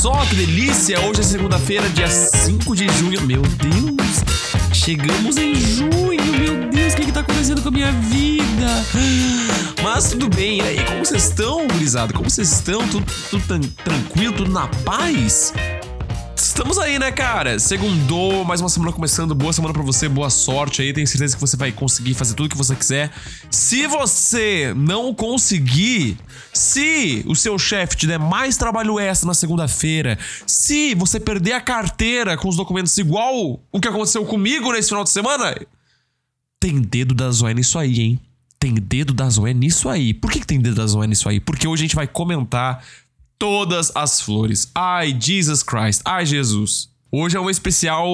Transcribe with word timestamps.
só 0.00 0.12
que 0.24 0.34
delícia! 0.34 0.98
Hoje 1.00 1.20
é 1.20 1.22
segunda-feira, 1.22 1.86
dia 1.90 2.08
5 2.08 2.74
de 2.74 2.88
junho. 2.88 3.20
Meu 3.20 3.42
Deus! 3.42 4.24
Chegamos 4.72 5.36
em 5.36 5.54
junho, 5.54 6.24
meu 6.38 6.70
Deus, 6.70 6.94
o 6.94 6.96
que, 6.96 7.04
que 7.04 7.12
tá 7.12 7.20
acontecendo 7.20 7.60
com 7.60 7.68
a 7.68 7.72
minha 7.72 7.92
vida? 7.92 8.66
Mas 9.82 10.08
tudo 10.08 10.30
bem, 10.30 10.56
e 10.56 10.62
aí, 10.62 10.84
como 10.86 11.04
vocês 11.04 11.24
estão, 11.24 11.68
gurizada? 11.68 12.14
Como 12.14 12.30
vocês 12.30 12.50
estão? 12.50 12.88
Tudo, 12.88 13.04
tudo 13.28 13.66
tranquilo, 13.84 14.32
tudo 14.32 14.50
na 14.50 14.68
paz? 14.68 15.52
Estamos 16.60 16.76
aí, 16.76 16.98
né, 16.98 17.10
cara? 17.10 17.58
Segundou, 17.58 18.44
mais 18.44 18.60
uma 18.60 18.68
semana 18.68 18.92
começando. 18.92 19.34
Boa 19.34 19.50
semana 19.50 19.72
pra 19.72 19.82
você, 19.82 20.10
boa 20.10 20.28
sorte 20.28 20.82
aí. 20.82 20.92
Tenho 20.92 21.06
certeza 21.06 21.34
que 21.34 21.40
você 21.40 21.56
vai 21.56 21.72
conseguir 21.72 22.12
fazer 22.12 22.34
tudo 22.34 22.50
que 22.50 22.56
você 22.56 22.76
quiser. 22.76 23.10
Se 23.50 23.86
você 23.86 24.74
não 24.76 25.14
conseguir, 25.14 26.18
se 26.52 27.24
o 27.26 27.34
seu 27.34 27.58
chefe 27.58 27.96
te 27.96 28.06
der 28.06 28.18
mais 28.18 28.58
trabalho 28.58 29.00
extra 29.00 29.26
na 29.26 29.32
segunda-feira, 29.32 30.18
se 30.46 30.94
você 30.94 31.18
perder 31.18 31.54
a 31.54 31.62
carteira 31.62 32.36
com 32.36 32.46
os 32.46 32.56
documentos 32.56 32.98
igual 32.98 33.58
o 33.72 33.80
que 33.80 33.88
aconteceu 33.88 34.26
comigo 34.26 34.70
nesse 34.70 34.90
final 34.90 35.02
de 35.02 35.10
semana, 35.10 35.56
tem 36.60 36.78
dedo 36.78 37.14
da 37.14 37.30
Zoé 37.30 37.54
nisso 37.54 37.78
aí, 37.78 38.00
hein? 38.00 38.20
Tem 38.58 38.74
dedo 38.74 39.14
da 39.14 39.30
Zoé 39.30 39.54
nisso 39.54 39.88
aí. 39.88 40.12
Por 40.12 40.30
que, 40.30 40.40
que 40.40 40.46
tem 40.46 40.60
dedo 40.60 40.76
da 40.76 40.86
Zoé 40.86 41.06
nisso 41.06 41.26
aí? 41.26 41.40
Porque 41.40 41.66
hoje 41.66 41.80
a 41.80 41.86
gente 41.86 41.96
vai 41.96 42.06
comentar 42.06 42.84
todas 43.40 43.90
as 43.94 44.20
flores. 44.20 44.70
Ai, 44.74 45.16
Jesus 45.18 45.62
Christ. 45.62 46.02
Ai, 46.04 46.26
Jesus. 46.26 46.90
Hoje 47.10 47.38
é 47.38 47.40
um 47.40 47.48
especial 47.48 48.06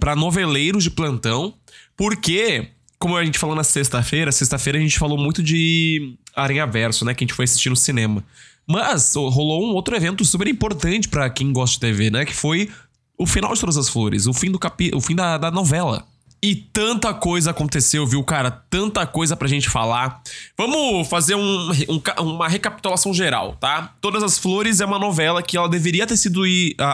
para 0.00 0.16
noveleiros 0.16 0.82
de 0.82 0.90
plantão, 0.90 1.54
porque, 1.96 2.68
como 2.98 3.16
a 3.16 3.24
gente 3.24 3.38
falou 3.38 3.54
na 3.54 3.62
sexta-feira, 3.62 4.32
sexta-feira 4.32 4.78
a 4.78 4.82
gente 4.82 4.98
falou 4.98 5.16
muito 5.16 5.40
de 5.40 6.18
Aranha 6.34 6.66
Verso, 6.66 7.04
né? 7.04 7.14
Que 7.14 7.22
a 7.22 7.26
gente 7.26 7.34
foi 7.34 7.44
assistir 7.44 7.70
no 7.70 7.76
cinema. 7.76 8.24
Mas 8.66 9.14
rolou 9.14 9.64
um 9.64 9.72
outro 9.72 9.94
evento 9.94 10.24
super 10.24 10.48
importante 10.48 11.08
para 11.08 11.30
quem 11.30 11.52
gosta 11.52 11.74
de 11.74 11.80
TV, 11.80 12.10
né? 12.10 12.24
Que 12.24 12.34
foi 12.34 12.68
o 13.16 13.24
final 13.24 13.54
de 13.54 13.60
Todas 13.60 13.76
as 13.76 13.88
Flores, 13.88 14.26
o 14.26 14.32
fim 14.32 14.50
do 14.50 14.58
capi 14.58 14.90
o 14.92 15.00
fim 15.00 15.14
da, 15.14 15.38
da 15.38 15.50
novela. 15.50 16.04
E 16.44 16.56
tanta 16.56 17.14
coisa 17.14 17.52
aconteceu, 17.52 18.04
viu, 18.04 18.22
cara? 18.24 18.50
Tanta 18.50 19.06
coisa 19.06 19.36
pra 19.36 19.46
gente 19.46 19.68
falar. 19.70 20.20
Vamos 20.58 21.06
fazer 21.08 21.36
um- 21.36 21.70
um 21.88 22.02
uma 22.22 22.48
recapitulação 22.48 23.14
geral, 23.14 23.54
tá? 23.60 23.94
Todas 24.00 24.24
as 24.24 24.38
Flores 24.38 24.80
é 24.80 24.84
uma 24.84 24.98
novela 24.98 25.40
que 25.40 25.56
ela 25.56 25.68
deveria 25.68 26.04
ter 26.06 26.16
sido. 26.16 26.42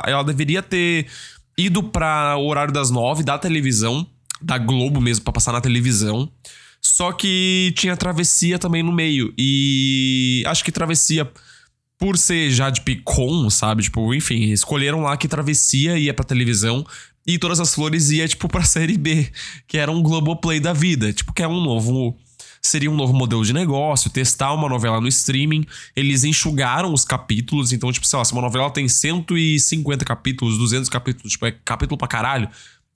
Ela 0.07 0.23
deveria 0.23 0.63
ter 0.63 1.07
ido 1.57 1.83
pra 1.83 2.37
o 2.37 2.47
horário 2.47 2.73
das 2.75 2.91
nove 2.91 3.23
da 3.25 3.39
televisão, 3.39 4.07
da 4.41 4.59
Globo 4.59 5.01
mesmo, 5.01 5.25
pra 5.25 5.33
passar 5.33 5.53
na 5.53 5.63
televisão. 5.63 6.31
Só 6.83 7.11
que 7.11 7.73
tinha 7.75 7.97
travessia 7.97 8.59
também 8.59 8.83
no 8.83 8.93
meio. 8.93 9.33
E 9.37 10.43
acho 10.47 10.63
que 10.63 10.71
travessia 10.71 11.29
por 11.99 12.17
ser 12.17 12.51
já 12.51 12.71
de 12.71 12.83
Picon, 12.83 13.51
sabe? 13.51 13.83
Tipo, 13.83 14.15
enfim, 14.15 14.53
escolheram 14.53 15.01
lá 15.01 15.17
que 15.17 15.27
Travessia 15.27 15.99
ia 15.99 16.15
pra 16.15 16.25
televisão 16.25 16.87
e 17.29 17.39
Todas 17.39 17.61
as 17.61 17.75
Flores 17.75 18.11
ia, 18.11 18.27
tipo, 18.27 18.49
pra 18.49 18.63
série 18.63 18.97
B, 18.97 19.31
que 19.67 19.77
era 19.77 19.93
um 19.93 20.03
Globoplay 20.03 20.59
da 20.59 20.73
vida. 20.73 21.13
Tipo, 21.13 21.35
que 21.35 21.43
é 21.43 21.47
um 21.47 21.61
novo. 21.61 22.17
Seria 22.63 22.91
um 22.91 22.97
novo 22.97 23.13
modelo 23.13 23.45
de 23.45 23.53
negócio, 23.53 24.11
testar 24.11 24.55
uma 24.55 24.67
novela 24.67 24.99
no 24.99 25.07
streaming. 25.07 25.67
Eles 25.95 26.25
enxugaram 26.25 26.91
os 26.93 27.05
capítulos, 27.05 27.71
então, 27.71 27.93
tipo, 27.93 28.07
sei 28.07 28.19
lá, 28.19 28.25
se 28.25 28.33
uma 28.33 28.41
novela 28.41 28.71
tem 28.71 28.89
150 28.89 30.07
capítulos, 30.07 30.57
200 30.57 30.89
capítulos, 30.89 31.33
tipo, 31.33 31.45
é 31.45 31.53
capítulo 31.53 31.99
pra 31.99 32.09
caralho. 32.09 32.49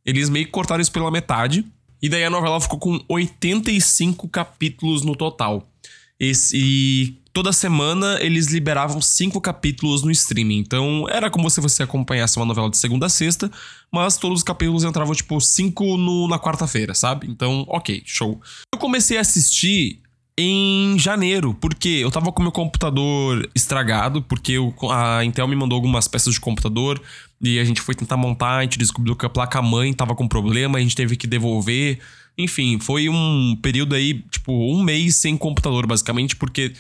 Eles 0.05 0.31
meio 0.31 0.47
que 0.47 0.51
cortaram 0.51 0.81
isso 0.81 0.91
pela 0.91 1.11
metade. 1.11 1.65
E 2.01 2.09
daí 2.09 2.25
a 2.25 2.31
novela 2.31 2.59
ficou 2.59 2.79
com 2.79 3.05
85 3.11 4.29
capítulos 4.29 5.03
no 5.03 5.15
total. 5.15 5.71
Esse, 6.19 6.57
e 6.57 7.22
toda 7.33 7.53
semana 7.53 8.19
eles 8.21 8.47
liberavam 8.49 9.01
cinco 9.01 9.41
capítulos 9.41 10.03
no 10.03 10.11
streaming. 10.11 10.59
Então 10.59 11.07
era 11.09 11.31
como 11.31 11.49
se 11.49 11.61
você 11.61 11.83
acompanhasse 11.83 12.37
uma 12.37 12.47
novela 12.47 12.69
de 12.71 12.77
segunda 12.77 13.07
a 13.07 13.09
sexta, 13.09 13.51
mas 13.91 14.17
todos 14.17 14.39
os 14.41 14.45
capítulos 14.45 14.85
entravam 14.85 15.15
tipo 15.15 15.41
cinco 15.41 15.97
no- 15.97 16.29
na 16.29 16.39
quarta-feira, 16.39 16.95
sabe? 16.95 17.27
Então, 17.31 17.65
ok, 17.69 18.03
show. 18.05 18.41
Eu 18.75 18.79
comecei 18.79 19.17
a 19.19 19.21
assistir 19.23 20.01
em 20.39 20.99
janeiro, 20.99 21.55
porque 21.61 21.89
eu 21.89 22.11
tava 22.11 22.33
com 22.33 22.43
meu 22.43 22.53
computador 22.53 23.49
estragado, 23.55 24.23
porque 24.23 24.53
eu- 24.53 24.75
a 24.91 25.25
Intel 25.25 25.47
me 25.47 25.55
mandou 25.55 25.77
algumas 25.77 26.09
peças 26.09 26.35
de 26.35 26.41
computador 26.41 27.01
e 27.41 27.59
a 27.59 27.65
gente 27.65 27.81
foi 27.83 27.95
tentar 27.95 28.17
montar, 28.17 28.57
a 28.59 28.63
gente 28.63 28.79
descobriu 28.79 29.15
que 29.15 29.27
a 29.27 29.29
placa-mãe 29.29 29.93
tava 29.93 30.15
com 30.15 30.27
problema, 30.27 30.79
a 30.79 30.81
gente 30.81 30.97
teve 30.97 31.17
que 31.17 31.27
devolver. 31.27 31.99
Enfim, 32.39 32.79
foi 32.81 33.11
um 33.11 33.55
período 33.61 33.95
aí, 33.95 34.25
tipo, 34.31 34.53
um 34.53 34.83
mês 34.83 35.17
sem 35.17 35.37
computador, 35.37 35.87
basicamente, 35.87 36.35
porque 36.35 36.73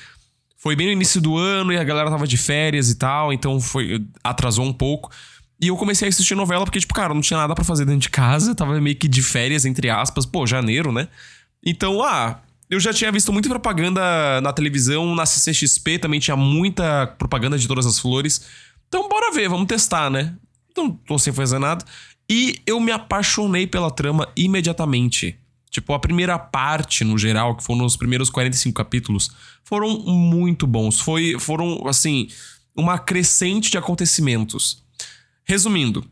foi 0.62 0.76
bem 0.76 0.86
no 0.86 0.92
início 0.92 1.20
do 1.20 1.36
ano 1.36 1.72
e 1.72 1.76
a 1.76 1.82
galera 1.82 2.08
tava 2.08 2.24
de 2.24 2.36
férias 2.36 2.88
e 2.88 2.94
tal, 2.94 3.32
então 3.32 3.60
foi 3.60 4.06
atrasou 4.22 4.64
um 4.64 4.72
pouco. 4.72 5.10
E 5.60 5.66
eu 5.66 5.76
comecei 5.76 6.06
a 6.06 6.08
assistir 6.08 6.36
novela 6.36 6.64
porque, 6.64 6.78
tipo, 6.78 6.94
cara, 6.94 7.12
não 7.12 7.20
tinha 7.20 7.36
nada 7.36 7.52
pra 7.52 7.64
fazer 7.64 7.84
dentro 7.84 8.02
de 8.02 8.10
casa, 8.10 8.54
tava 8.54 8.80
meio 8.80 8.94
que 8.94 9.08
de 9.08 9.24
férias, 9.24 9.64
entre 9.64 9.90
aspas, 9.90 10.24
pô, 10.24 10.46
janeiro, 10.46 10.92
né? 10.92 11.08
Então, 11.66 12.00
ah, 12.00 12.38
eu 12.70 12.78
já 12.78 12.92
tinha 12.92 13.10
visto 13.10 13.32
muita 13.32 13.48
propaganda 13.48 14.40
na 14.40 14.52
televisão, 14.52 15.16
na 15.16 15.26
CCXP 15.26 15.98
também 15.98 16.20
tinha 16.20 16.36
muita 16.36 17.08
propaganda 17.18 17.58
de 17.58 17.66
todas 17.66 17.84
as 17.84 17.98
flores. 17.98 18.46
Então, 18.86 19.08
bora 19.08 19.32
ver, 19.32 19.48
vamos 19.48 19.66
testar, 19.66 20.10
né? 20.10 20.32
Não 20.76 20.90
tô 20.92 21.18
sem 21.18 21.32
fazer 21.32 21.58
nada. 21.58 21.84
E 22.30 22.62
eu 22.64 22.78
me 22.78 22.92
apaixonei 22.92 23.66
pela 23.66 23.90
trama 23.90 24.28
imediatamente. 24.36 25.36
Tipo, 25.72 25.94
a 25.94 25.98
primeira 25.98 26.38
parte, 26.38 27.02
no 27.02 27.16
geral, 27.16 27.56
que 27.56 27.64
foram 27.64 27.86
os 27.86 27.96
primeiros 27.96 28.28
45 28.28 28.76
capítulos, 28.76 29.30
foram 29.64 30.00
muito 30.00 30.66
bons. 30.66 31.00
Foi, 31.00 31.38
foram, 31.38 31.88
assim, 31.88 32.28
uma 32.76 32.98
crescente 32.98 33.70
de 33.70 33.78
acontecimentos. 33.78 34.84
Resumindo, 35.42 36.04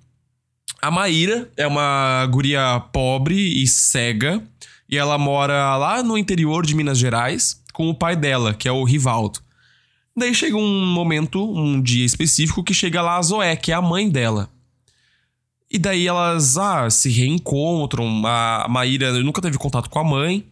a 0.80 0.90
Maíra 0.90 1.50
é 1.58 1.66
uma 1.66 2.26
guria 2.30 2.80
pobre 2.90 3.34
e 3.34 3.66
cega, 3.66 4.42
e 4.88 4.96
ela 4.96 5.18
mora 5.18 5.76
lá 5.76 6.02
no 6.02 6.16
interior 6.16 6.64
de 6.64 6.74
Minas 6.74 6.96
Gerais 6.96 7.62
com 7.74 7.90
o 7.90 7.94
pai 7.94 8.16
dela, 8.16 8.54
que 8.54 8.66
é 8.66 8.72
o 8.72 8.82
Rivaldo. 8.82 9.40
Daí 10.16 10.34
chega 10.34 10.56
um 10.56 10.86
momento, 10.86 11.38
um 11.38 11.82
dia 11.82 12.06
específico, 12.06 12.64
que 12.64 12.72
chega 12.72 13.02
lá 13.02 13.18
a 13.18 13.22
Zoé, 13.22 13.54
que 13.56 13.72
é 13.72 13.74
a 13.74 13.82
mãe 13.82 14.08
dela. 14.08 14.48
E 15.70 15.78
daí 15.78 16.08
elas 16.08 16.58
ah, 16.58 16.90
se 16.90 17.08
reencontram. 17.08 18.26
A 18.26 18.66
Maíra 18.68 19.12
nunca 19.22 19.40
teve 19.40 19.56
contato 19.56 19.88
com 19.88 20.00
a 20.00 20.04
mãe. 20.04 20.44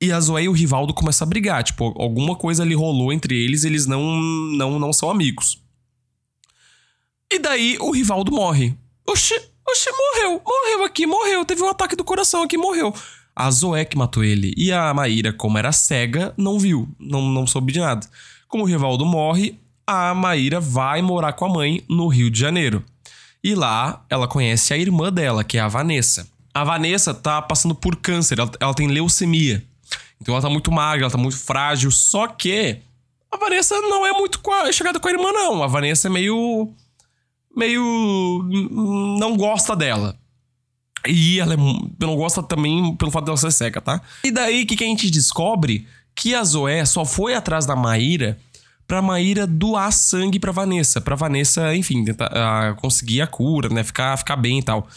E 0.00 0.10
a 0.10 0.20
Zoé 0.20 0.44
e 0.44 0.48
o 0.48 0.52
Rivaldo 0.52 0.94
começam 0.94 1.26
a 1.26 1.28
brigar. 1.28 1.62
Tipo, 1.62 1.94
alguma 2.00 2.34
coisa 2.34 2.62
ali 2.62 2.74
rolou 2.74 3.12
entre 3.12 3.36
eles, 3.36 3.64
eles 3.64 3.84
não, 3.84 4.16
não, 4.16 4.78
não 4.78 4.92
são 4.92 5.10
amigos. 5.10 5.60
E 7.30 7.38
daí 7.38 7.76
o 7.78 7.90
Rivaldo 7.90 8.32
morre. 8.32 8.74
Oxi, 9.06 9.34
oxi, 9.68 9.90
morreu. 9.90 10.40
Morreu 10.46 10.84
aqui, 10.84 11.06
morreu. 11.06 11.44
Teve 11.44 11.62
um 11.62 11.68
ataque 11.68 11.94
do 11.94 12.04
coração 12.04 12.42
aqui, 12.42 12.56
morreu. 12.56 12.94
A 13.36 13.50
Zoé 13.50 13.84
que 13.84 13.98
matou 13.98 14.24
ele. 14.24 14.54
E 14.56 14.72
a 14.72 14.94
Maíra, 14.94 15.32
como 15.32 15.58
era 15.58 15.72
cega, 15.72 16.32
não 16.38 16.58
viu. 16.58 16.88
Não, 16.98 17.20
não 17.20 17.46
soube 17.46 17.72
de 17.72 17.80
nada. 17.80 18.06
Como 18.48 18.64
o 18.64 18.66
Rivaldo 18.66 19.04
morre, 19.04 19.58
a 19.86 20.14
Maíra 20.14 20.58
vai 20.58 21.02
morar 21.02 21.34
com 21.34 21.44
a 21.44 21.48
mãe 21.48 21.84
no 21.88 22.08
Rio 22.08 22.30
de 22.30 22.38
Janeiro. 22.38 22.82
E 23.48 23.54
lá 23.54 24.04
ela 24.10 24.28
conhece 24.28 24.74
a 24.74 24.76
irmã 24.76 25.10
dela, 25.10 25.42
que 25.42 25.56
é 25.56 25.60
a 25.62 25.68
Vanessa. 25.68 26.28
A 26.52 26.64
Vanessa 26.64 27.14
tá 27.14 27.40
passando 27.40 27.74
por 27.74 27.96
câncer, 27.96 28.38
ela, 28.38 28.50
ela 28.60 28.74
tem 28.74 28.86
leucemia. 28.88 29.64
Então 30.20 30.34
ela 30.34 30.42
tá 30.42 30.50
muito 30.50 30.70
magra, 30.70 31.04
ela 31.04 31.10
tá 31.10 31.16
muito 31.16 31.38
frágil. 31.38 31.90
Só 31.90 32.26
que 32.26 32.82
a 33.32 33.38
Vanessa 33.38 33.74
não 33.80 34.06
é 34.06 34.12
muito 34.12 34.38
chegada 34.70 35.00
com 35.00 35.08
a 35.08 35.10
irmã, 35.10 35.32
não. 35.32 35.62
A 35.62 35.66
Vanessa 35.66 36.08
é 36.08 36.10
meio. 36.10 36.70
meio. 37.56 38.46
não 39.18 39.34
gosta 39.34 39.74
dela. 39.74 40.14
E 41.06 41.40
ela 41.40 41.54
é 41.54 41.56
não 41.56 42.16
gosta 42.16 42.42
também 42.42 42.94
pelo 42.96 43.10
fato 43.10 43.24
dela 43.24 43.38
ser 43.38 43.50
cega, 43.50 43.80
tá? 43.80 43.98
E 44.22 44.30
daí 44.30 44.66
que, 44.66 44.76
que 44.76 44.84
a 44.84 44.88
gente 44.88 45.10
descobre 45.10 45.88
que 46.14 46.34
a 46.34 46.44
Zoé 46.44 46.84
só 46.84 47.02
foi 47.06 47.32
atrás 47.32 47.64
da 47.64 47.74
Maíra 47.74 48.38
pra 48.88 49.02
Maíra 49.02 49.46
doar 49.46 49.92
sangue 49.92 50.40
pra 50.40 50.50
Vanessa. 50.50 51.00
Pra 51.00 51.14
Vanessa, 51.14 51.76
enfim, 51.76 52.02
tentar 52.04 52.30
ah, 52.32 52.74
conseguir 52.74 53.20
a 53.20 53.26
cura, 53.26 53.68
né? 53.68 53.84
Ficar, 53.84 54.16
ficar 54.16 54.36
bem 54.36 54.58
e 54.58 54.62
tal. 54.62 54.88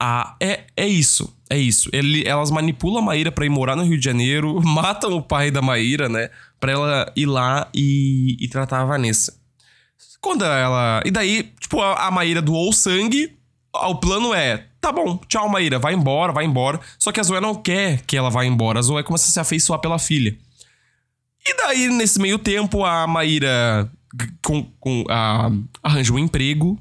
Ah, 0.00 0.36
é, 0.40 0.64
é 0.76 0.86
isso. 0.86 1.34
É 1.50 1.58
isso. 1.58 1.90
Ele, 1.92 2.26
elas 2.26 2.50
manipulam 2.50 3.02
a 3.02 3.06
Maíra 3.06 3.32
pra 3.32 3.44
ir 3.44 3.50
morar 3.50 3.74
no 3.74 3.82
Rio 3.82 3.98
de 3.98 4.04
Janeiro, 4.04 4.60
matam 4.64 5.12
o 5.12 5.22
pai 5.22 5.50
da 5.50 5.60
Maíra, 5.60 6.08
né? 6.08 6.30
Pra 6.60 6.72
ela 6.72 7.12
ir 7.16 7.26
lá 7.26 7.68
e, 7.74 8.36
e 8.40 8.48
tratar 8.48 8.80
a 8.80 8.84
Vanessa. 8.84 9.34
Quando 10.20 10.44
ela. 10.44 11.02
E 11.04 11.10
daí, 11.10 11.52
tipo, 11.60 11.80
a, 11.80 12.06
a 12.06 12.10
Maíra 12.10 12.40
doou 12.40 12.72
sangue. 12.72 13.36
O 13.74 13.96
plano 13.96 14.32
é: 14.32 14.66
tá 14.80 14.90
bom, 14.90 15.18
tchau, 15.28 15.48
Maíra, 15.48 15.78
vai 15.78 15.92
embora, 15.94 16.32
vai 16.32 16.44
embora. 16.44 16.80
Só 16.98 17.12
que 17.12 17.20
a 17.20 17.22
Zoé 17.22 17.40
não 17.40 17.54
quer 17.54 18.00
que 18.06 18.16
ela 18.16 18.30
vá 18.30 18.44
embora. 18.44 18.78
A 18.78 18.82
Zoé 18.82 19.02
começa 19.02 19.28
a 19.28 19.30
se 19.30 19.40
afeiçoar 19.40 19.80
pela 19.80 19.98
filha. 19.98 20.36
E 21.48 21.56
daí, 21.56 21.88
nesse 21.88 22.18
meio 22.20 22.38
tempo, 22.38 22.84
a 22.84 23.06
Maíra 23.06 23.90
com, 24.42 24.64
com, 24.80 25.04
a- 25.08 25.50
arranja 25.82 26.12
um 26.12 26.18
emprego. 26.18 26.78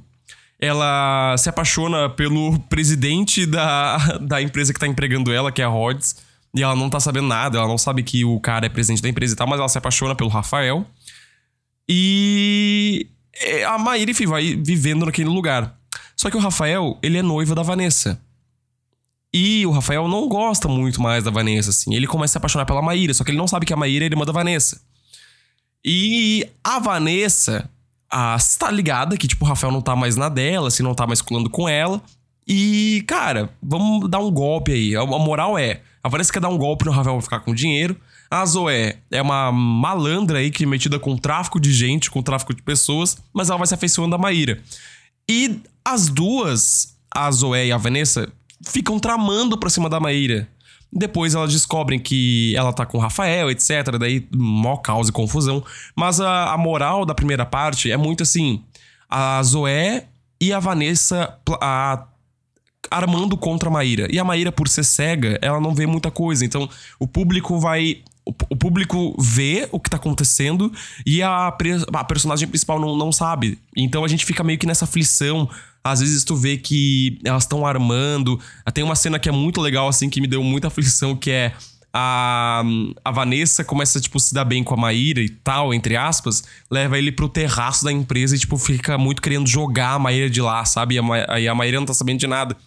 Ela 0.59 1.35
se 1.37 1.49
apaixona 1.49 2.09
pelo 2.09 2.57
presidente 2.61 3.45
da, 3.45 3.97
da 4.21 4.41
empresa 4.41 4.73
que 4.73 4.79
tá 4.79 4.87
empregando 4.87 5.31
ela, 5.31 5.51
que 5.51 5.61
é 5.61 5.65
a 5.65 5.67
Rhodes. 5.67 6.15
E 6.55 6.63
ela 6.63 6.75
não 6.75 6.89
tá 6.89 6.99
sabendo 6.99 7.27
nada, 7.27 7.57
ela 7.57 7.67
não 7.67 7.77
sabe 7.77 8.01
que 8.01 8.23
o 8.23 8.39
cara 8.39 8.65
é 8.65 8.69
presidente 8.69 9.01
da 9.01 9.09
empresa 9.09 9.33
e 9.33 9.35
tal, 9.35 9.45
mas 9.45 9.59
ela 9.59 9.67
se 9.67 9.77
apaixona 9.77 10.15
pelo 10.15 10.29
Rafael. 10.29 10.85
E 11.87 13.07
é, 13.35 13.63
a 13.65 13.77
Maíra, 13.77 14.09
enfim, 14.11 14.25
vai 14.25 14.55
vivendo 14.55 15.05
naquele 15.05 15.29
lugar. 15.29 15.77
Só 16.15 16.29
que 16.29 16.37
o 16.37 16.39
Rafael, 16.39 16.97
ele 17.03 17.17
é 17.17 17.21
noivo 17.21 17.53
da 17.53 17.61
Vanessa. 17.61 18.21
E 19.37 19.65
o 19.65 19.71
Rafael 19.71 20.07
não 20.07 20.29
gosta 20.29 20.65
muito 20.69 21.01
mais 21.01 21.25
da 21.25 21.29
Vanessa, 21.29 21.69
assim. 21.69 21.93
Ele 21.93 22.07
começa 22.07 22.31
a 22.31 22.33
se 22.35 22.37
apaixonar 22.37 22.65
pela 22.65 22.81
Maíra, 22.81 23.13
só 23.13 23.21
que 23.21 23.31
ele 23.31 23.37
não 23.37 23.49
sabe 23.49 23.65
que 23.65 23.73
a 23.73 23.75
Maíra 23.75 24.05
é 24.05 24.07
irmã 24.07 24.23
da 24.23 24.31
Vanessa. 24.31 24.79
E 25.83 26.47
a 26.63 26.79
Vanessa 26.79 27.69
a, 28.09 28.37
está 28.37 28.71
ligada 28.71 29.17
que, 29.17 29.27
tipo, 29.27 29.43
o 29.43 29.47
Rafael 29.47 29.73
não 29.73 29.81
tá 29.81 29.93
mais 29.93 30.15
na 30.15 30.29
dela, 30.29 30.69
assim, 30.69 30.83
não 30.83 30.95
tá 30.95 31.05
mais 31.05 31.21
colando 31.21 31.49
com 31.49 31.67
ela. 31.67 32.01
E, 32.47 33.03
cara, 33.07 33.49
vamos 33.61 34.09
dar 34.09 34.19
um 34.19 34.31
golpe 34.31 34.71
aí. 34.71 34.95
A 34.95 35.05
moral 35.05 35.59
é: 35.59 35.81
a 36.01 36.07
Vanessa 36.07 36.31
quer 36.31 36.39
dar 36.39 36.47
um 36.47 36.57
golpe 36.57 36.85
no 36.85 36.91
Rafael 36.91 37.17
pra 37.17 37.23
ficar 37.23 37.39
com 37.41 37.53
dinheiro. 37.53 37.99
A 38.31 38.45
Zoé 38.45 38.99
é 39.11 39.21
uma 39.21 39.51
malandra 39.51 40.39
aí 40.39 40.49
que 40.49 40.63
é 40.63 40.65
metida 40.67 40.97
com 40.97 41.17
tráfico 41.17 41.59
de 41.59 41.73
gente, 41.73 42.09
com 42.09 42.23
tráfico 42.23 42.53
de 42.53 42.61
pessoas, 42.61 43.17
mas 43.33 43.49
ela 43.49 43.57
vai 43.57 43.67
se 43.67 43.73
afeiçoando 43.73 44.11
da 44.11 44.17
Maíra. 44.17 44.61
E 45.29 45.59
as 45.83 46.07
duas, 46.07 46.95
a 47.13 47.29
Zoé 47.31 47.67
e 47.67 47.71
a 47.73 47.77
Vanessa, 47.77 48.31
ficam 48.61 48.99
tramando 48.99 49.57
pra 49.57 49.69
cima 49.69 49.89
da 49.89 49.99
Maíra. 49.99 50.47
Depois 50.91 51.35
elas 51.35 51.51
descobrem 51.51 51.99
que 51.99 52.55
ela 52.55 52.71
tá 52.71 52.85
com 52.85 52.97
o 52.97 53.01
Rafael, 53.01 53.49
etc. 53.49 53.97
Daí, 53.99 54.27
mó 54.33 54.77
caos 54.77 55.09
e 55.09 55.11
confusão. 55.11 55.63
Mas 55.95 56.21
a, 56.21 56.53
a 56.53 56.57
moral 56.57 57.05
da 57.05 57.13
primeira 57.13 57.45
parte 57.45 57.91
é 57.91 57.97
muito 57.97 58.23
assim: 58.23 58.63
a 59.09 59.41
Zoé 59.43 60.05
e 60.39 60.53
a 60.53 60.59
Vanessa 60.59 61.37
a, 61.61 62.05
armando 62.89 63.35
contra 63.35 63.67
a 63.69 63.71
Maíra. 63.71 64.07
E 64.09 64.19
a 64.19 64.23
Maíra, 64.23 64.51
por 64.51 64.67
ser 64.69 64.83
cega, 64.83 65.37
ela 65.41 65.59
não 65.59 65.73
vê 65.73 65.85
muita 65.85 66.09
coisa. 66.09 66.45
Então, 66.45 66.69
o 66.99 67.07
público 67.07 67.59
vai 67.59 68.01
o, 68.25 68.55
público 68.55 69.15
vê 69.19 69.69
o 69.71 69.79
que 69.79 69.89
tá 69.89 69.97
acontecendo 69.97 70.73
e 71.05 71.21
a, 71.21 71.47
a 71.47 72.03
personagem 72.03 72.47
principal 72.47 72.79
não, 72.79 72.97
não 72.97 73.11
sabe. 73.11 73.59
Então 73.77 74.03
a 74.03 74.07
gente 74.07 74.25
fica 74.25 74.43
meio 74.43 74.57
que 74.57 74.65
nessa 74.65 74.85
aflição. 74.85 75.47
Às 75.85 75.99
vezes 75.99 76.23
tu 76.23 76.35
vê 76.35 76.57
que 76.57 77.19
elas 77.23 77.43
estão 77.43 77.63
armando. 77.63 78.39
Tem 78.73 78.83
uma 78.83 78.95
cena 78.95 79.19
que 79.19 79.29
é 79.29 79.31
muito 79.31 79.61
legal, 79.61 79.87
assim, 79.87 80.09
que 80.09 80.19
me 80.19 80.25
deu 80.25 80.41
muita 80.41 80.65
aflição, 80.69 81.15
que 81.15 81.29
é 81.29 81.53
a, 81.93 82.63
a 83.05 83.11
Vanessa 83.11 83.63
começa, 83.63 84.01
tipo, 84.01 84.19
se 84.19 84.33
dar 84.33 84.45
bem 84.45 84.63
com 84.63 84.73
a 84.73 84.77
Maíra 84.77 85.21
e 85.21 85.29
tal, 85.29 85.75
entre 85.75 85.95
aspas, 85.95 86.43
leva 86.71 86.97
ele 86.97 87.11
pro 87.11 87.29
terraço 87.29 87.85
da 87.85 87.91
empresa 87.91 88.35
e, 88.35 88.39
tipo, 88.39 88.57
fica 88.57 88.97
muito 88.97 89.21
querendo 89.21 89.47
jogar 89.47 89.91
a 89.91 89.99
Maíra 89.99 90.27
de 90.27 90.41
lá, 90.41 90.65
sabe? 90.65 90.95
E 90.95 90.99
a, 90.99 91.03
aí 91.29 91.47
a 91.47 91.53
Maíra 91.53 91.77
não 91.77 91.85
tá 91.85 91.93
sabendo 91.93 92.19
de 92.19 92.25
nada 92.25 92.57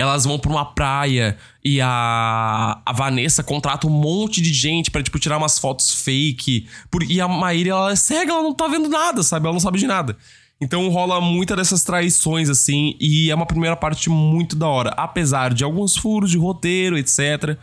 elas 0.00 0.24
vão 0.24 0.38
pra 0.38 0.50
uma 0.50 0.64
praia 0.64 1.36
e 1.62 1.78
a, 1.78 2.80
a 2.86 2.92
Vanessa 2.94 3.42
contrata 3.42 3.86
um 3.86 3.90
monte 3.90 4.40
de 4.40 4.50
gente 4.50 4.90
para 4.90 5.02
tipo, 5.02 5.18
tirar 5.18 5.36
umas 5.36 5.58
fotos 5.58 5.92
fake. 5.92 6.66
Por, 6.90 7.02
e 7.02 7.20
a 7.20 7.28
Maíra, 7.28 7.68
ela 7.68 7.92
é 7.92 7.96
cega, 7.96 8.32
ela 8.32 8.42
não 8.42 8.54
tá 8.54 8.66
vendo 8.66 8.88
nada, 8.88 9.22
sabe? 9.22 9.44
Ela 9.44 9.52
não 9.52 9.60
sabe 9.60 9.78
de 9.78 9.86
nada. 9.86 10.16
Então 10.60 10.88
rola 10.90 11.20
muita 11.20 11.56
dessas 11.56 11.82
traições, 11.82 12.50
assim, 12.50 12.94
e 13.00 13.30
é 13.30 13.34
uma 13.34 13.46
primeira 13.46 13.74
parte 13.76 14.10
muito 14.10 14.54
da 14.54 14.68
hora. 14.68 14.90
Apesar 14.90 15.54
de 15.54 15.64
alguns 15.64 15.96
furos 15.96 16.30
de 16.30 16.36
roteiro, 16.36 16.98
etc. 16.98 17.56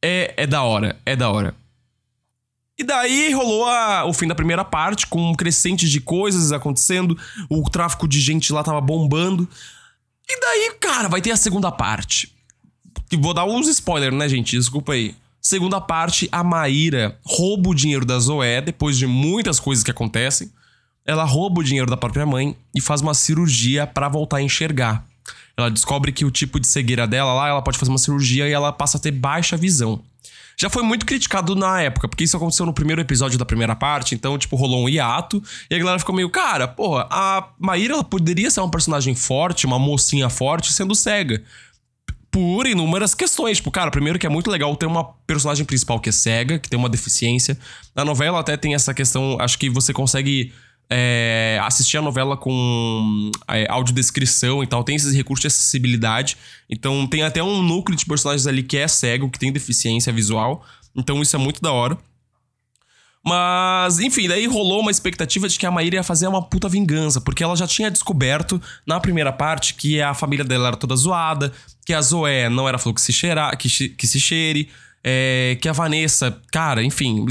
É, 0.00 0.34
é 0.36 0.46
da 0.46 0.62
hora, 0.62 0.96
é 1.04 1.16
da 1.16 1.30
hora. 1.30 1.54
E 2.78 2.84
daí 2.84 3.32
rolou 3.32 3.66
a, 3.66 4.04
o 4.04 4.12
fim 4.12 4.28
da 4.28 4.36
primeira 4.36 4.64
parte, 4.64 5.08
com 5.08 5.32
um 5.32 5.34
crescente 5.34 5.88
de 5.88 6.00
coisas 6.00 6.52
acontecendo, 6.52 7.18
o 7.50 7.68
tráfico 7.68 8.06
de 8.06 8.20
gente 8.20 8.52
lá 8.52 8.62
tava 8.62 8.80
bombando. 8.80 9.48
E 10.28 10.40
daí, 10.40 10.74
cara, 10.78 11.08
vai 11.08 11.20
ter 11.20 11.32
a 11.32 11.36
segunda 11.36 11.72
parte. 11.72 12.32
Vou 13.18 13.34
dar 13.34 13.46
uns 13.46 13.66
spoilers, 13.66 14.14
né, 14.14 14.28
gente? 14.28 14.56
Desculpa 14.56 14.92
aí. 14.92 15.16
Segunda 15.40 15.80
parte, 15.80 16.28
a 16.30 16.44
Maíra 16.44 17.18
rouba 17.24 17.70
o 17.70 17.74
dinheiro 17.74 18.04
da 18.04 18.18
Zoé 18.18 18.60
depois 18.60 18.96
de 18.96 19.08
muitas 19.08 19.58
coisas 19.58 19.82
que 19.82 19.90
acontecem. 19.90 20.50
Ela 21.08 21.24
rouba 21.24 21.60
o 21.60 21.64
dinheiro 21.64 21.90
da 21.90 21.96
própria 21.96 22.26
mãe 22.26 22.54
e 22.74 22.80
faz 22.80 23.00
uma 23.00 23.14
cirurgia 23.14 23.86
para 23.86 24.08
voltar 24.08 24.36
a 24.36 24.42
enxergar. 24.42 25.04
Ela 25.56 25.70
descobre 25.70 26.12
que 26.12 26.24
o 26.24 26.30
tipo 26.30 26.60
de 26.60 26.68
cegueira 26.68 27.06
dela 27.06 27.32
lá, 27.32 27.48
ela 27.48 27.62
pode 27.62 27.78
fazer 27.78 27.90
uma 27.90 27.98
cirurgia 27.98 28.46
e 28.48 28.52
ela 28.52 28.72
passa 28.72 28.98
a 28.98 29.00
ter 29.00 29.10
baixa 29.10 29.56
visão 29.56 30.00
já 30.60 30.68
foi 30.68 30.82
muito 30.82 31.06
criticado 31.06 31.54
na 31.54 31.80
época, 31.80 32.08
porque 32.08 32.24
isso 32.24 32.36
aconteceu 32.36 32.66
no 32.66 32.72
primeiro 32.72 33.00
episódio 33.00 33.38
da 33.38 33.44
primeira 33.44 33.76
parte, 33.76 34.16
então, 34.16 34.36
tipo, 34.36 34.56
rolou 34.56 34.84
um 34.84 34.88
hiato, 34.88 35.40
e 35.70 35.74
a 35.74 35.78
galera 35.78 36.00
ficou 36.00 36.12
meio, 36.12 36.28
cara, 36.28 36.66
porra, 36.66 37.06
a 37.08 37.48
Maíra 37.56 37.94
ela 37.94 38.02
poderia 38.02 38.50
ser 38.50 38.60
uma 38.60 38.70
personagem 38.70 39.14
forte, 39.14 39.66
uma 39.66 39.78
mocinha 39.78 40.28
forte, 40.28 40.72
sendo 40.72 40.96
cega. 40.96 41.40
Por 42.30 42.66
inúmeras 42.66 43.14
questões. 43.14 43.56
Tipo, 43.56 43.70
cara, 43.70 43.90
primeiro 43.90 44.18
que 44.18 44.26
é 44.26 44.28
muito 44.28 44.50
legal 44.50 44.74
ter 44.76 44.84
uma 44.84 45.04
personagem 45.26 45.64
principal 45.64 45.98
que 45.98 46.10
é 46.10 46.12
cega, 46.12 46.58
que 46.58 46.68
tem 46.68 46.78
uma 46.78 46.88
deficiência. 46.88 47.58
Na 47.94 48.04
novela 48.04 48.38
até 48.38 48.56
tem 48.56 48.74
essa 48.74 48.92
questão, 48.92 49.38
acho 49.40 49.58
que 49.58 49.70
você 49.70 49.94
consegue 49.94 50.52
é, 50.90 51.60
assistir 51.62 51.98
a 51.98 52.02
novela 52.02 52.36
com 52.36 53.30
é, 53.48 53.66
audiodescrição 53.70 54.62
e 54.62 54.66
tal, 54.66 54.82
tem 54.82 54.96
esses 54.96 55.14
recursos 55.14 55.42
de 55.42 55.46
acessibilidade. 55.48 56.36
Então 56.68 57.06
tem 57.06 57.22
até 57.22 57.42
um 57.42 57.62
núcleo 57.62 57.96
de 57.96 58.06
personagens 58.06 58.46
ali 58.46 58.62
que 58.62 58.76
é 58.76 58.88
cego, 58.88 59.30
que 59.30 59.38
tem 59.38 59.52
deficiência 59.52 60.12
visual. 60.12 60.64
Então 60.96 61.20
isso 61.20 61.36
é 61.36 61.38
muito 61.38 61.60
da 61.60 61.72
hora. 61.72 61.98
Mas, 63.24 63.98
enfim, 63.98 64.26
daí 64.26 64.46
rolou 64.46 64.80
uma 64.80 64.90
expectativa 64.90 65.48
de 65.48 65.58
que 65.58 65.66
a 65.66 65.70
Maíra 65.70 65.96
ia 65.96 66.02
fazer 66.02 66.26
uma 66.26 66.40
puta 66.40 66.68
vingança, 66.68 67.20
porque 67.20 67.44
ela 67.44 67.56
já 67.56 67.66
tinha 67.66 67.90
descoberto 67.90 68.60
na 68.86 68.98
primeira 69.00 69.32
parte 69.32 69.74
que 69.74 70.00
a 70.00 70.14
família 70.14 70.44
dela 70.44 70.68
era 70.68 70.76
toda 70.76 70.96
zoada, 70.96 71.52
que 71.84 71.92
a 71.92 72.00
Zoé 72.00 72.48
não 72.48 72.66
era 72.66 72.78
flor 72.78 72.94
que 72.94 73.00
se, 73.00 73.12
cheira, 73.12 73.54
que, 73.56 73.88
que 73.90 74.06
se 74.06 74.18
cheire, 74.18 74.70
é, 75.04 75.58
que 75.60 75.68
a 75.68 75.72
Vanessa, 75.72 76.40
cara, 76.50 76.82
enfim, 76.82 77.26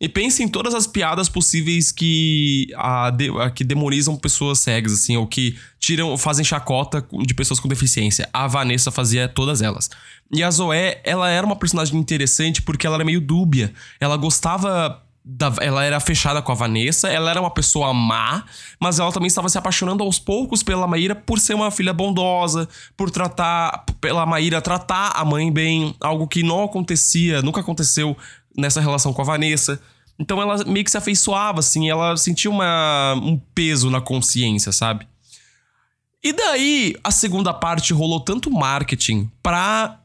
e 0.00 0.08
pense 0.08 0.42
em 0.42 0.48
todas 0.48 0.74
as 0.74 0.86
piadas 0.86 1.28
possíveis 1.28 1.90
que, 1.90 2.68
a, 2.76 3.08
a, 3.08 3.50
que 3.50 3.64
demonizam 3.64 4.16
pessoas 4.16 4.60
cegas, 4.60 4.92
assim, 4.92 5.16
ou 5.16 5.26
que 5.26 5.58
tiram, 5.78 6.16
fazem 6.16 6.44
chacota 6.44 7.04
de 7.24 7.34
pessoas 7.34 7.58
com 7.58 7.68
deficiência. 7.68 8.28
A 8.32 8.46
Vanessa 8.46 8.92
fazia 8.92 9.28
todas 9.28 9.60
elas. 9.60 9.90
E 10.32 10.42
a 10.42 10.50
Zoé, 10.50 11.00
ela 11.04 11.28
era 11.28 11.44
uma 11.44 11.56
personagem 11.56 11.98
interessante 11.98 12.62
porque 12.62 12.86
ela 12.86 12.96
era 12.96 13.04
meio 13.04 13.20
dúbia. 13.20 13.72
Ela 13.98 14.16
gostava 14.16 15.02
da, 15.24 15.52
ela 15.60 15.84
era 15.84 16.00
fechada 16.00 16.40
com 16.40 16.52
a 16.52 16.54
Vanessa, 16.54 17.08
ela 17.08 17.30
era 17.30 17.40
uma 17.40 17.50
pessoa 17.50 17.92
má, 17.92 18.44
mas 18.80 18.98
ela 18.98 19.12
também 19.12 19.26
estava 19.26 19.48
se 19.48 19.58
apaixonando 19.58 20.02
aos 20.02 20.18
poucos 20.18 20.62
pela 20.62 20.86
Maíra 20.86 21.14
por 21.14 21.38
ser 21.38 21.54
uma 21.54 21.70
filha 21.70 21.92
bondosa, 21.92 22.66
por 22.96 23.10
tratar, 23.10 23.84
pela 24.00 24.24
Maíra 24.24 24.62
tratar 24.62 25.10
a 25.14 25.24
mãe 25.24 25.52
bem, 25.52 25.94
algo 26.00 26.26
que 26.26 26.42
não 26.42 26.64
acontecia, 26.64 27.42
nunca 27.42 27.60
aconteceu 27.60 28.16
nessa 28.58 28.80
relação 28.80 29.12
com 29.12 29.22
a 29.22 29.24
Vanessa. 29.24 29.80
Então 30.18 30.42
ela 30.42 30.64
meio 30.64 30.84
que 30.84 30.90
se 30.90 30.98
afeiçoava, 30.98 31.60
assim, 31.60 31.88
ela 31.88 32.16
sentia 32.16 32.50
uma, 32.50 33.14
um 33.14 33.38
peso 33.54 33.88
na 33.88 34.00
consciência, 34.00 34.72
sabe? 34.72 35.06
E 36.22 36.32
daí, 36.32 36.96
a 37.04 37.12
segunda 37.12 37.54
parte 37.54 37.92
rolou 37.92 38.20
tanto 38.20 38.50
marketing 38.50 39.30
pra. 39.40 40.00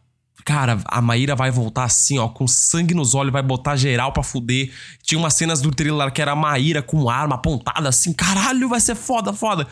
Cara, 0.46 0.82
a 0.86 1.02
Maíra 1.02 1.36
vai 1.36 1.50
voltar 1.50 1.86
assim, 1.86 2.20
ó, 2.20 2.28
com 2.28 2.46
sangue 2.46 2.94
nos 2.94 3.16
olhos, 3.16 3.32
vai 3.32 3.42
botar 3.42 3.78
geral 3.78 4.12
pra 4.12 4.22
fuder. 4.22 4.72
Tinha 5.02 5.18
umas 5.18 5.34
cenas 5.34 5.62
do 5.62 5.72
trailer 5.72 6.12
que 6.12 6.22
era 6.22 6.34
a 6.34 6.36
Maíra 6.36 6.82
com 6.82 7.10
arma 7.10 7.36
apontada 7.36 7.88
assim, 7.88 8.12
caralho, 8.12 8.68
vai 8.68 8.82
ser 8.82 8.94
foda, 8.94 9.32
foda. 9.32 9.66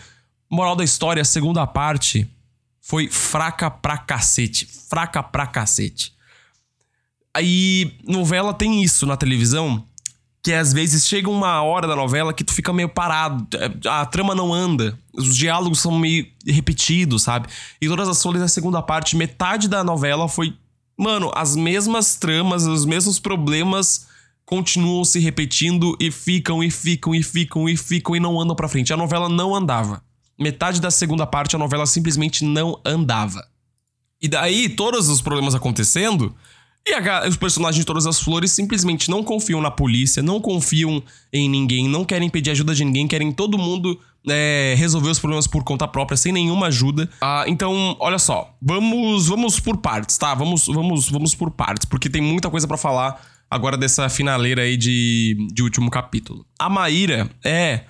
Moral 0.50 0.76
da 0.76 0.84
história, 0.84 1.22
a 1.22 1.26
segunda 1.26 1.68
parte 1.68 2.28
foi 2.80 3.10
fraca 3.10 3.70
pra 3.70 3.98
cacete. 3.98 4.66
Fraca 4.90 5.22
pra 5.22 5.46
cacete. 5.46 6.14
Aí, 7.34 7.98
novela 8.06 8.54
tem 8.54 8.84
isso 8.84 9.06
na 9.06 9.16
televisão, 9.16 9.86
que 10.44 10.52
às 10.54 10.74
vezes 10.74 11.08
chega 11.08 11.30
uma 11.30 11.62
hora 11.62 11.88
da 11.88 11.96
novela 11.96 12.34
que 12.34 12.44
tu 12.44 12.54
fica 12.54 12.74
meio 12.74 12.90
parado, 12.90 13.48
a 13.88 14.06
trama 14.06 14.34
não 14.34 14.54
anda, 14.54 14.98
os 15.14 15.36
diálogos 15.36 15.80
são 15.80 15.98
meio 15.98 16.28
repetidos, 16.46 17.24
sabe? 17.24 17.48
E 17.80 17.88
todas 17.88 18.10
as 18.10 18.22
folhas 18.22 18.42
da 18.42 18.48
segunda 18.48 18.82
parte, 18.82 19.16
metade 19.16 19.68
da 19.68 19.84
novela 19.84 20.28
foi, 20.28 20.54
mano, 20.98 21.32
as 21.36 21.56
mesmas 21.56 22.16
tramas, 22.16 22.66
os 22.66 22.86
mesmos 22.86 23.20
problemas 23.20 24.08
continuam 24.44 25.06
se 25.06 25.20
repetindo 25.20 25.96
e 26.00 26.12
ficam 26.12 26.62
e 26.64 26.70
ficam 26.70 27.16
e 27.16 27.24
ficam 27.24 27.70
e 27.70 27.78
ficam 27.78 28.16
e 28.16 28.20
não 28.20 28.40
andam 28.42 28.56
para 28.56 28.68
frente. 28.68 28.92
A 28.92 28.98
novela 28.98 29.30
não 29.30 29.56
andava. 29.56 30.04
Metade 30.38 30.82
da 30.82 30.92
segunda 30.92 31.26
parte 31.26 31.56
a 31.56 31.60
novela 31.60 31.86
simplesmente 31.86 32.44
não 32.44 32.78
andava. 32.84 33.48
E 34.20 34.28
daí, 34.28 34.68
todos 34.70 35.08
os 35.08 35.22
problemas 35.22 35.56
acontecendo, 35.56 36.36
e 36.88 36.94
a, 36.94 37.28
os 37.28 37.38
personagens 37.38 37.80
de 37.80 37.86
Todas 37.86 38.08
as 38.08 38.20
Flores 38.20 38.52
simplesmente 38.52 39.10
não 39.10 39.24
confiam 39.24 39.62
na 39.62 39.70
polícia, 39.70 40.24
não 40.24 40.42
confiam 40.42 41.02
em 41.32 41.48
ninguém, 41.48 41.88
não 41.88 42.04
querem 42.04 42.30
pedir 42.30 42.52
ajuda 42.52 42.74
de 42.74 42.84
ninguém, 42.84 43.08
querem 43.08 43.32
todo 43.32 43.58
mundo 43.58 44.00
é, 44.28 44.74
resolver 44.78 45.10
os 45.10 45.20
problemas 45.20 45.48
por 45.48 45.64
conta 45.64 45.88
própria, 45.88 46.18
sem 46.18 46.32
nenhuma 46.32 46.68
ajuda. 46.68 47.10
Ah, 47.22 47.44
então, 47.48 47.96
olha 48.00 48.18
só, 48.18 48.56
vamos 48.62 49.28
vamos 49.28 49.60
por 49.60 49.78
partes, 49.78 50.18
tá? 50.18 50.34
Vamos 50.34 50.66
vamos 50.66 51.10
vamos 51.10 51.36
por 51.36 51.52
partes, 51.52 51.86
porque 51.86 52.10
tem 52.10 52.22
muita 52.22 52.50
coisa 52.50 52.68
para 52.68 52.78
falar 52.78 53.22
agora 53.50 53.78
dessa 53.78 54.10
finaleira 54.10 54.64
aí 54.64 54.76
de, 54.76 55.36
de 55.54 55.62
último 55.62 55.92
capítulo. 55.92 56.46
A 56.58 56.70
Maíra 56.70 57.30
é 57.44 57.82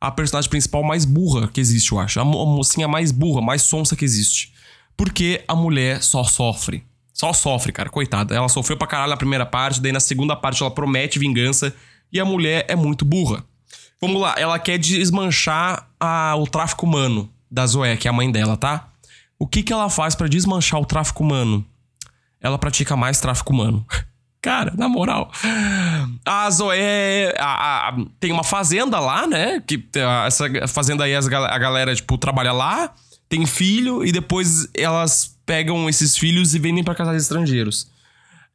a 0.00 0.10
personagem 0.10 0.50
principal 0.50 0.82
mais 0.82 1.04
burra 1.04 1.46
que 1.46 1.60
existe, 1.60 1.92
eu 1.92 2.00
acho. 2.00 2.18
A 2.18 2.24
mocinha 2.24 2.88
mais 2.88 3.12
burra, 3.12 3.40
mais 3.42 3.62
sonsa 3.62 3.94
que 3.94 4.04
existe. 4.04 4.52
Porque 4.96 5.44
a 5.46 5.54
mulher 5.54 6.02
só 6.02 6.24
sofre 6.24 6.84
Só 7.20 7.34
sofre, 7.34 7.70
cara, 7.70 7.90
coitada. 7.90 8.34
Ela 8.34 8.48
sofreu 8.48 8.78
pra 8.78 8.86
caralho 8.86 9.10
na 9.10 9.16
primeira 9.16 9.44
parte, 9.44 9.78
daí 9.78 9.92
na 9.92 10.00
segunda 10.00 10.34
parte 10.34 10.62
ela 10.62 10.70
promete 10.70 11.18
vingança 11.18 11.74
e 12.10 12.18
a 12.18 12.24
mulher 12.24 12.64
é 12.66 12.74
muito 12.74 13.04
burra. 13.04 13.44
Vamos 14.00 14.22
lá, 14.22 14.36
ela 14.38 14.58
quer 14.58 14.78
desmanchar 14.78 15.86
a, 16.00 16.34
o 16.36 16.46
tráfico 16.46 16.86
humano 16.86 17.30
da 17.50 17.66
Zoé, 17.66 17.94
que 17.98 18.08
é 18.08 18.10
a 18.10 18.14
mãe 18.14 18.32
dela, 18.32 18.56
tá? 18.56 18.88
O 19.38 19.46
que 19.46 19.62
que 19.62 19.70
ela 19.70 19.90
faz 19.90 20.14
pra 20.14 20.28
desmanchar 20.28 20.80
o 20.80 20.86
tráfico 20.86 21.22
humano? 21.22 21.62
Ela 22.40 22.56
pratica 22.56 22.96
mais 22.96 23.20
tráfico 23.20 23.52
humano. 23.52 23.86
Cara, 24.40 24.72
na 24.74 24.88
moral. 24.88 25.30
A 26.24 26.50
Zoé 26.50 27.34
a, 27.38 27.88
a, 27.90 27.96
tem 28.18 28.32
uma 28.32 28.44
fazenda 28.44 28.98
lá, 28.98 29.26
né? 29.26 29.62
Que 29.66 29.86
essa 30.26 30.48
fazenda 30.68 31.04
aí 31.04 31.14
a 31.14 31.58
galera, 31.58 31.94
tipo, 31.94 32.16
trabalha 32.16 32.52
lá, 32.52 32.94
tem 33.28 33.44
filho 33.44 34.02
e 34.02 34.10
depois 34.10 34.66
elas 34.72 35.38
pegam 35.50 35.88
esses 35.88 36.16
filhos 36.16 36.54
e 36.54 36.60
vendem 36.60 36.84
para 36.84 36.94
casais 36.94 37.22
estrangeiros. 37.22 37.90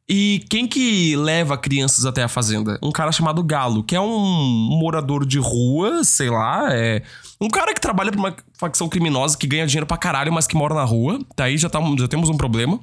E 0.08 0.42
quem 0.48 0.66
que 0.66 1.14
leva 1.14 1.58
crianças 1.58 2.06
até 2.06 2.22
a 2.22 2.28
fazenda? 2.28 2.78
Um 2.82 2.90
cara 2.90 3.12
chamado 3.12 3.44
Galo, 3.44 3.84
que 3.84 3.94
é 3.94 4.00
um 4.00 4.78
morador 4.80 5.26
de 5.26 5.38
rua, 5.38 6.02
sei 6.04 6.30
lá, 6.30 6.68
é 6.70 7.02
um 7.38 7.50
cara 7.50 7.74
que 7.74 7.80
trabalha 7.82 8.10
pra 8.10 8.18
uma 8.18 8.34
facção 8.58 8.88
criminosa 8.88 9.36
que 9.36 9.46
ganha 9.46 9.66
dinheiro 9.66 9.84
pra 9.84 9.98
caralho, 9.98 10.32
mas 10.32 10.46
que 10.46 10.56
mora 10.56 10.74
na 10.74 10.84
rua. 10.84 11.18
Daí 11.36 11.58
já, 11.58 11.68
tá, 11.68 11.78
já 11.98 12.08
temos 12.08 12.30
um 12.30 12.36
problema. 12.38 12.80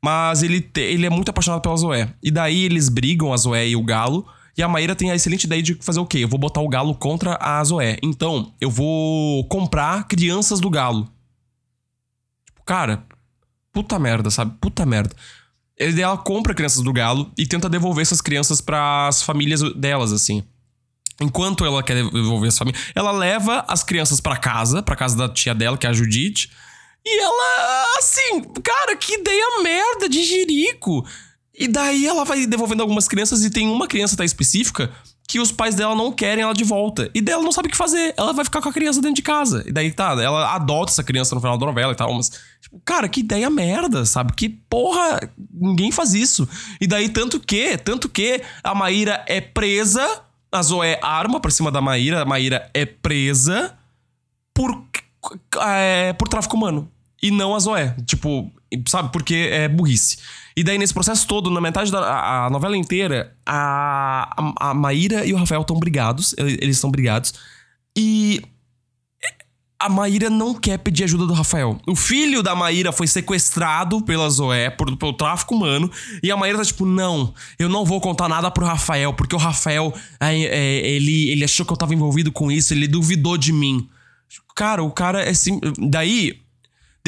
Mas 0.00 0.44
ele, 0.44 0.60
te, 0.60 0.82
ele 0.82 1.04
é 1.04 1.10
muito 1.10 1.30
apaixonado 1.30 1.60
pela 1.60 1.76
Zoé. 1.76 2.14
E 2.22 2.30
daí 2.30 2.64
eles 2.64 2.88
brigam, 2.88 3.32
a 3.32 3.36
Zoé 3.36 3.66
e 3.66 3.74
o 3.74 3.82
Galo. 3.82 4.24
E 4.56 4.62
a 4.62 4.68
Maíra 4.68 4.94
tem 4.94 5.10
a 5.10 5.16
excelente 5.16 5.44
ideia 5.44 5.62
de 5.62 5.74
fazer 5.80 5.98
o 5.98 6.06
quê? 6.06 6.18
Eu 6.18 6.28
vou 6.28 6.38
botar 6.38 6.60
o 6.60 6.68
Galo 6.68 6.94
contra 6.94 7.36
a 7.40 7.64
Zoé. 7.64 7.98
Então, 8.04 8.52
eu 8.60 8.70
vou 8.70 9.48
comprar 9.48 10.06
crianças 10.06 10.60
do 10.60 10.70
Galo. 10.70 11.08
Tipo, 12.46 12.62
cara, 12.64 13.04
puta 13.78 13.96
merda, 13.96 14.28
sabe? 14.28 14.56
Puta 14.60 14.84
merda. 14.84 15.14
Ele, 15.76 16.02
ela 16.02 16.16
compra 16.16 16.52
crianças 16.52 16.82
do 16.82 16.92
Galo 16.92 17.30
e 17.38 17.46
tenta 17.46 17.68
devolver 17.68 18.02
essas 18.02 18.20
crianças 18.20 18.60
para 18.60 19.06
as 19.06 19.22
famílias 19.22 19.60
delas, 19.76 20.12
assim. 20.12 20.42
Enquanto 21.20 21.64
ela 21.64 21.80
quer 21.80 21.94
devolver 21.94 22.48
as 22.48 22.58
famílias, 22.58 22.82
ela 22.92 23.12
leva 23.12 23.64
as 23.68 23.84
crianças 23.84 24.18
para 24.20 24.36
casa, 24.36 24.82
para 24.82 24.96
casa 24.96 25.16
da 25.16 25.28
tia 25.28 25.54
dela, 25.54 25.78
que 25.78 25.86
é 25.86 25.90
a 25.90 25.92
Judite. 25.92 26.50
E 27.06 27.20
ela, 27.20 27.98
assim, 27.98 28.42
cara, 28.64 28.96
que 28.96 29.14
ideia 29.14 29.62
merda 29.62 30.08
de 30.08 30.24
jirico. 30.24 31.06
E 31.54 31.68
daí 31.68 32.04
ela 32.04 32.24
vai 32.24 32.46
devolvendo 32.46 32.82
algumas 32.82 33.06
crianças 33.06 33.44
e 33.44 33.50
tem 33.50 33.68
uma 33.68 33.86
criança 33.86 34.16
tá 34.16 34.24
específica 34.24 34.92
que 35.28 35.38
os 35.38 35.52
pais 35.52 35.74
dela 35.74 35.94
não 35.94 36.10
querem 36.10 36.42
ela 36.42 36.54
de 36.54 36.64
volta. 36.64 37.10
E 37.14 37.20
daí 37.20 37.34
ela 37.34 37.42
não 37.42 37.52
sabe 37.52 37.68
o 37.68 37.70
que 37.70 37.76
fazer. 37.76 38.14
Ela 38.16 38.32
vai 38.32 38.46
ficar 38.46 38.62
com 38.62 38.70
a 38.70 38.72
criança 38.72 39.02
dentro 39.02 39.16
de 39.16 39.22
casa. 39.22 39.62
E 39.66 39.70
daí 39.70 39.92
tá, 39.92 40.12
ela 40.12 40.54
adota 40.54 40.90
essa 40.90 41.04
criança 41.04 41.34
no 41.34 41.40
final 41.42 41.58
da 41.58 41.66
novela 41.66 41.92
e 41.92 41.94
tal, 41.94 42.14
mas 42.14 42.30
tipo, 42.62 42.80
cara, 42.82 43.06
que 43.10 43.20
ideia 43.20 43.50
merda, 43.50 44.06
sabe? 44.06 44.32
Que 44.32 44.48
porra, 44.48 45.20
ninguém 45.52 45.92
faz 45.92 46.14
isso. 46.14 46.48
E 46.80 46.86
daí 46.86 47.10
tanto 47.10 47.38
que, 47.38 47.76
tanto 47.76 48.08
que 48.08 48.40
a 48.64 48.74
Maíra 48.74 49.22
é 49.28 49.38
presa, 49.38 50.22
a 50.50 50.62
Zoé 50.62 50.98
arma 51.02 51.38
pra 51.38 51.50
cima 51.50 51.70
da 51.70 51.82
Maíra, 51.82 52.22
a 52.22 52.24
Maíra 52.24 52.70
é 52.72 52.86
presa 52.86 53.76
por 54.54 54.82
é, 55.60 56.14
por 56.14 56.26
tráfico 56.26 56.56
humano 56.56 56.90
e 57.22 57.30
não 57.30 57.54
a 57.54 57.58
Zoé. 57.58 57.94
Tipo, 58.06 58.50
sabe? 58.86 59.10
Porque 59.12 59.48
é 59.50 59.68
burrice. 59.68 60.18
E 60.56 60.64
daí, 60.64 60.76
nesse 60.76 60.92
processo 60.92 61.26
todo, 61.26 61.50
na 61.50 61.60
metade 61.60 61.90
da 61.90 62.00
a, 62.00 62.46
a 62.46 62.50
novela 62.50 62.76
inteira, 62.76 63.36
a, 63.46 64.50
a, 64.58 64.74
Maíra 64.74 65.24
e 65.24 65.32
o 65.32 65.36
Rafael 65.36 65.60
estão 65.60 65.78
brigados. 65.78 66.34
Eles 66.38 66.76
estão 66.76 66.90
brigados. 66.90 67.32
E 67.96 68.42
a 69.78 69.88
Maíra 69.88 70.28
não 70.28 70.52
quer 70.52 70.78
pedir 70.78 71.04
ajuda 71.04 71.26
do 71.26 71.32
Rafael. 71.32 71.80
O 71.86 71.94
filho 71.94 72.42
da 72.42 72.54
Maíra 72.54 72.90
foi 72.90 73.06
sequestrado 73.06 74.02
pela 74.02 74.28
Zoé, 74.28 74.68
por, 74.70 74.94
pelo 74.96 75.12
tráfico 75.12 75.54
humano. 75.54 75.88
E 76.22 76.30
a 76.30 76.36
Maíra 76.36 76.58
tá 76.58 76.64
tipo, 76.64 76.84
não, 76.84 77.32
eu 77.58 77.68
não 77.68 77.84
vou 77.84 78.00
contar 78.00 78.28
nada 78.28 78.50
pro 78.50 78.66
Rafael, 78.66 79.14
porque 79.14 79.36
o 79.36 79.38
Rafael, 79.38 79.94
é, 80.18 80.34
é, 80.34 80.88
ele, 80.88 81.30
ele 81.30 81.44
achou 81.44 81.64
que 81.64 81.72
eu 81.72 81.76
tava 81.76 81.94
envolvido 81.94 82.32
com 82.32 82.50
isso, 82.50 82.74
ele 82.74 82.88
duvidou 82.88 83.38
de 83.38 83.52
mim. 83.52 83.88
Cara, 84.56 84.82
o 84.82 84.90
cara 84.90 85.22
é 85.22 85.32
sim. 85.32 85.60
Daí, 85.78 86.40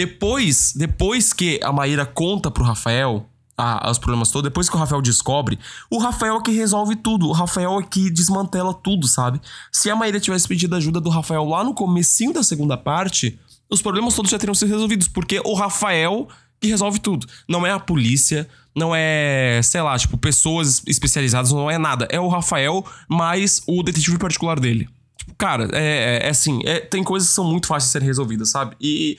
depois, 0.00 0.72
depois 0.74 1.30
que 1.32 1.60
a 1.62 1.70
Maíra 1.70 2.06
conta 2.06 2.50
pro 2.50 2.64
Rafael 2.64 3.26
ah, 3.54 3.90
os 3.90 3.98
problemas 3.98 4.30
todos, 4.30 4.48
depois 4.48 4.70
que 4.70 4.74
o 4.74 4.78
Rafael 4.78 5.02
descobre, 5.02 5.58
o 5.90 5.98
Rafael 5.98 6.36
é 6.36 6.42
que 6.42 6.50
resolve 6.50 6.96
tudo. 6.96 7.28
O 7.28 7.32
Rafael 7.32 7.78
é 7.78 7.82
que 7.82 8.08
desmantela 8.08 8.72
tudo, 8.72 9.06
sabe? 9.06 9.38
Se 9.70 9.90
a 9.90 9.94
Maíra 9.94 10.18
tivesse 10.18 10.48
pedido 10.48 10.74
ajuda 10.74 10.98
do 10.98 11.10
Rafael 11.10 11.44
lá 11.44 11.62
no 11.62 11.74
comecinho 11.74 12.32
da 12.32 12.42
segunda 12.42 12.78
parte, 12.78 13.38
os 13.68 13.82
problemas 13.82 14.14
todos 14.14 14.30
já 14.30 14.38
teriam 14.38 14.54
sido 14.54 14.70
resolvidos, 14.70 15.06
porque 15.06 15.38
o 15.44 15.52
Rafael 15.52 16.26
que 16.58 16.68
resolve 16.68 16.98
tudo. 16.98 17.26
Não 17.46 17.66
é 17.66 17.70
a 17.70 17.78
polícia, 17.78 18.48
não 18.74 18.94
é, 18.94 19.60
sei 19.62 19.82
lá, 19.82 19.98
tipo, 19.98 20.16
pessoas 20.16 20.82
especializadas, 20.86 21.52
não 21.52 21.70
é 21.70 21.76
nada. 21.76 22.06
É 22.10 22.20
o 22.20 22.28
Rafael 22.28 22.84
mais 23.08 23.62
o 23.66 23.82
detetive 23.82 24.18
particular 24.18 24.58
dele. 24.58 24.88
Tipo, 25.16 25.34
cara, 25.34 25.68
é, 25.72 26.20
é, 26.22 26.26
é 26.26 26.30
assim, 26.30 26.60
é, 26.64 26.80
tem 26.80 27.02
coisas 27.04 27.28
que 27.28 27.34
são 27.34 27.44
muito 27.44 27.66
fáceis 27.66 27.88
de 27.88 27.92
serem 27.92 28.06
resolvidas, 28.06 28.48
sabe? 28.50 28.76
E 28.80 29.18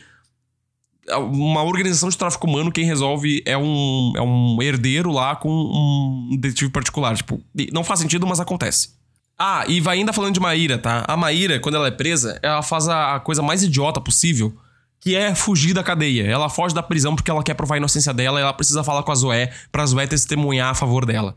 uma 1.18 1.64
organização 1.64 2.10
de 2.10 2.18
tráfico 2.18 2.48
humano, 2.48 2.72
quem 2.72 2.86
resolve 2.86 3.42
é 3.46 3.58
um, 3.58 4.14
é 4.16 4.22
um 4.22 4.62
herdeiro 4.62 5.12
lá 5.12 5.36
com 5.36 5.50
um 5.50 6.38
detetive 6.38 6.72
particular. 6.72 7.16
Tipo, 7.16 7.42
não 7.72 7.84
faz 7.84 8.00
sentido, 8.00 8.26
mas 8.28 8.40
acontece. 8.40 8.90
Ah, 9.38 9.66
e 9.68 9.82
vai 9.82 9.98
ainda 9.98 10.14
falando 10.14 10.36
de 10.36 10.40
Maíra, 10.40 10.78
tá? 10.78 11.04
A 11.08 11.18
Maíra, 11.18 11.60
quando 11.60 11.76
ela 11.76 11.88
é 11.88 11.92
presa, 11.92 12.40
ela 12.44 12.62
faz 12.62 12.88
a 12.88 13.20
coisa 13.20 13.42
mais 13.42 13.64
idiota 13.64 14.00
possível, 14.00 14.56
que 15.00 15.16
é 15.16 15.34
fugir 15.34 15.74
da 15.74 15.84
cadeia. 15.84 16.28
Ela 16.28 16.48
foge 16.48 16.76
da 16.76 16.84
prisão 16.84 17.16
porque 17.16 17.32
ela 17.32 17.44
quer 17.44 17.56
provar 17.56 17.76
a 17.76 17.78
inocência 17.80 18.14
dela 18.14 18.40
e 18.40 18.44
ela 18.44 18.54
precisa 18.54 18.84
falar 18.84 19.02
com 19.02 19.12
a 19.12 19.16
Zoé 19.16 19.52
pra 19.72 19.86
Zoé 19.86 20.06
testemunhar 20.06 20.70
a 20.70 20.76
favor 20.76 21.06
dela. 21.08 21.36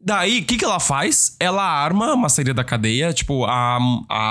Daí, 0.00 0.40
o 0.40 0.44
que, 0.44 0.56
que 0.56 0.64
ela 0.64 0.78
faz? 0.78 1.36
Ela 1.40 1.62
arma 1.62 2.14
uma 2.14 2.28
saída 2.28 2.54
da 2.54 2.64
cadeia. 2.64 3.12
Tipo, 3.12 3.44
a, 3.44 3.78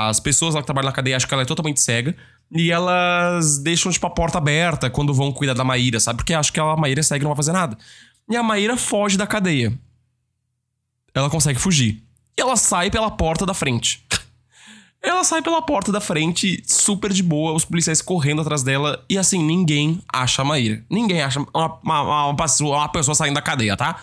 as 0.08 0.20
pessoas 0.20 0.55
lá 0.55 0.62
que 0.62 0.65
trabalham 0.65 0.88
na 0.88 0.96
cadeia 0.96 1.17
acham 1.17 1.27
que 1.27 1.34
ela 1.34 1.44
é 1.44 1.46
totalmente 1.46 1.79
cega. 1.79 2.15
E 2.52 2.72
elas 2.72 3.58
deixam, 3.58 3.92
tipo, 3.92 4.06
a 4.06 4.10
porta 4.10 4.38
aberta 4.38 4.90
quando 4.90 5.14
vão 5.14 5.32
cuidar 5.32 5.54
da 5.54 5.64
Maíra, 5.64 6.00
sabe? 6.00 6.18
Porque 6.18 6.34
acham 6.34 6.54
que 6.54 6.60
a 6.60 6.75
Maíra 6.75 7.02
segue 7.02 7.24
não 7.24 7.32
vai 7.32 7.38
fazer 7.38 7.52
nada. 7.52 7.78
E 8.30 8.36
a 8.36 8.44
Maíra 8.44 8.78
foge 8.78 9.18
da 9.18 9.28
cadeia. 9.28 9.74
Ela 11.14 11.30
consegue 11.30 11.60
fugir. 11.60 12.04
E 12.38 12.42
ela 12.42 12.56
sai 12.56 12.92
pela 12.92 13.10
porta 13.10 13.46
da 13.46 13.54
frente. 13.54 14.06
ela 15.02 15.24
sai 15.24 15.42
pela 15.42 15.62
porta 15.62 15.92
da 15.92 16.02
frente, 16.02 16.62
super 16.68 17.12
de 17.12 17.24
boa, 17.24 17.54
os 17.54 17.66
policiais 17.66 18.02
correndo 18.02 18.42
atrás 18.42 18.64
dela. 18.64 19.04
E 19.10 19.18
assim, 19.18 19.42
ninguém 19.44 20.02
acha 20.12 20.42
a 20.42 20.46
Maíra. 20.46 20.84
Ninguém 20.90 21.22
acha 21.22 21.40
uma, 21.54 21.80
uma, 21.84 22.25
uma, 22.28 22.36
pessoa, 22.36 22.78
uma 22.78 22.90
pessoa 22.90 23.16
saindo 23.16 23.36
da 23.36 23.42
cadeia, 23.42 23.78
tá? 23.78 24.02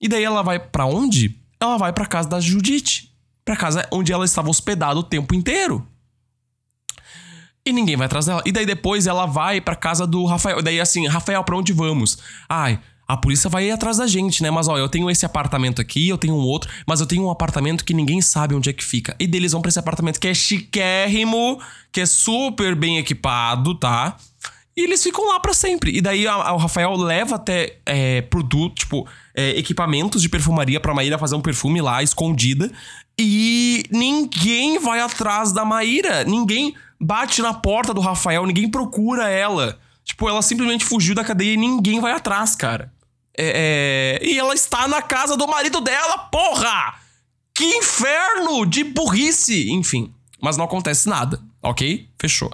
E 0.00 0.08
daí 0.08 0.24
ela 0.24 0.42
vai 0.42 0.58
para 0.58 0.86
onde? 0.86 1.34
Ela 1.58 1.78
vai 1.78 1.92
para 1.92 2.06
casa 2.06 2.28
da 2.28 2.38
Judite. 2.38 3.12
Pra 3.44 3.56
casa 3.56 3.88
onde 3.92 4.12
ela 4.12 4.24
estava 4.24 4.50
hospedada 4.50 4.98
o 4.98 5.02
tempo 5.02 5.34
inteiro. 5.34 5.86
E 7.66 7.72
ninguém 7.72 7.96
vai 7.96 8.06
atrás 8.06 8.26
dela. 8.26 8.42
E 8.46 8.52
daí 8.52 8.64
depois 8.64 9.08
ela 9.08 9.26
vai 9.26 9.60
pra 9.60 9.74
casa 9.74 10.06
do 10.06 10.24
Rafael. 10.24 10.62
Daí 10.62 10.80
assim, 10.80 11.08
Rafael, 11.08 11.42
pra 11.42 11.56
onde 11.56 11.72
vamos? 11.72 12.16
Ai, 12.48 12.78
a 13.08 13.16
polícia 13.16 13.50
vai 13.50 13.66
ir 13.66 13.72
atrás 13.72 13.96
da 13.96 14.06
gente, 14.06 14.40
né? 14.40 14.52
Mas 14.52 14.68
ó, 14.68 14.78
eu 14.78 14.88
tenho 14.88 15.10
esse 15.10 15.26
apartamento 15.26 15.82
aqui, 15.82 16.08
eu 16.08 16.16
tenho 16.16 16.34
um 16.34 16.40
outro, 16.40 16.70
mas 16.86 17.00
eu 17.00 17.06
tenho 17.06 17.24
um 17.24 17.30
apartamento 17.30 17.84
que 17.84 17.92
ninguém 17.92 18.20
sabe 18.20 18.54
onde 18.54 18.70
é 18.70 18.72
que 18.72 18.84
fica. 18.84 19.16
E 19.18 19.26
deles 19.26 19.50
vão 19.50 19.60
pra 19.60 19.68
esse 19.68 19.80
apartamento 19.80 20.20
que 20.20 20.28
é 20.28 20.34
chiquérrimo, 20.34 21.60
que 21.90 22.00
é 22.00 22.06
super 22.06 22.76
bem 22.76 22.98
equipado, 22.98 23.74
tá? 23.74 24.16
E 24.76 24.82
eles 24.82 25.02
ficam 25.02 25.26
lá 25.26 25.40
para 25.40 25.54
sempre. 25.54 25.96
E 25.96 26.00
daí 26.00 26.26
o 26.26 26.56
Rafael 26.56 26.94
leva 26.96 27.36
até 27.36 27.78
é, 27.86 28.20
produto, 28.22 28.74
tipo, 28.74 29.08
é, 29.34 29.58
equipamentos 29.58 30.20
de 30.20 30.28
perfumaria 30.28 30.78
pra 30.78 30.94
Maíra 30.94 31.18
fazer 31.18 31.34
um 31.34 31.40
perfume 31.40 31.80
lá, 31.80 32.02
escondida. 32.02 32.70
E 33.18 33.84
ninguém 33.90 34.78
vai 34.78 35.00
atrás 35.00 35.50
da 35.50 35.64
Maíra. 35.64 36.24
Ninguém 36.24 36.74
bate 37.00 37.42
na 37.42 37.54
porta 37.54 37.92
do 37.92 38.00
Rafael, 38.00 38.46
ninguém 38.46 38.70
procura 38.70 39.28
ela. 39.28 39.78
Tipo, 40.04 40.28
ela 40.28 40.42
simplesmente 40.42 40.84
fugiu 40.84 41.14
da 41.14 41.24
cadeia 41.24 41.54
e 41.54 41.56
ninguém 41.56 42.00
vai 42.00 42.12
atrás, 42.12 42.54
cara. 42.54 42.92
É, 43.36 44.20
é... 44.22 44.26
E 44.26 44.38
ela 44.38 44.54
está 44.54 44.86
na 44.88 45.02
casa 45.02 45.36
do 45.36 45.46
marido 45.46 45.80
dela, 45.80 46.18
porra! 46.30 46.94
Que 47.54 47.64
inferno 47.64 48.64
de 48.64 48.84
burrice! 48.84 49.70
Enfim, 49.70 50.14
mas 50.40 50.56
não 50.56 50.64
acontece 50.64 51.08
nada, 51.08 51.40
ok? 51.62 52.08
Fechou. 52.20 52.52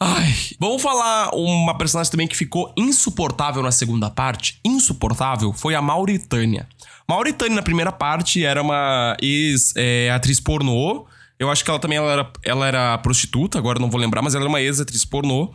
Ai, 0.00 0.34
vamos 0.58 0.82
falar 0.82 1.30
uma 1.34 1.78
personagem 1.78 2.10
também 2.10 2.26
que 2.26 2.36
ficou 2.36 2.72
insuportável 2.76 3.62
na 3.62 3.70
segunda 3.70 4.10
parte. 4.10 4.58
Insuportável 4.64 5.52
foi 5.52 5.74
a 5.74 5.80
Mauritânia. 5.80 6.68
Mauritânia, 7.08 7.56
na 7.56 7.62
primeira 7.62 7.92
parte, 7.92 8.44
era 8.44 8.60
uma 8.60 9.16
ex-atriz 9.20 10.38
é, 10.38 10.42
pornô 10.42 11.06
eu 11.44 11.50
acho 11.50 11.64
que 11.64 11.70
ela 11.70 11.78
também 11.78 11.98
ela 11.98 12.10
era, 12.10 12.32
ela 12.42 12.66
era 12.66 12.98
prostituta, 12.98 13.58
agora 13.58 13.78
não 13.78 13.90
vou 13.90 14.00
lembrar, 14.00 14.22
mas 14.22 14.34
ela 14.34 14.44
era 14.44 14.48
uma 14.48 14.60
ex-atriz 14.60 15.04
pornô. 15.04 15.52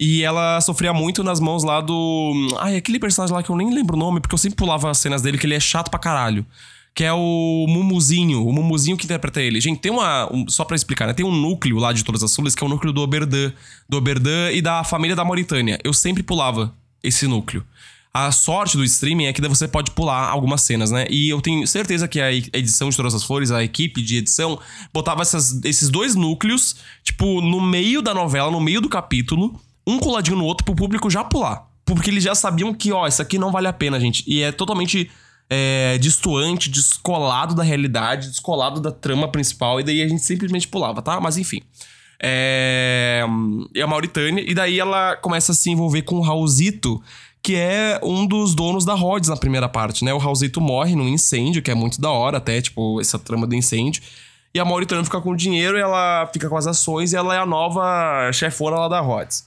E 0.00 0.22
ela 0.22 0.60
sofria 0.60 0.92
muito 0.92 1.24
nas 1.24 1.40
mãos 1.40 1.64
lá 1.64 1.80
do. 1.80 2.32
Ai, 2.60 2.76
aquele 2.76 3.00
personagem 3.00 3.34
lá 3.34 3.42
que 3.42 3.50
eu 3.50 3.56
nem 3.56 3.74
lembro 3.74 3.96
o 3.96 3.98
nome, 3.98 4.20
porque 4.20 4.34
eu 4.34 4.38
sempre 4.38 4.56
pulava 4.56 4.88
as 4.90 4.98
cenas 4.98 5.22
dele, 5.22 5.38
que 5.38 5.46
ele 5.46 5.54
é 5.54 5.60
chato 5.60 5.90
pra 5.90 5.98
caralho. 5.98 6.46
Que 6.94 7.04
é 7.04 7.12
o 7.12 7.66
Mumuzinho, 7.68 8.46
o 8.46 8.52
Mumuzinho 8.52 8.96
que 8.96 9.04
interpreta 9.04 9.40
ele. 9.40 9.60
Gente, 9.60 9.80
tem 9.80 9.90
uma. 9.90 10.32
Um, 10.32 10.48
só 10.48 10.64
para 10.64 10.76
explicar, 10.76 11.06
né? 11.06 11.14
Tem 11.14 11.26
um 11.26 11.34
núcleo 11.34 11.78
lá 11.78 11.92
de 11.92 12.04
Todas 12.04 12.22
as 12.22 12.30
Sulhas, 12.30 12.54
que 12.54 12.62
é 12.62 12.66
o 12.66 12.70
núcleo 12.70 12.92
do 12.92 13.00
Oberdan. 13.00 13.52
Do 13.88 13.96
Oberdan 13.96 14.52
e 14.52 14.62
da 14.62 14.84
família 14.84 15.16
da 15.16 15.24
Mauritânia. 15.24 15.78
Eu 15.82 15.92
sempre 15.92 16.22
pulava 16.22 16.72
esse 17.02 17.26
núcleo. 17.26 17.64
A 18.12 18.32
sorte 18.32 18.76
do 18.76 18.84
streaming 18.84 19.26
é 19.26 19.32
que 19.32 19.46
você 19.46 19.68
pode 19.68 19.90
pular 19.90 20.28
algumas 20.28 20.62
cenas, 20.62 20.90
né? 20.90 21.06
E 21.10 21.28
eu 21.28 21.40
tenho 21.40 21.66
certeza 21.66 22.08
que 22.08 22.20
a 22.20 22.32
edição 22.32 22.88
de 22.88 22.96
Todas 22.96 23.14
as 23.14 23.22
Flores, 23.22 23.50
a 23.50 23.62
equipe 23.62 24.02
de 24.02 24.16
edição, 24.16 24.58
botava 24.92 25.22
essas, 25.22 25.62
esses 25.64 25.88
dois 25.88 26.14
núcleos, 26.14 26.76
tipo, 27.04 27.40
no 27.40 27.60
meio 27.60 28.02
da 28.02 28.14
novela, 28.14 28.50
no 28.50 28.60
meio 28.60 28.80
do 28.80 28.88
capítulo, 28.88 29.60
um 29.86 29.98
coladinho 29.98 30.36
no 30.36 30.44
outro 30.44 30.64
pro 30.64 30.74
público 30.74 31.10
já 31.10 31.22
pular. 31.22 31.68
Porque 31.84 32.10
eles 32.10 32.24
já 32.24 32.34
sabiam 32.34 32.74
que, 32.74 32.92
ó, 32.92 33.06
isso 33.06 33.22
aqui 33.22 33.38
não 33.38 33.52
vale 33.52 33.68
a 33.68 33.72
pena, 33.72 34.00
gente. 34.00 34.24
E 34.26 34.42
é 34.42 34.52
totalmente 34.52 35.10
é, 35.48 35.96
distoante, 35.98 36.70
descolado 36.70 37.54
da 37.54 37.62
realidade, 37.62 38.28
descolado 38.28 38.80
da 38.80 38.90
trama 38.90 39.28
principal, 39.28 39.80
e 39.80 39.84
daí 39.84 40.02
a 40.02 40.08
gente 40.08 40.22
simplesmente 40.22 40.68
pulava, 40.68 41.00
tá? 41.00 41.20
Mas 41.20 41.38
enfim. 41.38 41.62
É, 42.20 43.24
é 43.76 43.80
a 43.80 43.86
Mauritânia, 43.86 44.42
e 44.44 44.52
daí 44.52 44.78
ela 44.78 45.16
começa 45.16 45.52
a 45.52 45.54
se 45.54 45.70
envolver 45.70 46.02
com 46.02 46.16
o 46.16 46.20
Raulzito, 46.20 47.00
que 47.42 47.56
é 47.56 48.00
um 48.02 48.26
dos 48.26 48.54
donos 48.54 48.84
da 48.84 48.94
Rhodes 48.94 49.28
na 49.28 49.36
primeira 49.36 49.68
parte, 49.68 50.04
né? 50.04 50.12
O 50.12 50.18
Raulzito 50.18 50.60
morre 50.60 50.94
num 50.94 51.08
incêndio, 51.08 51.62
que 51.62 51.70
é 51.70 51.74
muito 51.74 52.00
da 52.00 52.10
hora, 52.10 52.38
até, 52.38 52.60
tipo, 52.60 53.00
essa 53.00 53.18
trama 53.18 53.46
do 53.46 53.54
incêndio. 53.54 54.02
E 54.54 54.60
a 54.60 54.64
Mauritânia 54.64 55.04
fica 55.04 55.20
com 55.20 55.30
o 55.30 55.36
dinheiro, 55.36 55.76
ela 55.76 56.28
fica 56.32 56.48
com 56.48 56.56
as 56.56 56.66
ações 56.66 57.12
e 57.12 57.16
ela 57.16 57.34
é 57.34 57.38
a 57.38 57.46
nova 57.46 58.30
chefona 58.32 58.76
lá 58.76 58.88
da 58.88 59.00
Rhodes. 59.00 59.46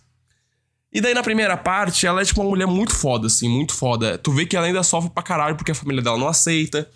E 0.93 0.99
daí 0.99 1.13
na 1.13 1.23
primeira 1.23 1.55
parte, 1.55 2.05
ela 2.05 2.21
é 2.21 2.25
tipo 2.25 2.41
uma 2.41 2.49
mulher 2.49 2.67
muito 2.67 2.93
foda, 2.93 3.27
assim, 3.27 3.47
muito 3.47 3.73
foda. 3.73 4.17
Tu 4.17 4.31
vê 4.31 4.45
que 4.45 4.57
ela 4.57 4.67
ainda 4.67 4.83
sofre 4.83 5.09
pra 5.09 5.23
caralho 5.23 5.55
porque 5.55 5.71
a 5.71 5.75
família 5.75 6.01
dela 6.01 6.17
não 6.17 6.27
aceita. 6.27 6.87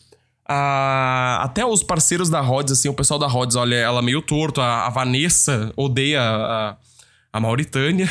Ah, 0.47 1.39
até 1.41 1.65
os 1.65 1.81
parceiros 1.81 2.29
da 2.29 2.41
Rhodes, 2.41 2.73
assim, 2.73 2.89
o 2.89 2.93
pessoal 2.93 3.19
da 3.19 3.27
Rhodes 3.27 3.55
olha 3.55 3.75
ela 3.75 4.01
meio 4.01 4.21
torto. 4.21 4.59
A, 4.61 4.85
a 4.85 4.89
Vanessa 4.89 5.71
odeia 5.75 6.21
a, 6.21 6.77
a 7.31 7.39
Mauritânia. 7.39 8.09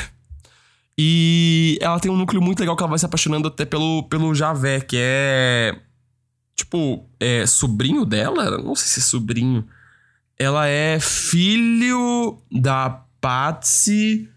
E 0.96 1.76
ela 1.80 1.98
tem 1.98 2.10
um 2.10 2.16
núcleo 2.16 2.40
muito 2.40 2.60
legal 2.60 2.76
que 2.76 2.82
ela 2.82 2.90
vai 2.90 2.98
se 2.98 3.06
apaixonando 3.06 3.48
até 3.48 3.64
pelo, 3.64 4.04
pelo 4.04 4.34
Javé, 4.34 4.80
que 4.80 4.96
é. 4.98 5.76
Tipo, 6.54 7.04
é 7.18 7.44
sobrinho 7.46 8.04
dela? 8.04 8.58
Não 8.58 8.76
sei 8.76 8.86
se 8.86 9.00
é 9.00 9.02
sobrinho. 9.02 9.66
Ela 10.38 10.68
é 10.68 11.00
filho 11.00 12.38
da 12.50 13.04
Patsy, 13.20 14.28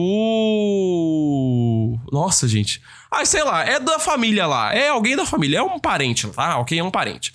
Nossa, 2.12 2.48
gente. 2.48 2.81
Ah, 3.12 3.24
sei 3.25 3.43
lá, 3.43 3.63
é 3.63 3.79
da 3.79 4.00
família 4.00 4.48
lá. 4.48 4.74
É 4.74 4.89
alguém 4.89 5.15
da 5.15 5.25
família, 5.25 5.60
é 5.60 5.62
um 5.62 5.77
parente, 5.79 6.27
tá? 6.29 6.58
Ok, 6.58 6.79
é 6.79 6.84
um 6.84 6.89
parente. 6.89 7.31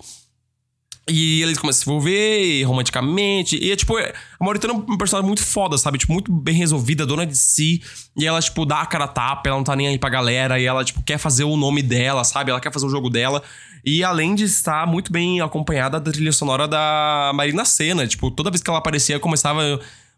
E 1.09 1.41
eles 1.41 1.57
começam 1.57 1.79
a 1.79 1.85
se 1.85 1.89
envolver 1.89 2.65
romanticamente. 2.65 3.57
E 3.57 3.71
é 3.71 3.77
tipo, 3.77 3.97
a 3.97 4.13
Mauritânia 4.41 4.75
é 4.75 4.77
um 4.77 4.99
personagem 4.99 5.27
muito 5.27 5.45
foda, 5.45 5.79
sabe? 5.79 5.99
Tipo, 5.99 6.13
muito 6.13 6.33
bem 6.33 6.57
resolvida, 6.57 7.07
dona 7.07 7.25
de 7.25 7.37
si. 7.39 7.81
E 8.17 8.27
ela, 8.27 8.41
tipo, 8.41 8.67
dá 8.67 8.81
a 8.81 8.87
cara 8.87 9.07
tapa, 9.07 9.49
ela 9.49 9.57
não 9.57 9.63
tá 9.63 9.77
nem 9.77 9.87
aí 9.87 9.99
pra 9.99 10.11
galera. 10.11 10.59
E 10.59 10.65
ela, 10.65 10.85
tipo, 10.85 11.01
quer 11.05 11.19
fazer 11.19 11.45
o 11.45 11.57
nome 11.57 11.81
dela, 11.81 12.25
sabe? 12.25 12.51
Ela 12.51 12.61
quer 12.61 12.73
fazer 12.73 12.87
o 12.87 12.91
jogo 12.91 13.09
dela. 13.09 13.41
E 13.85 14.03
além 14.03 14.35
de 14.35 14.45
estar 14.45 14.85
muito 14.85 15.13
bem 15.13 15.41
acompanhada 15.41 16.01
da 16.01 16.11
trilha 16.11 16.33
sonora 16.33 16.67
da 16.67 17.31
Marina 17.35 17.65
Senna. 17.65 18.05
Tipo, 18.09 18.29
toda 18.29 18.51
vez 18.51 18.61
que 18.61 18.69
ela 18.69 18.81
aparecia, 18.81 19.21
começava 19.21 19.63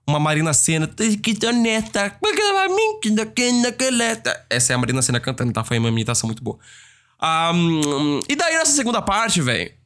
uma 0.07 0.19
Marina 0.19 0.55
Senna. 0.55 0.89
Essa 4.49 4.73
é 4.73 4.75
a 4.75 4.79
Marina 4.79 5.03
Senna 5.03 5.21
cantando, 5.21 5.53
tá? 5.53 5.63
Foi 5.63 5.79
uma 5.79 5.91
imitação 5.91 6.29
muito 6.29 6.43
boa. 6.43 6.59
Um, 7.53 8.21
e 8.27 8.35
daí, 8.35 8.55
nessa 8.55 8.73
segunda 8.73 9.03
parte, 9.03 9.43
velho 9.43 9.78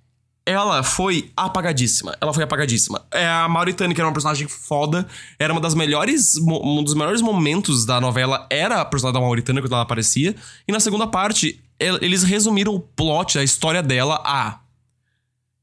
ela 0.44 0.82
foi 0.82 1.30
apagadíssima. 1.36 2.17
Ela 2.21 2.32
foi 2.32 2.43
apagadíssima. 2.43 3.02
É 3.12 3.26
a 3.28 3.49
Mauritânia, 3.49 3.95
que 3.95 4.00
era 4.00 4.08
uma 4.08 4.12
personagem 4.12 4.49
foda, 4.49 5.06
era 5.38 5.52
uma 5.52 5.60
das 5.60 5.75
melhores. 5.75 6.36
Um 6.36 6.82
dos 6.82 6.95
melhores 6.95 7.23
momentos 7.23 7.86
da 7.86 8.00
novela 8.00 8.47
era 8.50 8.80
a 8.80 8.84
personagem 8.84 9.21
da 9.21 9.25
Mauritânia 9.25 9.62
quando 9.62 9.73
ela 9.73 9.82
aparecia. 9.82 10.34
E 10.67 10.73
na 10.73 10.80
segunda 10.80 11.06
parte, 11.06 11.60
eles 11.78 12.23
resumiram 12.23 12.75
o 12.75 12.80
plot, 12.80 13.38
a 13.38 13.45
história 13.45 13.82
dela 13.82 14.21
a. 14.25 14.58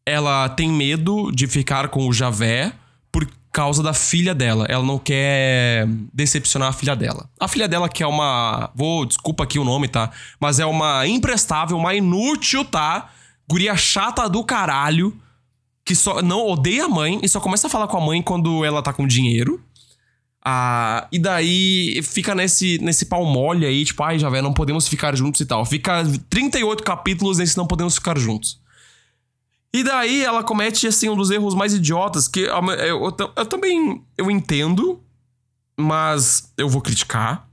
Ela 0.05 0.49
tem 0.49 0.69
medo 0.69 1.31
de 1.31 1.45
ficar 1.45 1.89
com 1.89 2.07
o 2.07 2.13
Javé 2.13 2.73
por 3.11 3.27
causa 3.51 3.83
da 3.83 3.93
filha 3.93 4.33
dela. 4.33 4.65
Ela 4.69 4.83
não 4.83 4.97
quer 4.97 5.87
decepcionar 6.13 6.69
a 6.69 6.73
filha 6.73 6.95
dela. 6.95 7.29
A 7.39 7.47
filha 7.49 7.67
dela 7.67 7.89
que 7.89 8.01
é 8.01 8.07
uma. 8.07 8.71
Vou, 8.73 9.05
desculpa 9.05 9.43
aqui 9.43 9.59
o 9.59 9.65
nome, 9.65 9.89
tá? 9.89 10.09
Mas 10.39 10.57
é 10.59 10.65
uma 10.65 11.05
imprestável, 11.05 11.77
uma 11.77 11.93
inútil, 11.93 12.63
tá? 12.63 13.09
Guria 13.49 13.75
chata 13.75 14.29
do 14.29 14.43
caralho, 14.43 15.19
que 15.83 15.95
só 15.95 16.21
não 16.21 16.45
odeia 16.45 16.85
a 16.85 16.89
mãe 16.89 17.19
e 17.23 17.27
só 17.27 17.39
começa 17.39 17.65
a 17.65 17.69
falar 17.69 17.87
com 17.87 17.97
a 17.97 18.05
mãe 18.05 18.21
quando 18.21 18.63
ela 18.63 18.83
tá 18.83 18.93
com 18.93 19.07
dinheiro. 19.07 19.59
Ah, 20.45 21.07
e 21.11 21.17
daí 21.17 21.99
fica 22.03 22.35
nesse, 22.35 22.77
nesse 22.77 23.07
pau 23.07 23.25
mole 23.25 23.65
aí, 23.65 23.83
tipo, 23.83 24.03
ai, 24.03 24.19
já 24.19 24.29
não 24.41 24.53
podemos 24.53 24.87
ficar 24.87 25.15
juntos 25.15 25.41
e 25.41 25.45
tal. 25.45 25.65
Fica 25.65 26.03
38 26.29 26.83
capítulos 26.83 27.39
nesse 27.39 27.57
não 27.57 27.65
podemos 27.65 27.95
ficar 27.95 28.17
juntos. 28.19 28.59
E 29.73 29.83
daí 29.83 30.23
ela 30.23 30.43
comete, 30.43 30.87
assim, 30.87 31.09
um 31.09 31.15
dos 31.15 31.31
erros 31.31 31.55
mais 31.55 31.73
idiotas, 31.73 32.27
que 32.27 32.41
eu, 32.41 32.71
eu, 32.71 33.15
eu, 33.19 33.33
eu 33.35 33.45
também 33.45 34.03
eu 34.17 34.29
entendo, 34.29 35.03
mas 35.77 36.51
eu 36.57 36.69
vou 36.69 36.81
criticar 36.81 37.49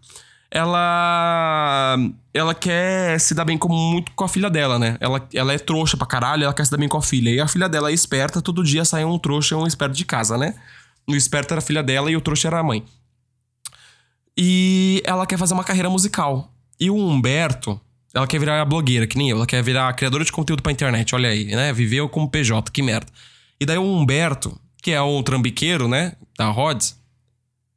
ela 0.50 1.98
ela 2.36 2.54
quer 2.54 3.18
se 3.18 3.34
dar 3.34 3.44
bem 3.44 3.56
com, 3.56 3.68
muito 3.68 4.12
com 4.12 4.24
a 4.24 4.28
filha 4.28 4.50
dela, 4.50 4.78
né? 4.78 4.96
Ela, 5.00 5.26
ela 5.32 5.52
é 5.52 5.58
trouxa 5.58 5.96
pra 5.96 6.06
caralho, 6.06 6.44
ela 6.44 6.54
quer 6.54 6.64
se 6.64 6.70
dar 6.70 6.76
bem 6.76 6.88
com 6.88 6.98
a 6.98 7.02
filha. 7.02 7.30
E 7.30 7.40
a 7.40 7.48
filha 7.48 7.68
dela 7.68 7.90
é 7.90 7.94
esperta, 7.94 8.42
todo 8.42 8.62
dia 8.62 8.84
sai 8.84 9.04
um 9.04 9.18
trouxa 9.18 9.54
e 9.54 9.58
um 9.58 9.66
esperto 9.66 9.94
de 9.94 10.04
casa, 10.04 10.36
né? 10.36 10.54
O 11.06 11.14
esperto 11.14 11.52
era 11.52 11.58
a 11.58 11.62
filha 11.62 11.82
dela 11.82 12.10
e 12.10 12.16
o 12.16 12.20
trouxa 12.20 12.48
era 12.48 12.58
a 12.58 12.62
mãe. 12.62 12.84
E 14.36 15.02
ela 15.04 15.26
quer 15.26 15.38
fazer 15.38 15.54
uma 15.54 15.64
carreira 15.64 15.88
musical. 15.88 16.52
E 16.78 16.90
o 16.90 16.96
Humberto, 16.96 17.80
ela 18.12 18.26
quer 18.26 18.38
virar 18.38 18.64
blogueira, 18.64 19.06
que 19.06 19.16
nem 19.16 19.30
eu. 19.30 19.36
Ela 19.36 19.46
quer 19.46 19.62
virar 19.62 19.92
criadora 19.94 20.24
de 20.24 20.32
conteúdo 20.32 20.62
pra 20.62 20.72
internet, 20.72 21.14
olha 21.14 21.30
aí, 21.30 21.46
né? 21.46 21.72
Viveu 21.72 22.08
como 22.08 22.28
PJ, 22.28 22.70
que 22.70 22.82
merda. 22.82 23.06
E 23.58 23.64
daí 23.64 23.78
o 23.78 23.82
Humberto, 23.82 24.58
que 24.82 24.90
é 24.90 25.00
o 25.00 25.22
trambiqueiro, 25.22 25.88
né? 25.88 26.12
Da 26.36 26.48
Rhodes 26.50 26.96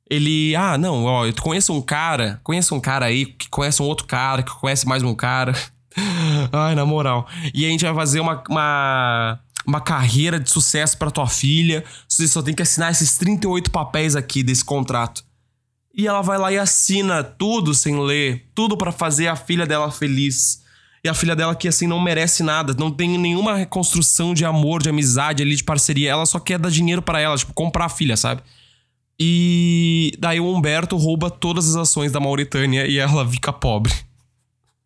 ele, 0.10 0.56
ah, 0.56 0.78
não, 0.78 1.04
ó, 1.06 1.26
eu 1.28 1.34
conheço 1.40 1.72
um 1.72 1.82
cara, 1.82 2.40
conheço 2.44 2.74
um 2.74 2.80
cara 2.80 3.06
aí 3.06 3.28
que 3.28 3.48
conhece 3.48 3.82
um 3.82 3.86
outro 3.86 4.08
cara, 4.08 4.42
que 4.42 4.52
conhece 4.52 4.88
mais 4.88 5.04
um 5.04 5.14
cara. 5.14 5.54
Ai, 6.52 6.74
na 6.74 6.86
moral. 6.86 7.28
E 7.54 7.66
a 7.66 7.70
gente 7.70 7.86
vai 7.86 7.94
fazer 7.94 8.20
uma, 8.20 8.44
uma, 8.50 9.40
uma 9.66 9.80
carreira 9.80 10.40
de 10.40 10.50
sucesso 10.50 10.98
para 10.98 11.12
tua 11.12 11.28
filha. 11.28 11.84
Você 12.08 12.28
só 12.28 12.42
tem 12.42 12.56
que 12.56 12.64
assinar 12.64 12.92
esses 12.92 13.18
38 13.18 13.70
papéis 13.70 14.16
aqui 14.16 14.42
desse 14.42 14.66
contrato. 14.66 15.24
E 15.96 16.08
ela 16.08 16.22
vai 16.22 16.38
lá 16.38 16.52
e 16.52 16.58
assina 16.58 17.24
tudo 17.24 17.74
sem 17.76 18.00
ler, 18.00 18.48
tudo 18.56 18.78
para 18.78 18.92
fazer 18.92 19.28
a 19.28 19.36
filha 19.36 19.66
dela 19.66 19.92
feliz. 19.92 20.64
E 21.04 21.10
a 21.10 21.14
filha 21.14 21.36
dela 21.36 21.56
que 21.56 21.68
assim 21.68 21.88
não 21.88 22.00
merece 22.00 22.42
nada, 22.42 22.74
não 22.78 22.92
tem 22.92 23.18
nenhuma 23.18 23.56
reconstrução 23.56 24.34
de 24.34 24.44
amor, 24.44 24.82
de 24.82 24.90
amizade 24.90 25.44
ali, 25.44 25.56
de 25.56 25.64
parceria. 25.64 26.12
Ela 26.12 26.26
só 26.26 26.40
quer 26.40 26.58
dar 26.58 26.72
dinheiro 26.72 27.02
para 27.02 27.20
ela, 27.20 27.38
tipo, 27.38 27.54
comprar 27.54 27.86
a 27.86 27.90
filha, 27.90 28.18
sabe? 28.18 28.42
E 29.20 30.14
daí 30.18 30.40
o 30.40 30.54
Humberto 30.54 30.96
rouba 30.96 31.30
todas 31.30 31.70
as 31.70 31.76
ações 31.76 32.12
da 32.12 32.20
Mauritânia 32.20 32.88
e 32.88 32.98
ela 32.98 33.28
fica 33.28 33.52
pobre. 33.52 33.94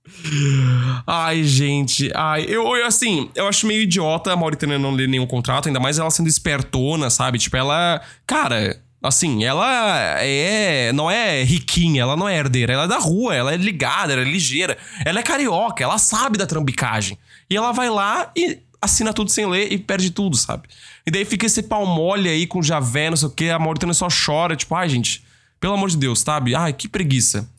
Ai, 1.05 1.43
gente. 1.43 2.11
Ai, 2.15 2.45
eu, 2.47 2.75
eu, 2.75 2.85
assim, 2.85 3.29
eu 3.35 3.47
acho 3.47 3.67
meio 3.67 3.81
idiota 3.81 4.33
a 4.33 4.35
Mauritânia 4.35 4.79
não 4.79 4.91
ler 4.91 5.07
nenhum 5.07 5.27
contrato, 5.27 5.67
ainda 5.67 5.79
mais 5.79 5.99
ela 5.99 6.09
sendo 6.09 6.27
espertona, 6.27 7.09
sabe? 7.09 7.37
Tipo, 7.37 7.57
ela. 7.57 8.01
Cara, 8.25 8.81
assim, 9.01 9.43
ela 9.43 10.19
é. 10.21 10.91
Não 10.93 11.09
é 11.09 11.43
riquinha, 11.43 12.01
ela 12.01 12.17
não 12.17 12.27
é 12.27 12.37
herdeira, 12.37 12.73
ela 12.73 12.83
é 12.83 12.87
da 12.87 12.97
rua, 12.97 13.35
ela 13.35 13.53
é 13.53 13.57
ligada, 13.57 14.13
ela 14.13 14.21
é 14.21 14.25
ligeira, 14.25 14.77
ela 15.05 15.19
é 15.19 15.23
carioca, 15.23 15.83
ela 15.83 15.97
sabe 15.97 16.37
da 16.37 16.47
trambicagem. 16.47 17.17
E 17.49 17.55
ela 17.55 17.71
vai 17.71 17.89
lá 17.89 18.31
e 18.35 18.59
assina 18.81 19.13
tudo 19.13 19.29
sem 19.29 19.45
ler 19.45 19.71
e 19.71 19.77
perde 19.77 20.09
tudo, 20.09 20.35
sabe? 20.35 20.67
E 21.05 21.11
daí 21.11 21.25
fica 21.25 21.45
esse 21.45 21.63
pau 21.63 21.85
mole 21.85 22.29
aí 22.29 22.47
com 22.47 22.61
Javé, 22.61 23.09
não 23.09 23.17
sei 23.17 23.27
o 23.27 23.31
que, 23.31 23.49
a 23.49 23.59
Mauritânia 23.59 23.93
só 23.93 24.07
chora, 24.07 24.55
tipo, 24.55 24.73
ai, 24.73 24.87
gente, 24.87 25.23
pelo 25.59 25.73
amor 25.73 25.89
de 25.89 25.97
Deus, 25.97 26.19
sabe? 26.19 26.55
Ai, 26.55 26.71
que 26.73 26.87
preguiça. 26.87 27.49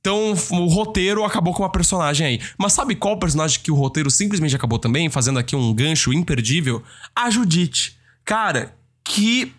Então, 0.00 0.32
o 0.32 0.66
roteiro 0.66 1.24
acabou 1.24 1.54
com 1.54 1.62
uma 1.62 1.72
personagem 1.72 2.26
aí. 2.26 2.40
Mas 2.58 2.74
sabe 2.74 2.94
qual 2.94 3.18
personagem 3.18 3.60
que 3.60 3.70
o 3.70 3.74
roteiro 3.74 4.10
simplesmente 4.10 4.54
acabou 4.54 4.78
também? 4.78 5.08
Fazendo 5.08 5.38
aqui 5.38 5.56
um 5.56 5.72
gancho 5.72 6.12
imperdível? 6.12 6.82
A 7.16 7.30
Judite. 7.30 7.96
Cara, 8.22 8.76
que 9.02 9.54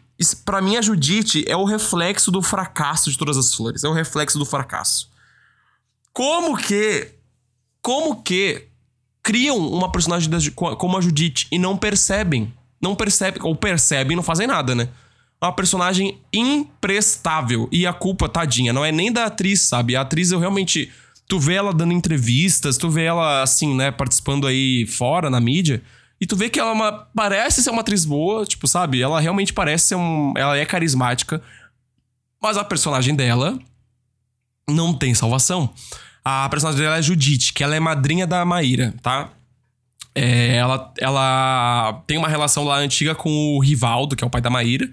para 0.46 0.62
mim 0.62 0.78
a 0.78 0.84
Judite 0.84 1.44
é 1.48 1.58
o 1.58 1.66
reflexo 1.66 2.30
do 2.32 2.44
fracasso 2.44 3.10
de 3.10 3.18
todas 3.18 3.38
as 3.38 3.56
flores. 3.56 3.84
É 3.84 3.88
o 3.88 3.94
reflexo 3.94 4.38
do 4.38 4.46
fracasso. 4.46 5.10
Como 6.14 6.56
que. 6.56 7.12
Como 7.82 8.22
que 8.22 8.68
criam 9.24 9.58
uma 9.58 9.92
personagem 9.92 10.32
como 10.52 10.96
a 10.96 11.02
Judite 11.02 11.48
e 11.52 11.58
não 11.58 11.76
percebem. 11.76 12.54
Não 12.86 12.96
percebem, 12.96 13.42
ou 13.42 13.56
percebem 13.56 14.14
e 14.14 14.16
não 14.16 14.22
fazem 14.22 14.46
nada, 14.46 14.76
né? 14.76 14.90
Uma 15.42 15.52
personagem 15.52 16.20
imprestável. 16.32 17.68
E 17.72 17.88
a 17.88 17.92
culpa, 17.92 18.30
tadinha, 18.30 18.72
não 18.72 18.86
é 18.86 18.92
nem 18.92 19.12
da 19.12 19.26
atriz, 19.26 19.62
sabe? 19.62 19.96
A 19.96 20.02
atriz 20.02 20.32
eu 20.32 20.40
realmente. 20.40 20.92
Tu 21.28 21.40
vê 21.40 21.56
ela 21.56 21.74
dando 21.74 21.92
entrevistas, 21.92 22.78
tu 22.78 22.88
vê 22.88 23.06
ela 23.06 23.42
assim, 23.42 23.76
né, 23.76 23.90
participando 23.90 24.46
aí 24.46 24.86
fora 24.86 25.28
na 25.28 25.40
mídia. 25.40 25.82
E 26.22 26.28
tu 26.28 26.36
vê 26.36 26.48
que 26.48 26.60
ela 26.60 26.70
é 26.70 26.74
uma, 26.74 26.92
parece 27.16 27.64
ser 27.64 27.72
uma 27.72 27.82
atriz 27.82 28.06
boa, 28.06 28.46
tipo, 28.46 28.68
sabe? 28.68 29.02
Ela 29.02 29.20
realmente 29.20 29.52
parece 29.52 29.88
ser 29.88 29.96
um. 29.96 30.34
Ela 30.38 30.56
é 30.56 30.66
carismática. 30.66 31.42
Mas 32.40 32.58
a 32.58 32.64
personagem 32.64 33.16
dela 33.16 33.58
não 34.70 34.94
tem 34.94 35.16
salvação. 35.16 35.74
A 36.24 36.48
personagem 36.50 36.82
dela 36.82 36.98
é 36.98 37.02
Judite, 37.02 37.52
que 37.52 37.64
ela 37.64 37.76
é 37.76 37.80
madrinha 37.80 38.28
da 38.28 38.46
Maíra, 38.46 38.94
tá? 39.02 39.32
É, 40.16 40.56
ela, 40.56 40.94
ela 40.98 42.02
tem 42.08 42.18
uma 42.18 42.30
relação 42.30 42.64
lá 42.64 42.78
antiga 42.78 43.14
com 43.14 43.30
o 43.30 43.60
Rivaldo, 43.60 44.16
que 44.16 44.24
é 44.24 44.28
o 44.28 44.30
pai 44.30 44.40
da 44.40 44.50
Maíra. 44.50 44.90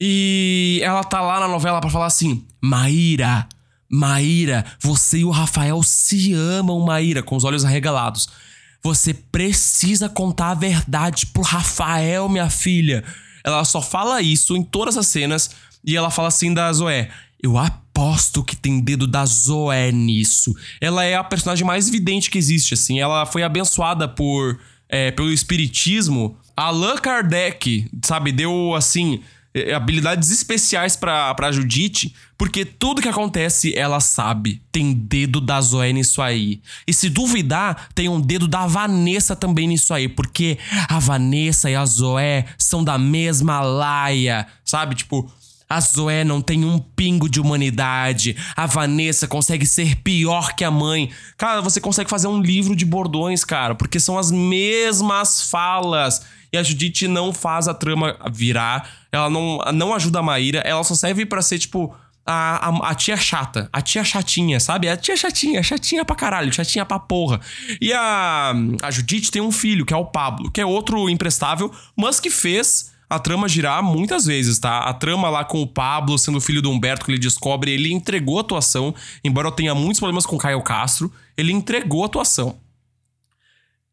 E 0.00 0.80
ela 0.82 1.04
tá 1.04 1.20
lá 1.20 1.38
na 1.38 1.46
novela 1.46 1.80
para 1.80 1.90
falar 1.90 2.06
assim: 2.06 2.46
Maíra, 2.60 3.46
Maíra, 3.88 4.64
você 4.80 5.18
e 5.18 5.24
o 5.24 5.30
Rafael 5.30 5.82
se 5.82 6.32
amam, 6.32 6.80
Maíra, 6.80 7.22
com 7.22 7.36
os 7.36 7.44
olhos 7.44 7.64
arregalados. 7.64 8.28
Você 8.82 9.14
precisa 9.14 10.08
contar 10.08 10.50
a 10.50 10.54
verdade 10.54 11.26
pro 11.26 11.42
Rafael, 11.42 12.28
minha 12.28 12.50
filha. 12.50 13.04
Ela 13.44 13.64
só 13.64 13.80
fala 13.80 14.22
isso 14.22 14.56
em 14.56 14.62
todas 14.62 14.96
as 14.96 15.06
cenas 15.06 15.50
e 15.84 15.96
ela 15.96 16.10
fala 16.10 16.28
assim 16.28 16.52
da 16.52 16.72
Zoé: 16.72 17.10
Eu 17.42 17.58
aposto 17.94 18.42
que 18.42 18.56
tem 18.56 18.80
dedo 18.80 19.06
da 19.06 19.24
Zoé 19.24 19.92
nisso. 19.92 20.52
Ela 20.80 21.04
é 21.04 21.14
a 21.14 21.22
personagem 21.22 21.64
mais 21.64 21.86
evidente 21.86 22.28
que 22.28 22.36
existe, 22.36 22.74
assim. 22.74 22.98
Ela 22.98 23.24
foi 23.24 23.44
abençoada 23.44 24.08
por 24.08 24.58
é, 24.88 25.12
pelo 25.12 25.32
espiritismo. 25.32 26.36
Allan 26.56 26.96
Kardec, 26.96 27.88
sabe, 28.02 28.32
deu 28.32 28.74
assim 28.74 29.22
é, 29.54 29.72
habilidades 29.72 30.30
especiais 30.32 30.96
pra, 30.96 31.32
pra 31.34 31.52
Judite, 31.52 32.14
porque 32.36 32.64
tudo 32.64 33.00
que 33.00 33.08
acontece 33.08 33.72
ela 33.76 34.00
sabe. 34.00 34.60
Tem 34.72 34.92
dedo 34.92 35.40
da 35.40 35.60
Zoé 35.60 35.92
nisso 35.92 36.20
aí. 36.20 36.60
E 36.88 36.92
se 36.92 37.08
duvidar, 37.08 37.90
tem 37.94 38.08
um 38.08 38.20
dedo 38.20 38.48
da 38.48 38.66
Vanessa 38.66 39.36
também 39.36 39.68
nisso 39.68 39.94
aí, 39.94 40.08
porque 40.08 40.58
a 40.88 40.98
Vanessa 40.98 41.70
e 41.70 41.76
a 41.76 41.86
Zoé 41.86 42.46
são 42.58 42.82
da 42.82 42.98
mesma 42.98 43.60
laia, 43.60 44.48
sabe? 44.64 44.96
Tipo, 44.96 45.30
a 45.68 45.80
Zoé 45.80 46.24
não 46.24 46.40
tem 46.40 46.64
um 46.64 46.78
pingo 46.78 47.28
de 47.28 47.40
humanidade. 47.40 48.36
A 48.54 48.66
Vanessa 48.66 49.26
consegue 49.26 49.66
ser 49.66 49.96
pior 49.96 50.54
que 50.54 50.64
a 50.64 50.70
mãe. 50.70 51.10
Cara, 51.36 51.60
você 51.60 51.80
consegue 51.80 52.10
fazer 52.10 52.28
um 52.28 52.40
livro 52.40 52.76
de 52.76 52.84
bordões, 52.84 53.44
cara, 53.44 53.74
porque 53.74 53.98
são 53.98 54.18
as 54.18 54.30
mesmas 54.30 55.50
falas. 55.50 56.22
E 56.52 56.56
a 56.56 56.62
Judite 56.62 57.08
não 57.08 57.32
faz 57.32 57.66
a 57.66 57.74
trama 57.74 58.16
virar. 58.32 58.88
Ela 59.10 59.28
não, 59.28 59.58
não 59.72 59.92
ajuda 59.92 60.20
a 60.20 60.22
Maíra. 60.22 60.60
Ela 60.60 60.84
só 60.84 60.94
serve 60.94 61.26
para 61.26 61.42
ser, 61.42 61.58
tipo, 61.58 61.92
a, 62.24 62.68
a, 62.68 62.90
a, 62.90 62.94
tia 62.94 63.16
chata. 63.16 63.68
A 63.72 63.82
tia 63.82 64.04
chatinha, 64.04 64.60
sabe? 64.60 64.88
A 64.88 64.96
tia 64.96 65.16
chatinha. 65.16 65.62
Chatinha 65.62 66.04
pra 66.04 66.14
caralho. 66.14 66.52
Chatinha 66.52 66.84
pra 66.84 66.98
porra. 66.98 67.40
E 67.80 67.92
a, 67.92 68.54
a 68.82 68.90
Judite 68.92 69.32
tem 69.32 69.42
um 69.42 69.50
filho, 69.50 69.84
que 69.84 69.92
é 69.92 69.96
o 69.96 70.04
Pablo, 70.04 70.50
que 70.50 70.60
é 70.60 70.66
outro 70.66 71.08
imprestável, 71.08 71.72
mas 71.96 72.20
que 72.20 72.30
fez 72.30 72.93
a 73.14 73.18
trama 73.18 73.48
girar 73.48 73.82
muitas 73.82 74.26
vezes, 74.26 74.58
tá? 74.58 74.78
A 74.80 74.92
trama 74.92 75.28
lá 75.28 75.44
com 75.44 75.62
o 75.62 75.66
Pablo 75.66 76.18
sendo 76.18 76.40
filho 76.40 76.60
do 76.60 76.70
Humberto 76.70 77.04
que 77.04 77.12
ele 77.12 77.18
descobre, 77.18 77.70
ele 77.70 77.92
entregou 77.92 78.38
a 78.38 78.40
atuação, 78.40 78.94
embora 79.22 79.48
eu 79.48 79.52
tenha 79.52 79.74
muitos 79.74 80.00
problemas 80.00 80.26
com 80.26 80.36
o 80.36 80.38
Caio 80.38 80.62
Castro, 80.62 81.12
ele 81.36 81.52
entregou 81.52 82.02
a 82.02 82.06
atuação. 82.06 82.56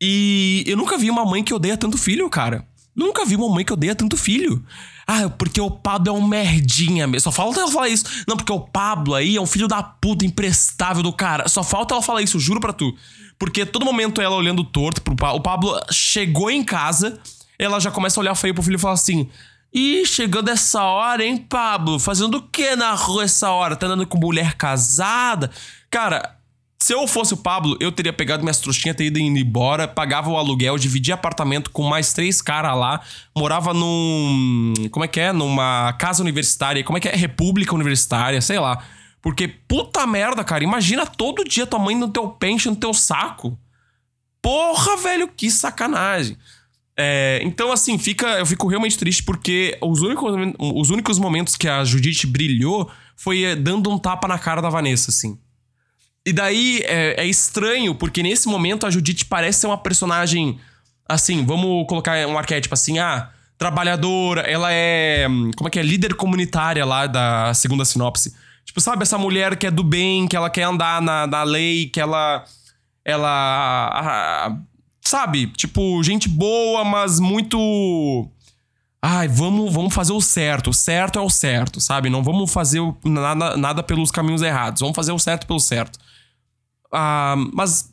E 0.01 0.63
eu 0.65 0.75
nunca 0.75 0.97
vi 0.97 1.09
uma 1.09 1.23
mãe 1.23 1.43
que 1.43 1.53
odeia 1.53 1.77
tanto 1.77 1.97
filho, 1.97 2.27
cara. 2.29 2.65
Nunca 2.95 3.23
vi 3.23 3.35
uma 3.35 3.47
mãe 3.49 3.63
que 3.63 3.71
odeia 3.71 3.95
tanto 3.95 4.17
filho. 4.17 4.63
Ah, 5.07 5.29
porque 5.29 5.61
o 5.61 5.69
Pablo 5.69 6.09
é 6.09 6.17
um 6.17 6.25
merdinha 6.25 7.07
mesmo. 7.07 7.23
Só 7.23 7.31
falta 7.31 7.59
ela 7.59 7.71
falar 7.71 7.89
isso. 7.89 8.05
Não, 8.27 8.35
porque 8.35 8.51
o 8.51 8.59
Pablo 8.59 9.13
aí 9.13 9.35
é 9.35 9.41
um 9.41 9.45
filho 9.45 9.67
da 9.67 9.81
puta 9.83 10.25
imprestável 10.25 11.03
do 11.03 11.13
cara. 11.13 11.47
Só 11.47 11.63
falta 11.63 11.93
ela 11.93 12.01
falar 12.01 12.21
isso, 12.21 12.39
juro 12.39 12.59
pra 12.59 12.73
tu. 12.73 12.95
Porque 13.37 13.65
todo 13.65 13.85
momento 13.85 14.21
ela 14.21 14.35
olhando 14.35 14.63
torto 14.63 15.01
pro 15.01 15.15
Pablo. 15.15 15.39
O 15.39 15.41
Pablo 15.41 15.79
chegou 15.91 16.49
em 16.49 16.63
casa, 16.63 17.19
ela 17.63 17.79
já 17.79 17.91
começa 17.91 18.19
a 18.19 18.21
olhar 18.21 18.35
feio 18.35 18.53
pro 18.53 18.63
filho 18.63 18.75
e 18.75 18.79
fala 18.79 18.95
assim: 18.95 19.29
Ih, 19.71 20.05
chegando 20.05 20.49
essa 20.49 20.83
hora, 20.83 21.23
hein, 21.23 21.37
Pablo? 21.37 21.99
Fazendo 21.99 22.39
o 22.39 22.41
que 22.41 22.75
na 22.75 22.93
rua 22.93 23.23
essa 23.23 23.51
hora? 23.51 23.75
Tá 23.75 23.85
andando 23.85 24.07
com 24.07 24.17
mulher 24.17 24.55
casada? 24.55 25.51
Cara, 25.89 26.37
se 26.81 26.93
eu 26.93 27.07
fosse 27.07 27.35
o 27.35 27.37
Pablo, 27.37 27.77
eu 27.79 27.91
teria 27.91 28.11
pegado 28.11 28.41
minhas 28.41 28.59
trouxinhas, 28.59 28.97
teria 28.97 29.09
ido 29.09 29.19
embora, 29.19 29.87
pagava 29.87 30.31
o 30.31 30.37
aluguel, 30.37 30.79
dividia 30.79 31.13
apartamento 31.13 31.69
com 31.69 31.83
mais 31.83 32.11
três 32.11 32.41
caras 32.41 32.75
lá, 32.75 33.01
morava 33.37 33.73
num. 33.73 34.73
Como 34.89 35.05
é 35.05 35.07
que 35.07 35.19
é? 35.19 35.31
Numa 35.31 35.93
casa 35.93 36.23
universitária, 36.23 36.83
como 36.83 36.97
é 36.97 37.01
que 37.01 37.07
é? 37.07 37.15
República 37.15 37.75
Universitária, 37.75 38.41
sei 38.41 38.57
lá. 38.57 38.83
Porque 39.21 39.47
puta 39.47 40.07
merda, 40.07 40.43
cara, 40.43 40.63
imagina 40.63 41.05
todo 41.05 41.43
dia 41.43 41.67
tua 41.67 41.77
mãe 41.79 41.95
no 41.95 42.09
teu 42.09 42.27
pente, 42.27 42.67
no 42.67 42.75
teu 42.75 42.93
saco. 42.93 43.55
Porra, 44.41 44.97
velho, 44.97 45.27
que 45.27 45.51
sacanagem. 45.51 46.35
É, 47.03 47.39
então, 47.41 47.71
assim, 47.71 47.97
fica, 47.97 48.27
eu 48.37 48.45
fico 48.45 48.67
realmente 48.67 48.95
triste 48.95 49.23
porque 49.23 49.75
os 49.81 50.01
únicos, 50.01 50.35
os 50.59 50.91
únicos 50.91 51.17
momentos 51.17 51.55
que 51.55 51.67
a 51.67 51.83
Judite 51.83 52.27
brilhou 52.27 52.91
foi 53.15 53.41
eh, 53.41 53.55
dando 53.55 53.89
um 53.89 53.97
tapa 53.97 54.27
na 54.27 54.37
cara 54.37 54.61
da 54.61 54.69
Vanessa, 54.69 55.09
assim. 55.09 55.39
E 56.23 56.31
daí 56.31 56.81
é, 56.83 57.23
é, 57.23 57.25
estranho, 57.25 57.95
porque 57.95 58.21
nesse 58.21 58.47
momento 58.47 58.85
a 58.85 58.91
Judite 58.91 59.25
parece 59.25 59.61
ser 59.61 59.67
uma 59.67 59.79
personagem. 59.79 60.59
Assim, 61.09 61.43
vamos 61.43 61.87
colocar 61.87 62.15
um 62.27 62.37
arquétipo 62.37 62.75
assim, 62.75 62.99
ah, 62.99 63.31
trabalhadora, 63.57 64.41
ela 64.41 64.71
é. 64.71 65.25
Como 65.55 65.67
é 65.67 65.71
que 65.71 65.79
é? 65.79 65.81
Líder 65.81 66.13
comunitária 66.13 66.85
lá 66.85 67.07
da 67.07 67.51
segunda 67.55 67.83
sinopse. 67.83 68.35
Tipo, 68.63 68.79
sabe, 68.79 69.01
essa 69.01 69.17
mulher 69.17 69.57
que 69.57 69.65
é 69.65 69.71
do 69.71 69.83
bem, 69.83 70.27
que 70.27 70.35
ela 70.35 70.51
quer 70.51 70.63
andar 70.63 71.01
na, 71.01 71.25
na 71.25 71.41
lei, 71.41 71.87
que 71.87 71.99
ela. 71.99 72.45
Ela. 73.03 74.55
Sabe? 75.01 75.47
Tipo, 75.47 76.01
gente 76.03 76.29
boa, 76.29 76.83
mas 76.83 77.19
muito. 77.19 78.27
Ai, 79.01 79.27
vamos, 79.27 79.73
vamos 79.73 79.93
fazer 79.93 80.13
o 80.13 80.21
certo. 80.21 80.69
O 80.69 80.73
certo 80.73 81.17
é 81.17 81.21
o 81.21 81.29
certo, 81.29 81.81
sabe? 81.81 82.09
Não 82.09 82.23
vamos 82.23 82.51
fazer 82.53 82.81
nada, 83.03 83.57
nada 83.57 83.83
pelos 83.83 84.11
caminhos 84.11 84.41
errados. 84.41 84.81
Vamos 84.81 84.95
fazer 84.95 85.11
o 85.11 85.19
certo 85.19 85.47
pelo 85.47 85.59
certo. 85.59 85.99
Ah, 86.93 87.35
mas 87.51 87.91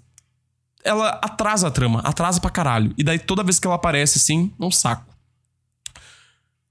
ela 0.85 1.11
atrasa 1.23 1.68
a 1.68 1.71
trama, 1.71 2.01
atrasa 2.01 2.40
pra 2.40 2.51
caralho. 2.51 2.94
E 2.99 3.03
daí 3.03 3.18
toda 3.18 3.42
vez 3.42 3.59
que 3.59 3.66
ela 3.66 3.77
aparece, 3.77 4.18
assim, 4.18 4.53
um 4.61 4.71
saco. 4.71 5.07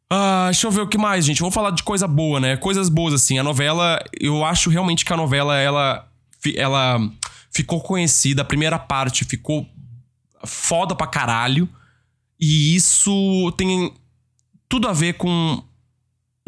Ah, 0.10 0.45
deixa 0.45 0.67
eu 0.67 0.71
ver 0.71 0.82
o 0.82 0.88
que 0.88 0.97
mais, 0.97 1.26
gente. 1.26 1.39
Vamos 1.39 1.56
falar 1.56 1.71
de 1.71 1.84
coisa 1.84 2.08
boa, 2.08 2.39
né? 2.39 2.56
Coisas 2.58 2.89
boas, 2.89 3.13
assim. 3.13 3.39
A 3.39 3.43
novela, 3.43 4.00
eu 4.19 4.45
acho 4.45 4.69
realmente 4.69 5.04
que 5.04 5.12
a 5.12 5.17
novela, 5.17 5.58
ela, 5.58 6.08
ela 6.56 7.00
ficou 7.52 7.82
conhecida. 7.82 8.43
A 8.43 8.45
primeira 8.45 8.80
parte 8.80 9.26
ficou 9.26 9.67
foda 10.45 10.95
pra 10.95 11.08
caralho. 11.08 11.67
E 12.39 12.76
isso 12.76 13.52
tem 13.58 13.93
tudo 14.69 14.88
a 14.88 14.93
ver 14.93 15.13
com 15.13 15.63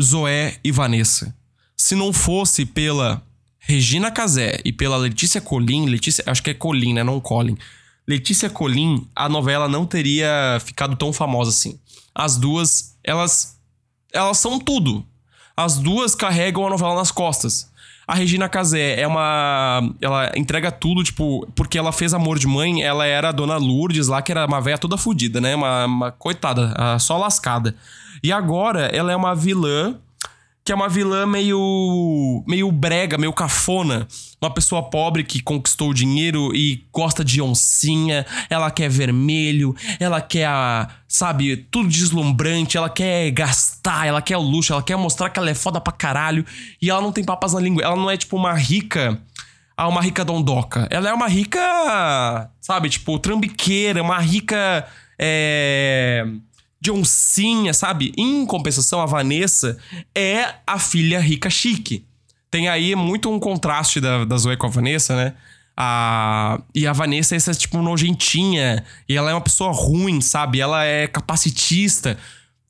Zoé 0.02 0.60
e 0.64 0.72
Vanessa. 0.72 1.36
Se 1.76 1.96
não 1.96 2.14
fosse 2.14 2.66
pela 2.66 3.24
Regina 3.58 4.12
Casé 4.12 4.60
e 4.64 4.72
pela 4.72 4.98
Letícia 4.98 5.42
Colin, 5.42 5.86
Letícia, 5.86 6.24
acho 6.28 6.44
que 6.44 6.50
é 6.50 6.54
Colin, 6.54 6.94
né? 6.94 7.04
Não 7.04 7.20
Colin. 7.20 7.58
Letícia 8.08 8.50
Colin, 8.50 9.08
a 9.16 9.30
novela 9.30 9.68
não 9.68 9.86
teria 9.86 10.60
ficado 10.66 10.96
tão 10.96 11.14
famosa 11.14 11.52
assim. 11.52 11.80
As 12.14 12.38
duas, 12.38 12.98
elas 13.04 13.60
elas 14.12 14.38
são 14.38 14.60
tudo. 14.60 15.06
As 15.56 15.78
duas 15.78 16.16
carregam 16.16 16.66
a 16.66 16.70
novela 16.70 16.96
nas 16.96 17.12
costas. 17.12 17.69
A 18.10 18.16
Regina 18.16 18.50
Casé 18.50 19.00
é 19.00 19.06
uma. 19.06 19.88
Ela 20.02 20.32
entrega 20.36 20.72
tudo, 20.72 21.04
tipo, 21.04 21.48
porque 21.56 21.78
ela 21.78 21.92
fez 21.92 22.12
Amor 22.12 22.40
de 22.40 22.48
Mãe, 22.48 22.82
ela 22.82 23.06
era 23.06 23.30
a 23.30 23.32
dona 23.32 23.56
Lourdes 23.56 24.08
lá, 24.08 24.20
que 24.20 24.32
era 24.32 24.48
uma 24.48 24.60
velha 24.60 24.80
toda 24.80 24.98
fodida, 24.98 25.40
né? 25.40 25.54
Uma, 25.56 25.86
uma 25.86 26.12
coitada, 26.12 26.74
só 26.98 27.20
lascada. 27.20 27.76
E 28.24 28.32
agora 28.32 28.88
ela 28.88 29.12
é 29.12 29.16
uma 29.16 29.36
vilã 29.36 29.96
que 30.70 30.74
é 30.74 30.76
uma 30.76 30.88
vilã 30.88 31.26
meio 31.26 32.44
meio 32.46 32.72
brega, 32.72 33.18
meio 33.18 33.34
cafona, 33.34 34.08
uma 34.40 34.54
pessoa 34.54 34.88
pobre 34.88 35.24
que 35.24 35.42
conquistou 35.42 35.90
o 35.90 35.94
dinheiro 35.96 36.56
e 36.56 36.86
gosta 36.94 37.26
de 37.26 37.42
oncinha, 37.42 38.24
ela 38.52 38.70
quer 38.70 38.88
vermelho, 38.88 39.76
ela 40.00 40.22
quer 40.22 40.46
a, 40.46 40.88
sabe, 41.08 41.58
tudo 41.58 41.90
deslumbrante, 41.90 42.78
ela 42.78 42.88
quer 42.88 43.32
gastar, 43.32 44.06
ela 44.06 44.22
quer 44.22 44.38
o 44.38 44.42
luxo, 44.42 44.72
ela 44.72 44.84
quer 44.84 44.96
mostrar 44.96 45.32
que 45.32 45.40
ela 45.40 45.50
é 45.50 45.56
foda 45.56 45.82
pra 45.82 45.92
caralho 45.92 46.46
e 46.80 46.88
ela 46.88 47.02
não 47.02 47.12
tem 47.12 47.24
papas 47.24 47.54
na 47.54 47.60
língua, 47.60 47.82
ela 47.82 47.96
não 47.96 48.08
é 48.08 48.16
tipo 48.16 48.38
uma 48.38 48.54
rica 48.54 49.20
ah, 49.76 49.88
uma 49.88 50.04
rica 50.04 50.24
dondoca. 50.24 50.88
Ela 50.92 51.10
é 51.10 51.14
uma 51.14 51.28
rica, 51.28 52.52
sabe, 52.62 52.90
tipo, 52.90 53.18
trambiqueira, 53.18 54.04
uma 54.04 54.20
rica 54.20 54.86
é 55.18 56.24
de 56.82 56.92
oncinha, 56.92 57.74
sabe? 57.74 58.14
Em 58.18 58.46
compensação, 58.46 59.02
a 59.02 59.06
Vanessa 59.06 59.78
é 60.16 60.56
a 60.66 60.80
filha 60.80 61.20
rica 61.20 61.50
chique. 61.50 62.06
Tem 62.50 62.68
aí 62.68 62.96
muito 62.96 63.30
um 63.30 63.40
contraste 63.40 64.00
da, 64.00 64.26
da 64.26 64.38
Zoe 64.38 64.58
com 64.58 64.68
a 64.68 64.70
Vanessa, 64.70 65.16
né? 65.16 65.34
A... 65.76 66.60
E 66.74 66.88
a 66.88 66.94
Vanessa 66.94 67.36
é 67.36 67.38
essa, 67.38 67.54
tipo, 67.54 67.82
nojentinha. 67.82 68.84
E 69.08 69.16
ela 69.16 69.32
é 69.32 69.34
uma 69.34 69.42
pessoa 69.42 69.72
ruim, 69.72 70.20
sabe? 70.22 70.60
Ela 70.60 70.84
é 70.84 71.08
capacitista. 71.08 72.18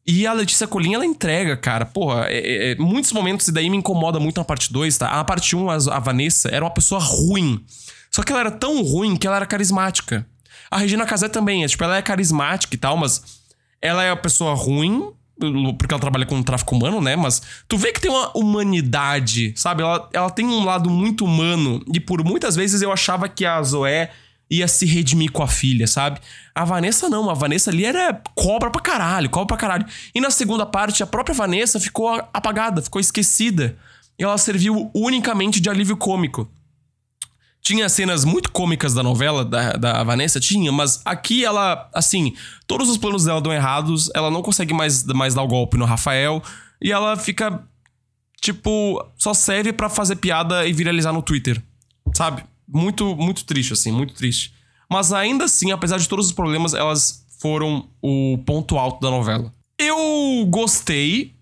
E 0.05 0.25
a 0.25 0.33
Letícia 0.33 0.67
Colin, 0.67 0.95
ela 0.95 1.05
entrega, 1.05 1.55
cara. 1.55 1.85
Porra, 1.85 2.25
é, 2.27 2.39
é, 2.39 2.71
é 2.71 2.75
muitos 2.75 3.13
momentos, 3.13 3.47
e 3.47 3.51
daí 3.51 3.69
me 3.69 3.77
incomoda 3.77 4.19
muito 4.19 4.37
na 4.37 4.43
parte 4.43 4.73
2, 4.73 4.97
tá? 4.97 5.11
Na 5.11 5.23
parte 5.23 5.55
1, 5.55 5.63
um, 5.63 5.69
a, 5.69 5.75
a 5.75 5.99
Vanessa 5.99 6.49
era 6.49 6.65
uma 6.65 6.71
pessoa 6.71 6.99
ruim. 6.99 7.63
Só 8.11 8.23
que 8.23 8.31
ela 8.31 8.41
era 8.41 8.51
tão 8.51 8.81
ruim 8.83 9.15
que 9.15 9.27
ela 9.27 9.35
era 9.35 9.45
carismática. 9.45 10.25
A 10.69 10.77
Regina 10.77 11.05
Casé 11.05 11.29
também, 11.29 11.63
é, 11.63 11.67
tipo, 11.67 11.83
ela 11.83 11.97
é 11.97 12.01
carismática 12.01 12.75
e 12.75 12.77
tal, 12.77 12.97
mas 12.97 13.38
ela 13.81 14.03
é 14.03 14.11
uma 14.11 14.17
pessoa 14.17 14.53
ruim, 14.53 15.11
porque 15.77 15.93
ela 15.93 16.01
trabalha 16.01 16.25
com 16.25 16.41
tráfico 16.43 16.75
humano, 16.75 16.99
né? 16.99 17.15
Mas 17.15 17.41
tu 17.67 17.77
vê 17.77 17.91
que 17.91 18.01
tem 18.01 18.11
uma 18.11 18.35
humanidade, 18.37 19.53
sabe? 19.55 19.83
Ela, 19.83 20.09
ela 20.13 20.29
tem 20.29 20.45
um 20.45 20.65
lado 20.65 20.89
muito 20.89 21.23
humano. 21.23 21.83
E 21.93 21.99
por 21.99 22.23
muitas 22.23 22.55
vezes 22.55 22.81
eu 22.81 22.91
achava 22.91 23.29
que 23.29 23.45
a 23.45 23.61
Zoé 23.63 24.11
ia 24.49 24.67
se 24.67 24.85
redimir 24.85 25.31
com 25.31 25.43
a 25.43 25.47
filha, 25.47 25.87
sabe? 25.87 26.19
A 26.55 26.65
Vanessa 26.65 27.07
não, 27.07 27.29
a 27.29 27.33
Vanessa 27.33 27.69
ali 27.69 27.85
era 27.85 28.21
cobra 28.35 28.69
pra 28.71 28.81
caralho, 28.81 29.29
cobra 29.29 29.47
pra 29.47 29.57
caralho. 29.57 29.85
E 30.13 30.19
na 30.19 30.31
segunda 30.31 30.65
parte, 30.65 31.03
a 31.03 31.07
própria 31.07 31.35
Vanessa 31.35 31.79
ficou 31.79 32.09
apagada, 32.33 32.81
ficou 32.81 32.99
esquecida. 32.99 33.77
E 34.17 34.23
ela 34.23 34.37
serviu 34.37 34.91
unicamente 34.93 35.61
de 35.61 35.69
alívio 35.69 35.95
cômico. 35.95 36.49
Tinha 37.69 37.87
cenas 37.87 38.25
muito 38.25 38.51
cômicas 38.51 38.95
da 38.95 39.03
novela 39.03 39.45
da, 39.45 39.73
da 39.73 40.03
Vanessa? 40.03 40.39
Tinha, 40.39 40.71
mas 40.71 41.01
aqui 41.05 41.45
ela, 41.45 41.87
assim, 41.93 42.33
todos 42.65 42.89
os 42.89 42.97
planos 42.97 43.25
dela 43.25 43.39
dão 43.39 43.53
errados, 43.53 44.09
ela 44.15 44.31
não 44.31 44.41
consegue 44.41 44.73
mais, 44.73 45.03
mais 45.03 45.35
dar 45.35 45.43
o 45.43 45.47
golpe 45.47 45.77
no 45.77 45.85
Rafael, 45.85 46.41
e 46.81 46.91
ela 46.91 47.15
fica, 47.15 47.63
tipo, 48.41 49.05
só 49.15 49.35
serve 49.35 49.71
para 49.71 49.87
fazer 49.87 50.15
piada 50.15 50.65
e 50.65 50.73
viralizar 50.73 51.13
no 51.13 51.21
Twitter, 51.21 51.61
sabe? 52.11 52.43
Muito, 52.67 53.15
muito 53.15 53.45
triste, 53.45 53.73
assim, 53.73 53.91
muito 53.91 54.15
triste. 54.15 54.51
Mas 54.89 55.13
ainda 55.13 55.43
assim, 55.43 55.71
apesar 55.71 55.99
de 55.99 56.09
todos 56.09 56.25
os 56.25 56.31
problemas, 56.31 56.73
elas 56.73 57.23
foram 57.39 57.87
o 58.01 58.39
ponto 58.47 58.79
alto 58.79 58.99
da 58.99 59.11
novela. 59.11 59.53
Eu 59.77 60.43
gostei 60.47 61.35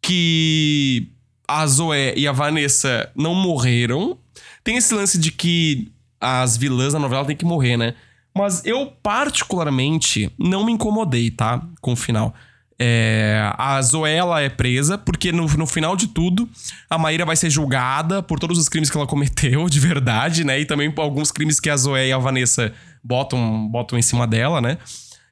que 0.00 1.08
a 1.48 1.66
Zoé 1.66 2.14
e 2.16 2.28
a 2.28 2.32
Vanessa 2.32 3.10
não 3.16 3.34
morreram. 3.34 4.16
Tem 4.64 4.76
esse 4.76 4.94
lance 4.94 5.18
de 5.18 5.30
que 5.30 5.92
as 6.20 6.56
vilãs 6.56 6.94
da 6.94 6.98
novela 6.98 7.24
têm 7.24 7.36
que 7.36 7.44
morrer, 7.44 7.76
né? 7.76 7.94
Mas 8.36 8.64
eu, 8.64 8.92
particularmente, 9.02 10.32
não 10.38 10.64
me 10.64 10.72
incomodei, 10.72 11.30
tá? 11.30 11.62
Com 11.80 11.92
o 11.92 11.96
final. 11.96 12.34
É, 12.76 13.52
a 13.56 13.80
Zoela 13.80 14.40
é 14.40 14.48
presa, 14.48 14.98
porque 14.98 15.30
no, 15.30 15.46
no 15.46 15.66
final 15.66 15.94
de 15.94 16.08
tudo, 16.08 16.48
a 16.90 16.98
Maíra 16.98 17.24
vai 17.24 17.36
ser 17.36 17.48
julgada 17.48 18.20
por 18.22 18.40
todos 18.40 18.58
os 18.58 18.68
crimes 18.68 18.90
que 18.90 18.96
ela 18.96 19.06
cometeu, 19.06 19.68
de 19.70 19.78
verdade, 19.78 20.42
né? 20.42 20.58
E 20.58 20.64
também 20.64 20.90
por 20.90 21.02
alguns 21.02 21.30
crimes 21.30 21.60
que 21.60 21.70
a 21.70 21.76
Zoé 21.76 22.08
e 22.08 22.12
a 22.12 22.18
Vanessa 22.18 22.72
botam, 23.02 23.68
botam 23.68 23.98
em 23.98 24.02
cima 24.02 24.26
dela, 24.26 24.60
né? 24.60 24.78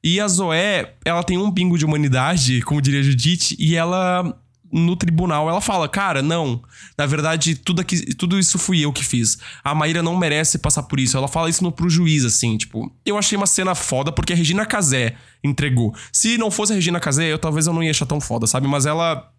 E 0.01 0.19
a 0.19 0.27
Zoé, 0.27 0.93
ela 1.03 1.23
tem 1.23 1.37
um 1.37 1.51
pingo 1.51 1.77
de 1.77 1.85
humanidade, 1.85 2.61
como 2.61 2.81
diria 2.81 3.01
Judith, 3.01 3.55
e 3.57 3.75
ela 3.75 4.37
no 4.73 4.95
tribunal 4.95 5.47
ela 5.47 5.61
fala: 5.61 5.87
Cara, 5.87 6.21
não, 6.21 6.61
na 6.97 7.05
verdade, 7.05 7.55
tudo, 7.55 7.81
aqui, 7.81 8.15
tudo 8.15 8.39
isso 8.39 8.57
fui 8.57 8.83
eu 8.83 8.91
que 8.91 9.05
fiz. 9.05 9.37
A 9.63 9.75
Maíra 9.75 10.01
não 10.01 10.17
merece 10.17 10.57
passar 10.57 10.83
por 10.83 10.99
isso. 10.99 11.15
Ela 11.15 11.27
fala 11.27 11.49
isso 11.49 11.63
no, 11.63 11.71
pro 11.71 11.89
juiz, 11.89 12.25
assim, 12.25 12.57
tipo. 12.57 12.91
Eu 13.05 13.17
achei 13.17 13.37
uma 13.37 13.45
cena 13.45 13.75
foda 13.75 14.11
porque 14.11 14.33
a 14.33 14.35
Regina 14.35 14.65
Casé 14.65 15.15
entregou. 15.43 15.93
Se 16.11 16.37
não 16.37 16.49
fosse 16.49 16.71
a 16.71 16.75
Regina 16.75 16.99
Casé, 16.99 17.31
eu 17.31 17.37
talvez 17.37 17.67
eu 17.67 17.73
não 17.73 17.83
ia 17.83 17.91
achar 17.91 18.07
tão 18.07 18.19
foda, 18.19 18.47
sabe? 18.47 18.67
Mas 18.67 18.85
ela. 18.85 19.31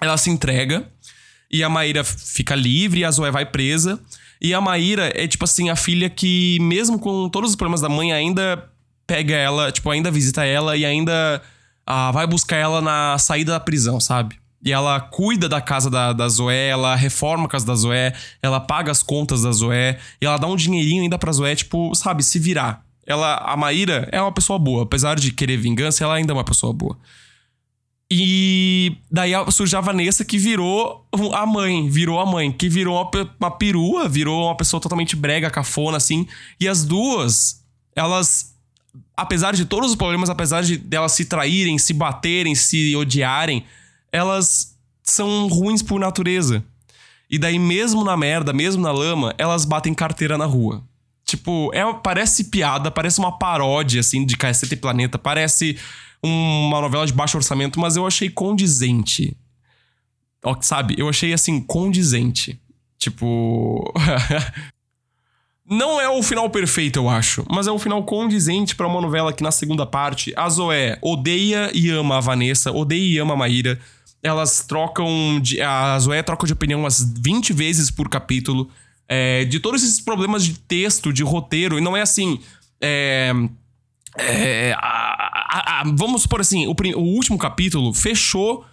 Ela 0.00 0.16
se 0.18 0.28
entrega. 0.28 0.86
E 1.50 1.62
a 1.62 1.68
Maíra 1.68 2.04
fica 2.04 2.54
livre, 2.54 3.04
a 3.04 3.10
Zoé 3.10 3.30
vai 3.30 3.46
presa. 3.46 4.00
E 4.40 4.52
a 4.52 4.60
Maíra 4.60 5.10
é, 5.14 5.26
tipo 5.26 5.44
assim, 5.44 5.70
a 5.70 5.76
filha 5.76 6.10
que, 6.10 6.58
mesmo 6.60 6.98
com 6.98 7.28
todos 7.28 7.50
os 7.50 7.56
problemas 7.56 7.80
da 7.80 7.88
mãe, 7.88 8.12
ainda 8.12 8.70
pega 9.06 9.34
ela, 9.34 9.70
tipo, 9.70 9.88
ainda 9.88 10.10
visita 10.10 10.44
ela 10.44 10.76
e 10.76 10.84
ainda 10.84 11.40
ah, 11.86 12.10
vai 12.10 12.26
buscar 12.26 12.56
ela 12.56 12.80
na 12.80 13.16
saída 13.18 13.52
da 13.52 13.60
prisão, 13.60 14.00
sabe? 14.00 14.36
E 14.64 14.72
ela 14.72 14.98
cuida 14.98 15.48
da 15.48 15.60
casa 15.60 15.90
da, 15.90 16.12
da 16.12 16.26
Zoé, 16.26 16.68
ela 16.68 16.94
reforma 16.94 17.44
a 17.44 17.48
casa 17.48 17.66
da 17.66 17.74
Zoé, 17.74 18.14
ela 18.42 18.58
paga 18.58 18.90
as 18.90 19.02
contas 19.02 19.42
da 19.42 19.52
Zoé, 19.52 19.98
e 20.20 20.24
ela 20.24 20.38
dá 20.38 20.46
um 20.46 20.56
dinheirinho 20.56 21.02
ainda 21.02 21.18
pra 21.18 21.32
Zoé, 21.32 21.54
tipo, 21.54 21.94
sabe, 21.94 22.22
se 22.22 22.38
virar. 22.38 22.82
Ela, 23.06 23.36
a 23.36 23.56
Maíra 23.56 24.08
é 24.10 24.20
uma 24.20 24.32
pessoa 24.32 24.58
boa, 24.58 24.84
apesar 24.84 25.16
de 25.16 25.32
querer 25.32 25.58
vingança, 25.58 26.02
ela 26.02 26.14
ainda 26.14 26.32
é 26.32 26.34
uma 26.34 26.44
pessoa 26.44 26.72
boa. 26.72 26.98
E 28.10 28.96
daí 29.10 29.32
surge 29.50 29.74
a 29.76 29.80
Vanessa 29.80 30.24
que 30.24 30.38
virou 30.38 31.06
a 31.32 31.44
mãe, 31.44 31.88
virou 31.88 32.20
a 32.20 32.24
mãe, 32.24 32.52
que 32.52 32.68
virou 32.68 32.96
uma, 32.96 33.10
uma 33.40 33.50
perua, 33.50 34.08
virou 34.08 34.46
uma 34.46 34.56
pessoa 34.56 34.80
totalmente 34.80 35.16
brega, 35.16 35.50
cafona, 35.50 35.96
assim. 35.96 36.26
E 36.60 36.68
as 36.68 36.84
duas, 36.84 37.62
elas, 37.96 38.54
apesar 39.16 39.52
de 39.54 39.64
todos 39.64 39.90
os 39.90 39.96
problemas, 39.96 40.30
apesar 40.30 40.62
de 40.62 40.76
delas 40.76 41.12
se 41.12 41.24
traírem, 41.24 41.78
se 41.78 41.92
baterem, 41.92 42.54
se 42.54 42.94
odiarem, 42.94 43.64
elas 44.14 44.78
são 45.02 45.48
ruins 45.48 45.82
por 45.82 45.98
natureza. 45.98 46.64
E 47.28 47.36
daí, 47.36 47.58
mesmo 47.58 48.04
na 48.04 48.16
merda, 48.16 48.52
mesmo 48.52 48.80
na 48.80 48.92
lama, 48.92 49.34
elas 49.36 49.64
batem 49.64 49.92
carteira 49.92 50.38
na 50.38 50.44
rua. 50.44 50.84
Tipo, 51.24 51.72
é, 51.74 51.82
parece 51.94 52.44
piada, 52.44 52.92
parece 52.92 53.18
uma 53.18 53.36
paródia, 53.36 53.98
assim, 53.98 54.24
de 54.24 54.36
Cacete 54.36 54.76
Planeta, 54.76 55.18
parece 55.18 55.76
uma 56.22 56.80
novela 56.80 57.04
de 57.04 57.12
baixo 57.12 57.36
orçamento, 57.36 57.80
mas 57.80 57.96
eu 57.96 58.06
achei 58.06 58.30
condizente. 58.30 59.36
Ó, 60.44 60.56
sabe? 60.60 60.94
Eu 60.96 61.08
achei, 61.08 61.32
assim, 61.32 61.60
condizente. 61.60 62.60
Tipo. 62.96 63.92
Não 65.68 66.00
é 66.00 66.08
o 66.08 66.22
final 66.22 66.48
perfeito, 66.50 66.98
eu 66.98 67.08
acho, 67.08 67.44
mas 67.50 67.66
é 67.66 67.72
um 67.72 67.78
final 67.78 68.04
condizente 68.04 68.76
para 68.76 68.86
uma 68.86 69.00
novela 69.00 69.32
que 69.32 69.42
na 69.42 69.50
segunda 69.50 69.86
parte 69.86 70.30
a 70.36 70.46
Zoé 70.46 70.98
odeia 71.00 71.70
e 71.72 71.88
ama 71.88 72.18
a 72.18 72.20
Vanessa, 72.20 72.70
odeia 72.70 73.14
e 73.14 73.18
ama 73.18 73.32
a 73.32 73.36
Maíra, 73.36 73.80
elas 74.24 74.64
trocam. 74.66 75.38
De, 75.40 75.60
a 75.60 75.96
Zoé 75.98 76.22
troca 76.22 76.46
de 76.46 76.54
opinião 76.54 76.80
umas 76.80 77.04
20 77.18 77.52
vezes 77.52 77.90
por 77.90 78.08
capítulo. 78.08 78.68
É, 79.06 79.44
de 79.44 79.60
todos 79.60 79.82
esses 79.82 80.00
problemas 80.00 80.42
de 80.42 80.58
texto, 80.58 81.12
de 81.12 81.22
roteiro, 81.22 81.78
e 81.78 81.80
não 81.82 81.94
é 81.94 82.00
assim. 82.00 82.40
É, 82.80 83.32
é, 84.16 84.72
a, 84.78 84.78
a, 84.78 85.80
a, 85.80 85.84
vamos 85.94 86.22
supor 86.22 86.40
assim: 86.40 86.66
o, 86.66 86.74
o 86.96 87.02
último 87.14 87.36
capítulo 87.36 87.92
fechou 87.92 88.64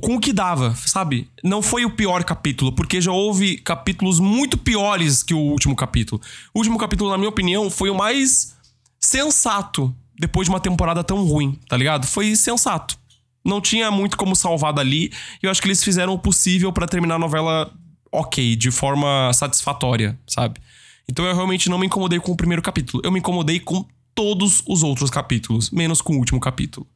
com 0.00 0.14
o 0.14 0.20
que 0.20 0.32
dava, 0.32 0.76
sabe? 0.76 1.28
Não 1.42 1.60
foi 1.60 1.84
o 1.84 1.90
pior 1.90 2.22
capítulo, 2.22 2.70
porque 2.70 3.00
já 3.00 3.10
houve 3.10 3.56
capítulos 3.56 4.20
muito 4.20 4.56
piores 4.56 5.24
que 5.24 5.34
o 5.34 5.38
último 5.38 5.74
capítulo. 5.74 6.22
O 6.54 6.60
último 6.60 6.78
capítulo, 6.78 7.10
na 7.10 7.18
minha 7.18 7.28
opinião, 7.28 7.68
foi 7.68 7.90
o 7.90 7.94
mais 7.96 8.56
sensato 9.00 9.92
depois 10.16 10.46
de 10.46 10.52
uma 10.52 10.60
temporada 10.60 11.02
tão 11.02 11.24
ruim, 11.24 11.58
tá 11.68 11.76
ligado? 11.76 12.06
Foi 12.06 12.36
sensato 12.36 12.96
não 13.44 13.60
tinha 13.60 13.90
muito 13.90 14.16
como 14.16 14.36
salvar 14.36 14.72
dali. 14.72 15.12
E 15.42 15.46
eu 15.46 15.50
acho 15.50 15.60
que 15.60 15.68
eles 15.68 15.82
fizeram 15.82 16.12
o 16.12 16.18
possível 16.18 16.72
para 16.72 16.86
terminar 16.86 17.16
a 17.16 17.18
novela 17.18 17.72
ok, 18.10 18.54
de 18.56 18.70
forma 18.70 19.32
satisfatória, 19.32 20.18
sabe? 20.26 20.60
Então 21.08 21.24
eu 21.24 21.34
realmente 21.34 21.68
não 21.68 21.78
me 21.78 21.86
incomodei 21.86 22.20
com 22.20 22.32
o 22.32 22.36
primeiro 22.36 22.62
capítulo. 22.62 23.02
Eu 23.04 23.10
me 23.10 23.18
incomodei 23.18 23.58
com 23.58 23.86
todos 24.14 24.62
os 24.68 24.82
outros 24.82 25.10
capítulos, 25.10 25.70
menos 25.70 26.00
com 26.00 26.14
o 26.14 26.18
último 26.18 26.38
capítulo. 26.38 26.86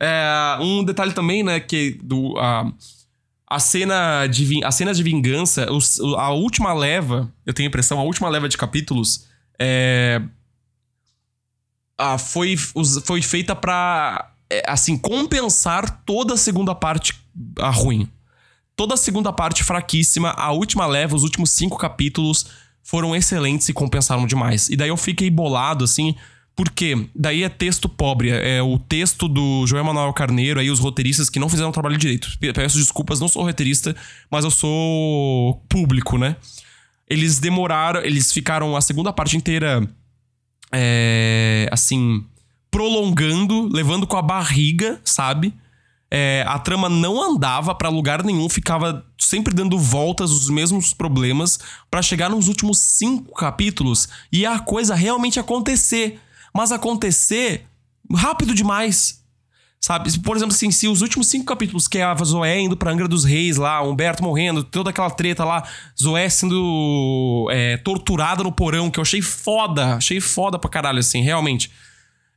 É, 0.00 0.58
um 0.60 0.82
detalhe 0.82 1.12
também, 1.12 1.42
né, 1.42 1.60
que 1.60 1.98
do, 2.02 2.36
a, 2.38 2.72
a 3.46 3.60
cena 3.60 4.26
de, 4.26 4.64
a 4.64 4.70
cena 4.72 4.92
de 4.92 5.02
vingança, 5.02 5.70
os, 5.70 6.00
a 6.00 6.30
última 6.30 6.72
leva, 6.72 7.32
eu 7.46 7.52
tenho 7.52 7.68
a 7.68 7.70
impressão, 7.70 8.00
a 8.00 8.02
última 8.02 8.28
leva 8.28 8.48
de 8.48 8.56
capítulos 8.56 9.26
é, 9.58 10.20
a, 11.96 12.18
foi, 12.18 12.56
foi 12.56 13.22
feita 13.22 13.54
para 13.54 14.31
assim, 14.66 14.96
compensar 14.96 16.02
toda 16.04 16.34
a 16.34 16.36
segunda 16.36 16.74
parte 16.74 17.14
a 17.58 17.70
ruim. 17.70 18.08
Toda 18.74 18.94
a 18.94 18.96
segunda 18.96 19.32
parte 19.32 19.62
fraquíssima, 19.62 20.30
a 20.30 20.50
última 20.52 20.86
leva, 20.86 21.14
os 21.14 21.22
últimos 21.22 21.50
cinco 21.50 21.78
capítulos 21.78 22.46
foram 22.82 23.14
excelentes 23.14 23.68
e 23.68 23.72
compensaram 23.72 24.26
demais. 24.26 24.68
E 24.68 24.76
daí 24.76 24.88
eu 24.88 24.96
fiquei 24.96 25.30
bolado, 25.30 25.84
assim, 25.84 26.16
porque 26.54 27.08
daí 27.14 27.42
é 27.42 27.48
texto 27.48 27.88
pobre, 27.88 28.30
é 28.30 28.62
o 28.62 28.78
texto 28.78 29.28
do 29.28 29.66
João 29.66 29.84
Manuel 29.84 30.12
Carneiro, 30.12 30.60
aí 30.60 30.70
os 30.70 30.80
roteiristas 30.80 31.30
que 31.30 31.38
não 31.38 31.48
fizeram 31.48 31.70
o 31.70 31.72
trabalho 31.72 31.96
direito. 31.96 32.28
Peço 32.54 32.78
desculpas, 32.78 33.20
não 33.20 33.28
sou 33.28 33.44
roteirista, 33.44 33.94
mas 34.30 34.44
eu 34.44 34.50
sou 34.50 35.62
público, 35.68 36.18
né? 36.18 36.36
Eles 37.08 37.38
demoraram, 37.38 38.00
eles 38.00 38.32
ficaram 38.32 38.76
a 38.76 38.80
segunda 38.80 39.12
parte 39.12 39.36
inteira, 39.36 39.86
é, 40.72 41.68
assim, 41.70 42.24
prolongando, 42.72 43.68
levando 43.70 44.06
com 44.06 44.16
a 44.16 44.22
barriga, 44.22 44.98
sabe? 45.04 45.54
É, 46.10 46.44
a 46.48 46.58
trama 46.58 46.88
não 46.88 47.22
andava 47.22 47.74
para 47.74 47.88
lugar 47.88 48.24
nenhum, 48.24 48.48
ficava 48.48 49.06
sempre 49.18 49.54
dando 49.54 49.78
voltas 49.78 50.30
os 50.30 50.50
mesmos 50.50 50.92
problemas 50.92 51.58
para 51.90 52.02
chegar 52.02 52.28
nos 52.28 52.48
últimos 52.48 52.78
cinco 52.78 53.34
capítulos 53.34 54.08
e 54.32 54.44
a 54.44 54.58
coisa 54.58 54.94
realmente 54.94 55.38
acontecer. 55.38 56.18
Mas 56.52 56.72
acontecer 56.72 57.66
rápido 58.14 58.54
demais. 58.54 59.22
Sabe? 59.80 60.16
Por 60.20 60.36
exemplo, 60.36 60.54
assim, 60.54 60.70
se 60.70 60.86
os 60.86 61.02
últimos 61.02 61.26
cinco 61.26 61.44
capítulos, 61.44 61.88
que 61.88 61.98
é 61.98 62.04
a 62.04 62.14
Zoé 62.14 62.60
indo 62.60 62.76
pra 62.76 62.92
Angra 62.92 63.08
dos 63.08 63.24
Reis 63.24 63.56
lá, 63.56 63.82
Humberto 63.82 64.22
morrendo, 64.22 64.62
toda 64.62 64.90
aquela 64.90 65.10
treta 65.10 65.44
lá, 65.44 65.64
Zoé 66.00 66.28
sendo 66.28 67.48
é, 67.50 67.76
torturada 67.78 68.44
no 68.44 68.52
porão, 68.52 68.90
que 68.90 69.00
eu 69.00 69.02
achei 69.02 69.20
foda, 69.20 69.96
achei 69.96 70.20
foda 70.20 70.58
pra 70.58 70.70
caralho, 70.70 71.00
assim, 71.00 71.20
realmente. 71.20 71.70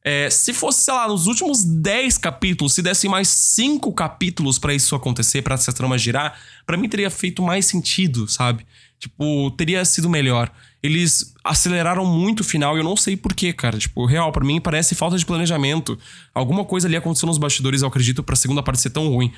É, 0.07 0.29
se 0.29 0.53
fosse, 0.53 0.83
sei 0.83 0.93
lá, 0.93 1.07
nos 1.07 1.25
últimos 1.25 1.63
10 1.63 2.19
capítulos, 2.19 2.73
se 2.73 2.83
dessem 2.83 3.09
mais 3.09 3.27
5 3.27 3.91
capítulos 3.91 4.59
para 4.59 4.71
isso 4.71 4.95
acontecer, 4.95 5.41
para 5.41 5.55
essa 5.55 5.73
trama 5.73 5.97
girar, 5.97 6.39
para 6.63 6.77
mim 6.77 6.87
teria 6.87 7.09
feito 7.09 7.41
mais 7.41 7.65
sentido, 7.65 8.27
sabe? 8.27 8.63
Tipo, 8.99 9.49
teria 9.57 9.83
sido 9.83 10.07
melhor. 10.07 10.51
Eles 10.81 11.33
aceleraram 11.43 12.05
muito 12.05 12.41
o 12.41 12.43
final 12.43 12.77
e 12.77 12.81
eu 12.81 12.83
não 12.83 12.95
sei 12.95 13.17
porquê, 13.17 13.51
cara. 13.51 13.79
Tipo, 13.79 14.05
real, 14.05 14.31
para 14.31 14.45
mim 14.45 14.61
parece 14.61 14.93
falta 14.93 15.17
de 15.17 15.25
planejamento. 15.25 15.97
Alguma 16.35 16.63
coisa 16.63 16.87
ali 16.87 16.95
aconteceu 16.95 17.25
nos 17.25 17.39
bastidores, 17.39 17.81
eu 17.81 17.87
acredito, 17.87 18.21
pra 18.21 18.35
segunda 18.35 18.61
parte 18.61 18.81
ser 18.81 18.91
tão 18.91 19.09
ruim. 19.09 19.33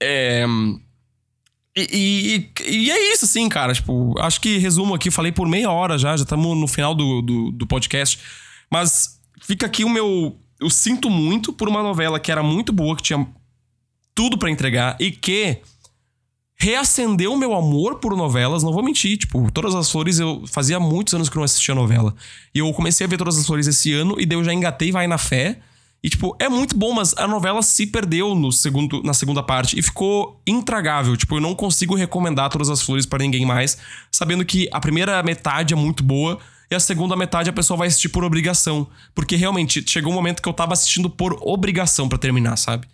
É. 0.00 0.46
E, 1.76 2.50
e, 2.58 2.62
e, 2.64 2.90
é 2.90 3.12
isso, 3.12 3.24
assim, 3.24 3.48
cara. 3.48 3.74
Tipo, 3.74 4.14
acho 4.20 4.40
que 4.40 4.58
resumo 4.58 4.94
aqui, 4.94 5.10
falei 5.10 5.32
por 5.32 5.48
meia 5.48 5.70
hora 5.70 5.98
já, 5.98 6.16
já 6.16 6.22
estamos 6.22 6.56
no 6.56 6.66
final 6.66 6.94
do, 6.94 7.22
do, 7.22 7.50
do, 7.50 7.66
podcast. 7.66 8.18
Mas 8.70 9.19
fica 9.40 9.66
aqui 9.66 9.84
o 9.84 9.88
meu. 9.88 10.36
Eu 10.60 10.70
sinto 10.70 11.08
muito 11.08 11.52
por 11.52 11.68
uma 11.68 11.82
novela 11.82 12.20
que 12.20 12.30
era 12.30 12.42
muito 12.42 12.72
boa, 12.72 12.94
que 12.94 13.02
tinha 13.02 13.26
tudo 14.14 14.36
para 14.36 14.50
entregar 14.50 14.96
e 15.00 15.10
que 15.10 15.62
reacendeu 16.60 17.32
o 17.32 17.38
meu 17.38 17.54
amor 17.54 17.96
por 17.96 18.14
novelas. 18.14 18.62
Não 18.62 18.72
vou 18.72 18.82
mentir, 18.82 19.16
tipo, 19.16 19.50
Todas 19.50 19.74
as 19.74 19.90
Flores 19.90 20.18
eu 20.18 20.44
fazia 20.46 20.78
muitos 20.78 21.14
anos 21.14 21.30
que 21.30 21.36
não 21.36 21.42
assistia 21.42 21.74
novela. 21.74 22.14
E 22.54 22.58
eu 22.58 22.70
comecei 22.74 23.06
a 23.06 23.08
ver 23.08 23.16
Todas 23.16 23.38
as 23.38 23.46
Flores 23.46 23.66
esse 23.66 23.92
ano 23.94 24.20
e 24.20 24.26
daí 24.26 24.38
eu 24.38 24.44
já 24.44 24.52
engatei 24.52 24.92
Vai 24.92 25.06
na 25.06 25.16
Fé. 25.16 25.58
E, 26.02 26.08
tipo, 26.08 26.34
é 26.38 26.48
muito 26.48 26.76
bom, 26.76 26.92
mas 26.92 27.14
a 27.16 27.26
novela 27.26 27.62
se 27.62 27.86
perdeu 27.86 28.34
no 28.34 28.50
segundo, 28.50 29.02
na 29.02 29.12
segunda 29.12 29.42
parte 29.42 29.78
e 29.78 29.82
ficou 29.82 30.40
intragável. 30.46 31.16
Tipo, 31.16 31.36
eu 31.36 31.40
não 31.40 31.54
consigo 31.54 31.94
recomendar 31.94 32.50
Todas 32.50 32.68
as 32.68 32.82
Flores 32.82 33.06
para 33.06 33.22
ninguém 33.22 33.46
mais, 33.46 33.78
sabendo 34.10 34.44
que 34.44 34.68
a 34.72 34.80
primeira 34.80 35.22
metade 35.22 35.72
é 35.72 35.76
muito 35.76 36.02
boa 36.02 36.38
e 36.70 36.74
a 36.74 36.80
segunda 36.80 37.16
metade 37.16 37.50
a 37.50 37.52
pessoa 37.52 37.76
vai 37.76 37.88
assistir 37.88 38.08
por 38.10 38.22
obrigação. 38.22 38.86
Porque 39.14 39.34
realmente 39.34 39.82
chegou 39.86 40.12
um 40.12 40.14
momento 40.14 40.40
que 40.40 40.48
eu 40.48 40.52
tava 40.52 40.72
assistindo 40.72 41.10
por 41.10 41.36
obrigação 41.42 42.08
para 42.08 42.16
terminar, 42.16 42.56
sabe? 42.56 42.86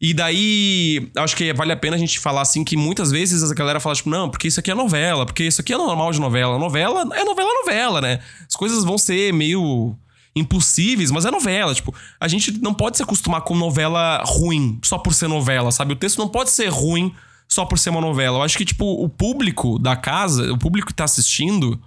E 0.00 0.12
daí, 0.12 1.10
acho 1.16 1.36
que 1.36 1.52
vale 1.54 1.72
a 1.72 1.76
pena 1.76 1.94
a 1.94 1.98
gente 1.98 2.18
falar 2.18 2.42
assim 2.42 2.64
que 2.64 2.76
muitas 2.76 3.12
vezes 3.12 3.48
a 3.48 3.54
galera 3.54 3.78
fala, 3.78 3.94
tipo, 3.94 4.10
não, 4.10 4.28
porque 4.28 4.48
isso 4.48 4.58
aqui 4.58 4.70
é 4.70 4.74
novela, 4.74 5.24
porque 5.24 5.44
isso 5.44 5.60
aqui 5.60 5.72
é 5.72 5.76
normal 5.76 6.10
de 6.10 6.20
novela. 6.20 6.58
Novela 6.58 7.02
é 7.14 7.24
novela, 7.24 7.50
novela, 7.64 8.00
né? 8.00 8.18
As 8.48 8.56
coisas 8.56 8.82
vão 8.84 8.98
ser 8.98 9.32
meio 9.32 9.96
impossíveis, 10.34 11.10
mas 11.10 11.24
é 11.24 11.30
novela. 11.30 11.74
Tipo, 11.74 11.94
a 12.20 12.26
gente 12.26 12.60
não 12.60 12.74
pode 12.74 12.96
se 12.96 13.02
acostumar 13.02 13.42
com 13.42 13.54
novela 13.54 14.22
ruim 14.26 14.78
só 14.82 14.98
por 14.98 15.14
ser 15.14 15.28
novela, 15.28 15.70
sabe? 15.70 15.92
O 15.92 15.96
texto 15.96 16.18
não 16.18 16.28
pode 16.28 16.50
ser 16.50 16.68
ruim 16.68 17.14
só 17.48 17.64
por 17.64 17.78
ser 17.78 17.90
uma 17.90 18.00
novela. 18.00 18.38
Eu 18.38 18.42
acho 18.42 18.58
que, 18.58 18.64
tipo, 18.64 18.84
o 18.84 19.08
público 19.08 19.78
da 19.78 19.94
casa, 19.94 20.52
o 20.52 20.58
público 20.58 20.88
que 20.88 20.94
tá 20.94 21.04
assistindo, 21.04 21.80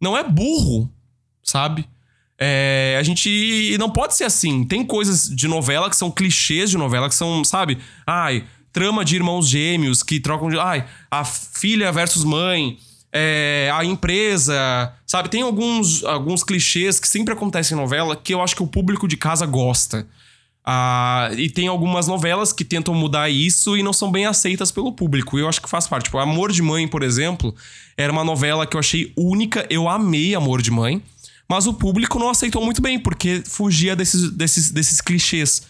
não 0.00 0.16
é 0.16 0.22
burro, 0.22 0.90
sabe? 1.42 1.88
É, 2.38 2.96
a 2.98 3.02
gente 3.02 3.76
não 3.78 3.90
pode 3.90 4.16
ser 4.16 4.24
assim. 4.24 4.64
Tem 4.64 4.84
coisas 4.84 5.28
de 5.28 5.46
novela 5.46 5.88
que 5.88 5.96
são 5.96 6.10
clichês 6.10 6.70
de 6.70 6.76
novela, 6.76 7.08
que 7.08 7.14
são, 7.14 7.44
sabe? 7.44 7.78
Ai, 8.06 8.44
trama 8.72 9.04
de 9.04 9.16
irmãos 9.16 9.48
gêmeos 9.48 10.02
que 10.02 10.20
trocam 10.20 10.48
de. 10.48 10.58
Ai, 10.58 10.84
a 11.10 11.24
filha 11.24 11.92
versus 11.92 12.24
mãe 12.24 12.78
é, 13.16 13.70
a 13.72 13.84
empresa, 13.84 14.92
sabe? 15.06 15.28
Tem 15.28 15.42
alguns, 15.42 16.02
alguns 16.02 16.42
clichês 16.42 16.98
que 16.98 17.06
sempre 17.06 17.32
acontecem 17.32 17.78
em 17.78 17.80
novela 17.80 18.16
que 18.16 18.34
eu 18.34 18.42
acho 18.42 18.56
que 18.56 18.62
o 18.62 18.66
público 18.66 19.06
de 19.06 19.16
casa 19.16 19.46
gosta. 19.46 20.04
Ah, 20.66 21.28
e 21.36 21.50
tem 21.50 21.68
algumas 21.68 22.06
novelas 22.06 22.50
que 22.52 22.64
tentam 22.64 22.94
mudar 22.94 23.28
isso 23.28 23.76
e 23.76 23.82
não 23.82 23.92
são 23.92 24.10
bem 24.10 24.24
aceitas 24.24 24.72
pelo 24.72 24.92
público. 24.92 25.38
E 25.38 25.42
eu 25.42 25.48
acho 25.48 25.60
que 25.60 25.68
faz 25.68 25.86
parte. 25.86 26.04
Tipo, 26.04 26.18
Amor 26.18 26.50
de 26.50 26.62
Mãe, 26.62 26.88
por 26.88 27.02
exemplo, 27.02 27.54
era 27.96 28.10
uma 28.10 28.24
novela 28.24 28.66
que 28.66 28.74
eu 28.74 28.80
achei 28.80 29.12
única. 29.16 29.66
Eu 29.68 29.88
amei 29.88 30.34
Amor 30.34 30.62
de 30.62 30.70
Mãe. 30.70 31.02
Mas 31.46 31.66
o 31.66 31.74
público 31.74 32.18
não 32.18 32.30
aceitou 32.30 32.64
muito 32.64 32.80
bem, 32.80 32.98
porque 32.98 33.42
fugia 33.46 33.94
desses, 33.94 34.30
desses, 34.30 34.70
desses 34.70 35.00
clichês. 35.02 35.66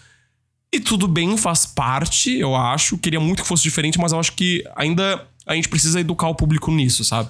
E 0.73 0.79
tudo 0.79 1.09
bem, 1.09 1.37
faz 1.37 1.67
parte, 1.67 2.37
eu 2.37 2.55
acho. 2.55 2.97
Queria 2.99 3.19
muito 3.19 3.43
que 3.43 3.49
fosse 3.49 3.65
diferente, 3.65 3.99
mas 3.99 4.13
eu 4.13 4.21
acho 4.21 4.33
que 4.33 4.65
ainda 4.77 5.27
a 5.45 5.55
gente 5.55 5.69
precisa 5.69 6.01
educar 6.01 6.29
o 6.29 6.35
público 6.35 6.71
nisso, 6.71 7.05
sabe? 7.05 7.29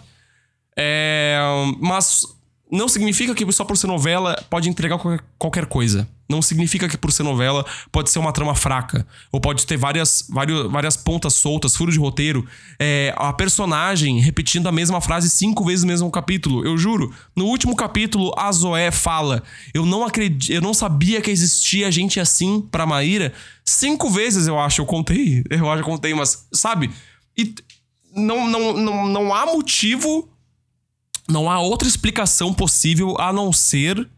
É, 0.76 1.38
mas 1.80 2.26
não 2.70 2.88
significa 2.88 3.34
que 3.34 3.50
só 3.52 3.64
por 3.64 3.76
ser 3.76 3.86
novela 3.86 4.42
pode 4.50 4.68
entregar 4.68 4.98
qualquer 5.38 5.66
coisa. 5.66 6.08
Não 6.28 6.40
significa 6.40 6.88
que 6.88 6.96
por 6.96 7.12
ser 7.12 7.22
novela 7.22 7.64
pode 7.92 8.10
ser 8.10 8.18
uma 8.18 8.32
trama 8.32 8.54
fraca. 8.54 9.06
Ou 9.30 9.40
pode 9.40 9.66
ter 9.66 9.76
várias, 9.76 10.26
várias, 10.28 10.70
várias 10.70 10.96
pontas 10.96 11.34
soltas, 11.34 11.76
furos 11.76 11.94
de 11.94 12.00
roteiro. 12.00 12.46
É, 12.78 13.14
a 13.16 13.32
personagem 13.32 14.20
repetindo 14.20 14.66
a 14.66 14.72
mesma 14.72 15.00
frase 15.00 15.28
cinco 15.28 15.64
vezes 15.64 15.84
no 15.84 15.88
mesmo 15.88 16.10
capítulo. 16.10 16.64
Eu 16.64 16.78
juro. 16.78 17.14
No 17.36 17.46
último 17.46 17.76
capítulo, 17.76 18.32
a 18.38 18.50
Zoé 18.50 18.90
fala: 18.90 19.42
Eu 19.74 19.84
não 19.84 20.04
acredito, 20.04 20.50
eu 20.50 20.62
não 20.62 20.72
sabia 20.72 21.20
que 21.20 21.30
existia 21.30 21.92
gente 21.92 22.18
assim 22.18 22.60
pra 22.60 22.86
Maíra. 22.86 23.32
Cinco 23.64 24.10
vezes, 24.10 24.46
eu 24.46 24.58
acho, 24.58 24.80
eu 24.80 24.86
contei. 24.86 25.44
Eu 25.50 25.70
acho 25.70 25.82
que 25.82 25.88
contei, 25.88 26.14
mas, 26.14 26.46
sabe? 26.52 26.90
E 27.36 27.54
não, 28.14 28.48
não, 28.48 28.72
não, 28.72 29.06
não 29.08 29.34
há 29.34 29.44
motivo, 29.46 30.28
não 31.28 31.50
há 31.50 31.60
outra 31.60 31.88
explicação 31.88 32.54
possível 32.54 33.16
a 33.18 33.32
não 33.32 33.52
ser 33.52 34.08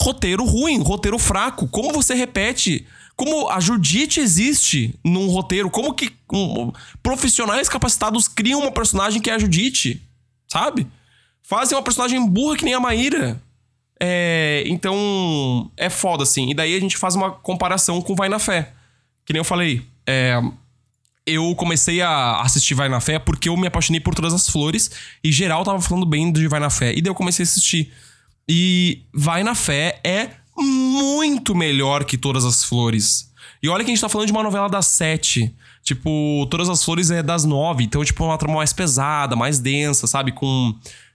roteiro 0.00 0.44
ruim, 0.44 0.82
roteiro 0.82 1.18
fraco. 1.18 1.68
Como 1.68 1.92
você 1.92 2.14
repete? 2.14 2.86
Como 3.16 3.48
a 3.48 3.60
Judite 3.60 4.20
existe 4.20 4.94
num 5.04 5.28
roteiro? 5.28 5.70
Como 5.70 5.94
que 5.94 6.12
um, 6.32 6.72
profissionais 7.02 7.68
capacitados 7.68 8.26
criam 8.26 8.60
uma 8.60 8.72
personagem 8.72 9.20
que 9.20 9.30
é 9.30 9.34
a 9.34 9.38
Judite? 9.38 10.02
Sabe? 10.48 10.86
Fazem 11.42 11.76
uma 11.76 11.84
personagem 11.84 12.24
burra 12.26 12.56
que 12.56 12.64
nem 12.64 12.74
a 12.74 12.80
Maíra. 12.80 13.40
É, 14.00 14.64
então, 14.66 15.70
é 15.76 15.88
foda, 15.88 16.24
assim. 16.24 16.50
E 16.50 16.54
daí 16.54 16.74
a 16.74 16.80
gente 16.80 16.96
faz 16.96 17.14
uma 17.14 17.30
comparação 17.30 18.02
com 18.02 18.14
Vai 18.14 18.28
na 18.28 18.38
Fé. 18.38 18.72
Que 19.24 19.32
nem 19.32 19.40
eu 19.40 19.44
falei. 19.44 19.86
É, 20.06 20.40
eu 21.26 21.54
comecei 21.54 22.02
a 22.02 22.40
assistir 22.40 22.74
Vai 22.74 22.88
na 22.88 23.00
Fé 23.00 23.18
porque 23.18 23.48
eu 23.48 23.56
me 23.56 23.66
apaixonei 23.66 24.00
por 24.00 24.14
todas 24.14 24.34
as 24.34 24.48
flores 24.48 24.90
e 25.22 25.32
geral 25.32 25.64
tava 25.64 25.80
falando 25.80 26.04
bem 26.04 26.32
de 26.32 26.48
Vai 26.48 26.60
na 26.60 26.70
Fé. 26.70 26.92
E 26.92 27.00
daí 27.00 27.10
eu 27.10 27.14
comecei 27.14 27.44
a 27.44 27.46
assistir. 27.46 27.92
E 28.48 29.02
Vai 29.12 29.42
na 29.42 29.54
Fé 29.54 30.00
é 30.04 30.30
muito 30.56 31.54
melhor 31.54 32.04
que 32.04 32.16
Todas 32.16 32.44
as 32.44 32.64
Flores. 32.64 33.32
E 33.62 33.68
olha 33.68 33.84
que 33.84 33.90
a 33.90 33.94
gente 33.94 34.00
tá 34.00 34.08
falando 34.08 34.26
de 34.26 34.32
uma 34.32 34.42
novela 34.42 34.68
das 34.68 34.86
sete. 34.86 35.54
Tipo, 35.82 36.46
Todas 36.50 36.68
as 36.68 36.84
Flores 36.84 37.10
é 37.10 37.22
das 37.22 37.44
nove. 37.44 37.84
Então, 37.84 38.04
tipo, 38.04 38.22
é 38.24 38.26
uma 38.26 38.38
trama 38.38 38.56
mais 38.56 38.72
pesada, 38.72 39.34
mais 39.34 39.58
densa, 39.58 40.06
sabe? 40.06 40.32
Com 40.32 40.74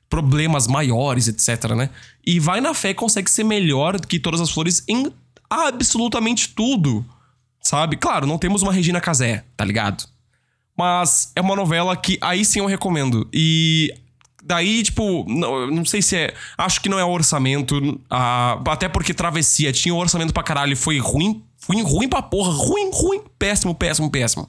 problemas 0.10 0.68
maiores, 0.68 1.28
etc, 1.28 1.72
né? 1.76 1.90
E 2.26 2.40
Vai 2.40 2.62
na 2.62 2.74
Fé 2.74 2.94
consegue 2.94 3.30
ser 3.30 3.44
melhor 3.44 4.00
que 4.00 4.20
Todas 4.20 4.42
as 4.42 4.50
Flores 4.50 4.84
em 4.88 5.12
absolutamente 5.50 6.50
tudo. 6.50 7.06
Sabe? 7.62 7.98
Claro, 7.98 8.26
não 8.26 8.38
temos 8.38 8.62
uma 8.62 8.72
Regina 8.72 9.02
Casé, 9.02 9.44
tá 9.56 9.66
ligado? 9.66 10.06
Mas 10.78 11.32
é 11.36 11.42
uma 11.42 11.56
novela 11.56 11.96
que 11.96 12.18
aí 12.22 12.46
sim 12.46 12.60
eu 12.60 12.66
recomendo. 12.66 13.28
E 13.34 13.94
daí, 14.44 14.84
tipo, 14.84 15.26
não, 15.28 15.68
não 15.68 15.86
sei 15.86 16.02
se 16.02 16.16
é. 16.16 16.34
Acho 16.58 16.82
que 16.82 16.90
não 16.90 17.00
é 17.00 17.06
orçamento. 17.06 18.00
Ah, 18.10 18.62
até 18.68 18.88
porque 18.88 19.14
Travessia 19.14 19.72
tinha 19.72 19.94
orçamento 19.94 20.34
pra 20.34 20.44
caralho 20.44 20.74
e 20.74 20.76
foi 20.76 21.00
ruim. 21.00 21.44
Foi 21.58 21.82
ruim 21.82 22.08
pra 22.08 22.22
porra. 22.22 22.52
Ruim, 22.52 22.90
ruim. 22.92 23.22
Péssimo, 23.38 23.76
péssimo, 23.76 24.10
péssimo. 24.10 24.48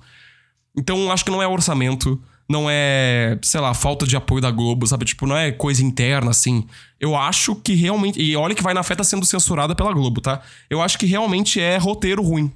Então 0.76 1.10
acho 1.10 1.24
que 1.24 1.30
não 1.30 1.42
é 1.42 1.46
orçamento. 1.46 2.20
Não 2.48 2.66
é, 2.68 3.38
sei 3.42 3.60
lá, 3.60 3.72
falta 3.72 4.04
de 4.04 4.16
apoio 4.16 4.40
da 4.42 4.50
Globo, 4.50 4.84
sabe? 4.84 5.04
Tipo, 5.04 5.24
não 5.24 5.36
é 5.36 5.52
coisa 5.52 5.84
interna, 5.84 6.30
assim. 6.30 6.66
Eu 6.98 7.14
acho 7.14 7.54
que 7.54 7.74
realmente. 7.74 8.20
E 8.20 8.34
olha 8.34 8.54
que 8.56 8.62
vai 8.62 8.74
na 8.74 8.82
fé 8.82 8.96
tá 8.96 9.04
sendo 9.04 9.24
censurada 9.24 9.74
pela 9.74 9.92
Globo, 9.92 10.20
tá? 10.20 10.40
Eu 10.68 10.82
acho 10.82 10.98
que 10.98 11.06
realmente 11.06 11.60
é 11.60 11.76
roteiro 11.76 12.22
ruim. 12.22 12.52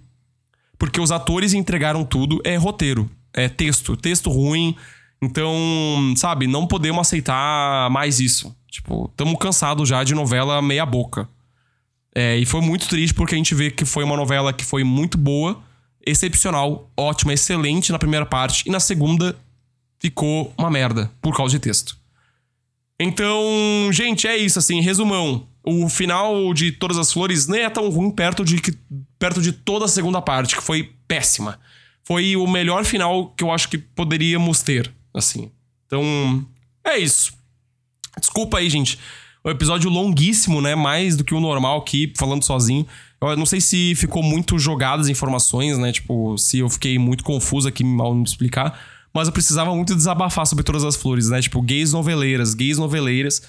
Porque 0.77 1.01
os 1.01 1.13
atores 1.13 1.55
entregaram 1.55 2.05
tudo, 2.05 2.41
é 2.45 2.57
roteiro, 2.57 3.09
é 3.33 3.49
texto, 3.49 3.97
texto 3.97 4.31
ruim. 4.31 4.77
Então, 5.25 6.15
sabe, 6.17 6.47
não 6.47 6.67
podemos 6.67 7.01
aceitar 7.01 7.91
mais 7.91 8.21
isso. 8.21 8.55
Tipo, 8.71 9.09
estamos 9.11 9.39
cansados 9.39 9.89
já 9.89 10.05
de 10.05 10.15
novela 10.15 10.61
meia 10.61 10.85
boca. 10.85 11.29
É, 12.15 12.37
e 12.37 12.47
foi 12.47 12.61
muito 12.61 12.89
triste 12.89 13.15
porque 13.15 13.35
a 13.35 13.39
gente 13.39 13.55
vê 13.55 13.71
que 13.71 13.85
foi 13.85 14.05
uma 14.05 14.17
novela 14.17 14.53
que 14.53 14.65
foi 14.65 14.85
muito 14.85 15.19
boa, 15.19 15.61
excepcional, 16.07 16.91
ótima, 16.97 17.33
excelente 17.33 17.91
na 17.91 17.99
primeira 17.99 18.27
parte, 18.27 18.63
e 18.67 18.71
na 18.71 18.79
segunda 18.79 19.37
ficou 19.99 20.53
uma 20.57 20.71
merda 20.71 21.11
por 21.21 21.37
causa 21.37 21.53
de 21.53 21.59
texto. 21.59 21.97
Então, 23.01 23.43
gente, 23.91 24.29
é 24.29 24.37
isso, 24.37 24.59
assim, 24.59 24.81
resumão. 24.81 25.49
O 25.65 25.89
final 25.89 26.53
de 26.55 26.71
Todas 26.71 26.99
as 26.99 27.13
Flores 27.13 27.49
nem 27.49 27.63
é 27.63 27.71
tão 27.71 27.89
ruim 27.89 28.11
perto 28.11 28.45
de, 28.45 28.61
perto 29.19 29.41
de 29.41 29.53
toda 29.53 29.87
a 29.87 29.89
segunda 29.89 30.21
parte, 30.23 30.55
que 30.55 30.63
foi 30.63 30.93
péssima. 31.09 31.59
Foi 32.05 32.37
o 32.37 32.47
melhor 32.47 32.85
final 32.85 33.33
que 33.37 33.43
eu 33.43 33.51
acho 33.51 33.69
que 33.69 33.79
poderíamos 33.79 34.63
ter, 34.63 34.93
assim. 35.15 35.51
Então, 35.87 36.45
é 36.85 36.99
isso. 36.99 37.33
Desculpa 38.19 38.59
aí, 38.59 38.69
gente. 38.69 38.99
O 39.43 39.51
episódio 39.51 39.91
longuíssimo, 39.91 40.61
né? 40.61 40.75
Mais 40.75 41.17
do 41.17 41.25
que 41.25 41.35
o 41.35 41.41
normal 41.41 41.79
aqui, 41.79 42.13
falando 42.17 42.43
sozinho. 42.43 42.87
Eu 43.21 43.37
não 43.37 43.47
sei 43.47 43.61
se 43.61 43.95
ficou 43.95 44.23
muito 44.23 44.59
jogadas 44.59 45.07
as 45.07 45.11
informações, 45.11 45.79
né? 45.79 45.93
Tipo, 45.93 46.37
se 46.37 46.59
eu 46.59 46.69
fiquei 46.69 46.99
muito 46.99 47.25
confuso 47.25 47.69
aqui 47.69 47.85
mal 47.85 48.15
me 48.15 48.25
explicar. 48.25 48.79
Mas 49.13 49.29
eu 49.29 49.33
precisava 49.33 49.75
muito 49.75 49.95
desabafar 49.95 50.47
sobre 50.47 50.65
todas 50.65 50.85
as 50.85 50.97
flores, 50.97 51.29
né? 51.29 51.41
Tipo, 51.41 51.63
gays 51.63 51.93
noveleiras, 51.93 52.53
gays 52.53 52.79
noveleiras. 52.79 53.43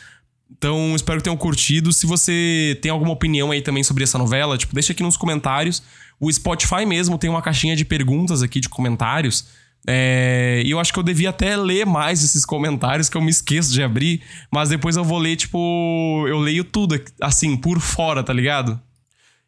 Então, 0.51 0.95
espero 0.95 1.18
que 1.18 1.24
tenham 1.24 1.38
curtido. 1.38 1.91
Se 1.91 2.05
você 2.05 2.78
tem 2.82 2.91
alguma 2.91 3.11
opinião 3.11 3.51
aí 3.51 3.61
também 3.61 3.84
sobre 3.84 4.03
essa 4.03 4.18
novela, 4.18 4.57
tipo, 4.57 4.74
deixa 4.74 4.93
aqui 4.93 5.01
nos 5.01 5.18
comentários. 5.18 5.82
O 6.20 6.32
Spotify 6.32 6.86
mesmo 6.86 7.18
tem 7.18 7.30
uma 7.30 7.41
caixinha 7.41 7.76
de 7.76 7.84
perguntas 7.84 8.43
aqui, 8.43 8.59
de 8.59 8.70
comentários. 8.70 9.47
É, 9.88 10.63
e 10.65 10.71
eu 10.71 10.79
acho 10.79 10.91
que 10.91 10.97
eu 10.97 11.03
devia 11.03 11.29
até 11.29 11.55
ler 11.55 11.86
mais 11.86 12.23
esses 12.23 12.43
comentários 12.43 13.07
que 13.07 13.15
eu 13.15 13.21
me 13.21 13.29
esqueço 13.29 13.71
de 13.71 13.83
abrir, 13.83 14.21
mas 14.51 14.69
depois 14.69 14.95
eu 14.95 15.03
vou 15.03 15.19
ler, 15.19 15.36
tipo, 15.36 16.25
eu 16.27 16.39
leio 16.39 16.63
tudo 16.63 16.99
assim, 17.21 17.55
por 17.55 17.79
fora, 17.79 18.23
tá 18.23 18.33
ligado? 18.33 18.79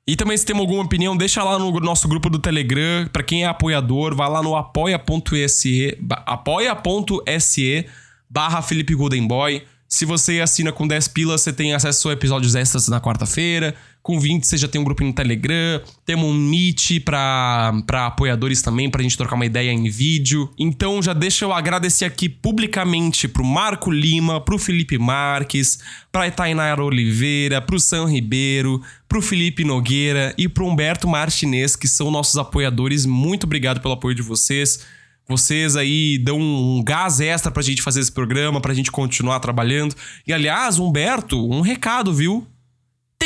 E 0.07 0.15
também 0.15 0.37
se 0.37 0.45
tem 0.45 0.57
alguma 0.57 0.83
opinião, 0.83 1.17
deixa 1.17 1.43
lá 1.43 1.59
no 1.59 1.71
nosso 1.81 2.07
grupo 2.07 2.29
do 2.29 2.39
Telegram, 2.39 3.07
para 3.11 3.23
quem 3.23 3.43
é 3.43 3.47
apoiador, 3.47 4.15
vai 4.15 4.29
lá 4.29 4.41
no 4.41 4.55
apoia.se, 4.55 5.97
apoia.se 6.25 7.85
barra 8.29 8.61
Felipe 8.61 8.95
Golden 8.95 9.27
Boy. 9.27 9.63
Se 9.87 10.05
você 10.05 10.39
assina 10.39 10.71
com 10.71 10.87
10 10.87 11.09
pilas, 11.09 11.41
você 11.41 11.51
tem 11.51 11.73
acesso 11.73 12.09
a 12.09 12.13
episódios 12.13 12.55
extras 12.55 12.87
na 12.87 13.01
quarta-feira. 13.01 13.75
Com 14.07 14.21
20, 14.21 14.47
você 14.47 14.55
já 14.55 14.69
tem 14.69 14.79
um 14.79 14.85
grupo 14.85 15.03
no 15.03 15.11
Telegram. 15.11 15.81
Temos 16.05 16.29
um 16.29 16.33
Meet 16.33 17.03
pra 17.03 17.73
apoiadores 18.05 18.61
também, 18.61 18.89
pra 18.89 19.03
gente 19.03 19.17
trocar 19.17 19.35
uma 19.35 19.45
ideia 19.45 19.69
em 19.69 19.89
vídeo. 19.89 20.49
Então 20.57 21.03
já 21.03 21.11
deixa 21.11 21.43
eu 21.43 21.51
agradecer 21.51 22.05
aqui 22.05 22.29
publicamente 22.29 23.27
pro 23.27 23.43
Marco 23.43 23.91
Lima, 23.91 24.39
pro 24.39 24.57
Felipe 24.57 24.97
Marques, 24.97 25.79
pra 26.09 26.25
Itainara 26.25 26.81
Oliveira, 26.81 27.61
pro 27.61 27.77
Sam 27.77 28.05
Ribeiro, 28.05 28.81
pro 29.09 29.21
Felipe 29.21 29.65
Nogueira 29.65 30.33
e 30.37 30.47
pro 30.47 30.65
Humberto 30.65 31.05
Martinez, 31.05 31.75
que 31.75 31.85
são 31.85 32.09
nossos 32.09 32.37
apoiadores. 32.37 33.05
Muito 33.05 33.43
obrigado 33.43 33.81
pelo 33.81 33.95
apoio 33.95 34.15
de 34.15 34.21
vocês. 34.21 34.85
Vocês 35.27 35.75
aí 35.75 36.17
dão 36.17 36.39
um 36.39 36.81
gás 36.81 37.19
extra 37.19 37.51
pra 37.51 37.61
gente 37.61 37.81
fazer 37.81 37.99
esse 37.99 38.13
programa, 38.13 38.61
pra 38.61 38.73
gente 38.73 38.89
continuar 38.89 39.41
trabalhando. 39.41 39.93
E 40.25 40.31
aliás, 40.31 40.79
Humberto, 40.79 41.45
um 41.51 41.59
recado, 41.59 42.13
viu? 42.13 42.47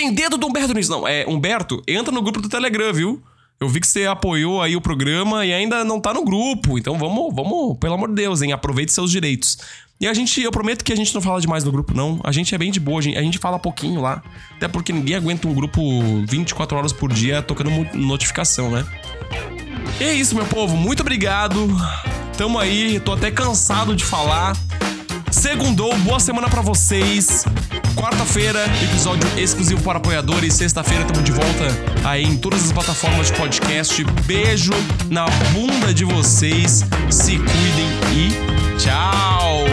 Tem 0.01 0.11
dedo 0.11 0.35
do 0.35 0.47
Humberto 0.47 0.73
nisso? 0.73 0.89
Não, 0.89 1.07
é, 1.07 1.25
Humberto, 1.27 1.83
entra 1.87 2.11
no 2.11 2.23
grupo 2.23 2.41
do 2.41 2.49
Telegram, 2.49 2.91
viu? 2.91 3.21
Eu 3.59 3.69
vi 3.69 3.79
que 3.79 3.85
você 3.85 4.07
apoiou 4.07 4.59
aí 4.59 4.75
o 4.75 4.81
programa 4.81 5.45
e 5.45 5.53
ainda 5.53 5.85
não 5.85 6.01
tá 6.01 6.11
no 6.11 6.25
grupo. 6.25 6.75
Então 6.75 6.97
vamos, 6.97 7.31
vamos, 7.35 7.77
pelo 7.77 7.93
amor 7.93 8.09
de 8.09 8.15
Deus, 8.15 8.41
hein? 8.41 8.51
Aproveite 8.51 8.91
seus 8.91 9.11
direitos. 9.11 9.59
E 9.99 10.07
a 10.07 10.13
gente, 10.15 10.41
eu 10.41 10.51
prometo 10.51 10.83
que 10.83 10.91
a 10.91 10.95
gente 10.95 11.13
não 11.13 11.21
fala 11.21 11.39
demais 11.39 11.63
no 11.63 11.71
grupo, 11.71 11.93
não. 11.93 12.19
A 12.23 12.31
gente 12.31 12.55
é 12.55 12.57
bem 12.57 12.71
de 12.71 12.79
boa, 12.79 12.97
a 12.97 13.01
gente, 13.03 13.15
a 13.19 13.21
gente 13.21 13.37
fala 13.37 13.59
pouquinho 13.59 14.01
lá. 14.01 14.23
Até 14.57 14.67
porque 14.67 14.91
ninguém 14.91 15.17
aguenta 15.17 15.47
um 15.47 15.53
grupo 15.53 15.79
24 16.27 16.75
horas 16.75 16.91
por 16.91 17.13
dia 17.13 17.43
tocando 17.43 17.69
notificação, 17.93 18.71
né? 18.71 18.83
E 19.99 20.03
é 20.03 20.15
isso, 20.15 20.33
meu 20.33 20.47
povo. 20.47 20.75
Muito 20.75 21.01
obrigado. 21.01 21.67
Tamo 22.35 22.57
aí. 22.57 22.99
Tô 23.01 23.13
até 23.13 23.29
cansado 23.29 23.95
de 23.95 24.03
falar. 24.03 24.57
Segundou, 25.31 25.95
boa 25.99 26.19
semana 26.19 26.49
para 26.49 26.61
vocês. 26.61 27.45
Quarta-feira, 27.95 28.65
episódio 28.83 29.27
exclusivo 29.39 29.81
para 29.81 29.97
apoiadores. 29.97 30.53
Sexta-feira, 30.53 31.03
estamos 31.03 31.23
de 31.23 31.31
volta 31.31 31.67
aí 32.03 32.23
em 32.23 32.37
todas 32.37 32.65
as 32.65 32.71
plataformas 32.71 33.27
de 33.27 33.33
podcast. 33.33 34.03
Beijo 34.25 34.73
na 35.09 35.25
bunda 35.53 35.93
de 35.93 36.03
vocês. 36.03 36.83
Se 37.09 37.37
cuidem 37.37 37.89
e 38.13 38.77
tchau! 38.77 39.70